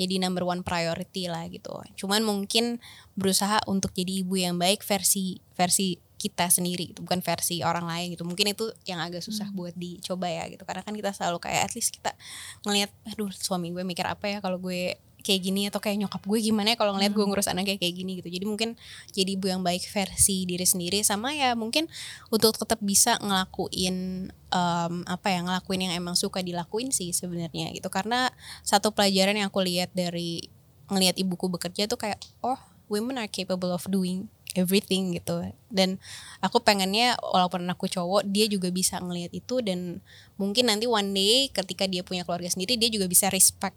jadi 0.00 0.18
number 0.18 0.42
one 0.42 0.64
priority 0.64 1.28
lah 1.28 1.46
gitu. 1.52 1.72
Cuman 1.98 2.24
mungkin 2.24 2.80
berusaha 3.14 3.60
untuk 3.68 3.92
jadi 3.92 4.24
ibu 4.24 4.40
yang 4.40 4.56
baik 4.56 4.82
versi 4.82 5.38
versi 5.54 6.00
kita 6.14 6.48
sendiri 6.48 6.96
itu 6.96 7.04
bukan 7.04 7.20
versi 7.20 7.60
orang 7.60 7.84
lain 7.84 8.16
gitu. 8.16 8.24
Mungkin 8.24 8.56
itu 8.56 8.72
yang 8.88 9.04
agak 9.04 9.20
susah 9.20 9.52
hmm. 9.52 9.56
buat 9.56 9.74
dicoba 9.76 10.26
ya 10.32 10.48
gitu. 10.48 10.64
Karena 10.64 10.80
kan 10.80 10.96
kita 10.96 11.12
selalu 11.12 11.38
kayak 11.44 11.68
at 11.68 11.72
least 11.76 11.92
kita 11.92 12.16
ngelihat 12.64 12.88
aduh 13.12 13.28
suami 13.28 13.68
gue 13.76 13.84
mikir 13.84 14.08
apa 14.08 14.24
ya 14.32 14.38
kalau 14.40 14.56
gue 14.56 14.96
kayak 15.24 15.40
gini 15.40 15.72
atau 15.72 15.80
kayak 15.80 16.04
nyokap 16.04 16.20
gue 16.20 16.38
gimana 16.44 16.72
ya 16.72 16.76
kalau 16.76 16.92
ngeliat 16.92 17.16
gue 17.16 17.24
hmm. 17.24 17.32
ngurus 17.32 17.48
anaknya 17.48 17.80
kayak 17.80 17.94
gini 17.96 18.20
gitu. 18.20 18.28
Jadi 18.28 18.44
mungkin 18.44 18.76
jadi 19.10 19.30
ibu 19.34 19.48
yang 19.48 19.64
baik 19.64 19.88
versi 19.88 20.44
diri 20.44 20.68
sendiri 20.68 21.00
sama 21.00 21.32
ya 21.32 21.56
mungkin 21.56 21.88
untuk 22.28 22.60
tetap 22.60 22.78
bisa 22.84 23.16
ngelakuin 23.24 24.28
um, 24.52 24.94
apa 25.08 25.26
ya 25.32 25.40
ngelakuin 25.40 25.88
yang 25.88 25.92
emang 25.96 26.14
suka 26.14 26.44
dilakuin 26.44 26.92
sih 26.92 27.16
sebenarnya 27.16 27.72
gitu. 27.72 27.88
Karena 27.88 28.28
satu 28.60 28.92
pelajaran 28.92 29.40
yang 29.40 29.48
aku 29.48 29.64
lihat 29.64 29.88
dari 29.96 30.44
ngelihat 30.92 31.16
ibuku 31.16 31.48
bekerja 31.48 31.88
tuh 31.88 31.96
kayak 31.96 32.20
oh 32.44 32.60
women 32.92 33.16
are 33.16 33.32
capable 33.32 33.72
of 33.72 33.88
doing 33.88 34.28
everything 34.54 35.16
gitu. 35.16 35.50
Dan 35.68 35.98
aku 36.38 36.62
pengennya 36.62 37.18
walaupun 37.20 37.66
aku 37.66 37.90
cowok 37.90 38.28
dia 38.28 38.46
juga 38.46 38.70
bisa 38.70 39.02
ngelihat 39.02 39.34
itu 39.34 39.60
dan 39.60 40.04
mungkin 40.38 40.70
nanti 40.70 40.86
one 40.86 41.10
day 41.10 41.50
ketika 41.50 41.84
dia 41.90 42.06
punya 42.06 42.22
keluarga 42.22 42.48
sendiri 42.48 42.78
dia 42.78 42.88
juga 42.88 43.10
bisa 43.10 43.28
respect 43.28 43.76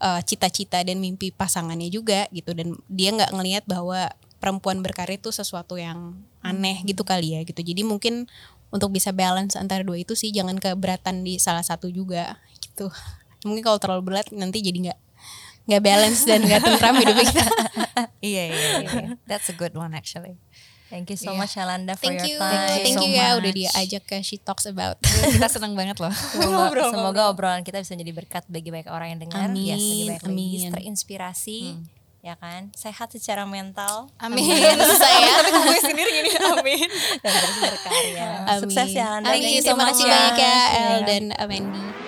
uh, 0.00 0.20
cita-cita 0.22 0.82
dan 0.82 0.98
mimpi 0.98 1.32
pasangannya 1.32 1.88
juga 1.88 2.28
gitu. 2.32 2.52
Dan 2.52 2.76
dia 2.88 3.12
nggak 3.12 3.32
ngelihat 3.32 3.64
bahwa 3.68 4.12
perempuan 4.38 4.84
berkarir 4.84 5.18
itu 5.18 5.32
sesuatu 5.32 5.80
yang 5.80 6.16
aneh 6.44 6.84
gitu 6.84 7.02
kali 7.02 7.36
ya 7.36 7.40
gitu. 7.42 7.60
Jadi 7.60 7.82
mungkin 7.82 8.30
untuk 8.70 8.92
bisa 8.92 9.14
balance 9.14 9.56
antara 9.56 9.86
dua 9.86 10.00
itu 10.00 10.12
sih 10.12 10.34
jangan 10.34 10.58
keberatan 10.60 11.22
di 11.24 11.40
salah 11.40 11.62
satu 11.64 11.88
juga 11.88 12.36
gitu. 12.60 12.92
Mungkin 13.46 13.62
kalau 13.62 13.78
terlalu 13.78 14.02
berat 14.12 14.28
nanti 14.34 14.58
jadi 14.58 14.90
nggak 14.90 15.00
nggak 15.66 15.82
balance 15.82 16.22
dan 16.26 16.42
nggak 16.42 16.60
tentram 16.62 16.96
hidup 16.98 17.16
kita. 17.20 17.44
Iya, 18.20 18.52
iya 18.52 18.70
iya. 18.84 19.04
That's 19.24 19.48
a 19.48 19.56
good 19.56 19.72
one 19.72 19.96
actually 19.96 20.36
Thank 20.96 21.12
you 21.12 21.20
so 21.20 21.36
yeah. 21.36 21.44
much 21.44 21.52
Alanda 21.60 21.92
for 21.92 22.08
Thank 22.08 22.24
your 22.24 22.28
you. 22.32 22.38
time. 22.40 22.80
Thank 22.80 22.96
you 23.04 23.12
so 23.12 23.20
ya 23.20 23.36
much. 23.36 23.38
udah 23.44 23.52
diajak 23.52 24.02
ke 24.08 24.16
She 24.24 24.40
Talks 24.40 24.64
About. 24.64 24.96
kita 25.36 25.44
senang 25.52 25.76
banget 25.76 26.00
loh. 26.00 26.08
Semoga, 26.40 26.88
semoga 26.88 27.22
obrolan 27.28 27.60
kita 27.68 27.84
bisa 27.84 27.92
jadi 27.92 28.16
berkat 28.16 28.48
bagi 28.48 28.72
banyak 28.72 28.88
orang 28.88 29.12
yang 29.12 29.20
dengar. 29.28 29.44
Amin. 29.44 29.76
Ya, 29.76 29.76
banyak 30.16 30.24
Amin. 30.24 30.72
terinspirasi. 30.72 31.76
Hmm. 31.76 31.84
Ya 32.24 32.34
kan, 32.40 32.72
sehat 32.72 33.12
secara 33.12 33.44
mental. 33.44 34.08
Amin. 34.16 34.40
Saya 35.04 35.36
tapi 35.44 35.52
gue 35.52 35.78
sendiri 35.84 36.10
gini. 36.16 36.30
Amin. 36.40 36.88
Dan 37.20 37.32
terus 37.44 37.56
berkarya. 37.60 38.28
Amin. 38.56 38.60
Sukses 38.64 38.88
ya 38.96 39.04
Alanda. 39.12 39.36
Amin. 39.36 39.60
Terima 39.60 39.84
kasih 39.92 40.04
banyak 40.08 40.36
ya 40.40 40.56
El 40.80 41.00
dan 41.04 41.24
Amendi. 41.36 42.05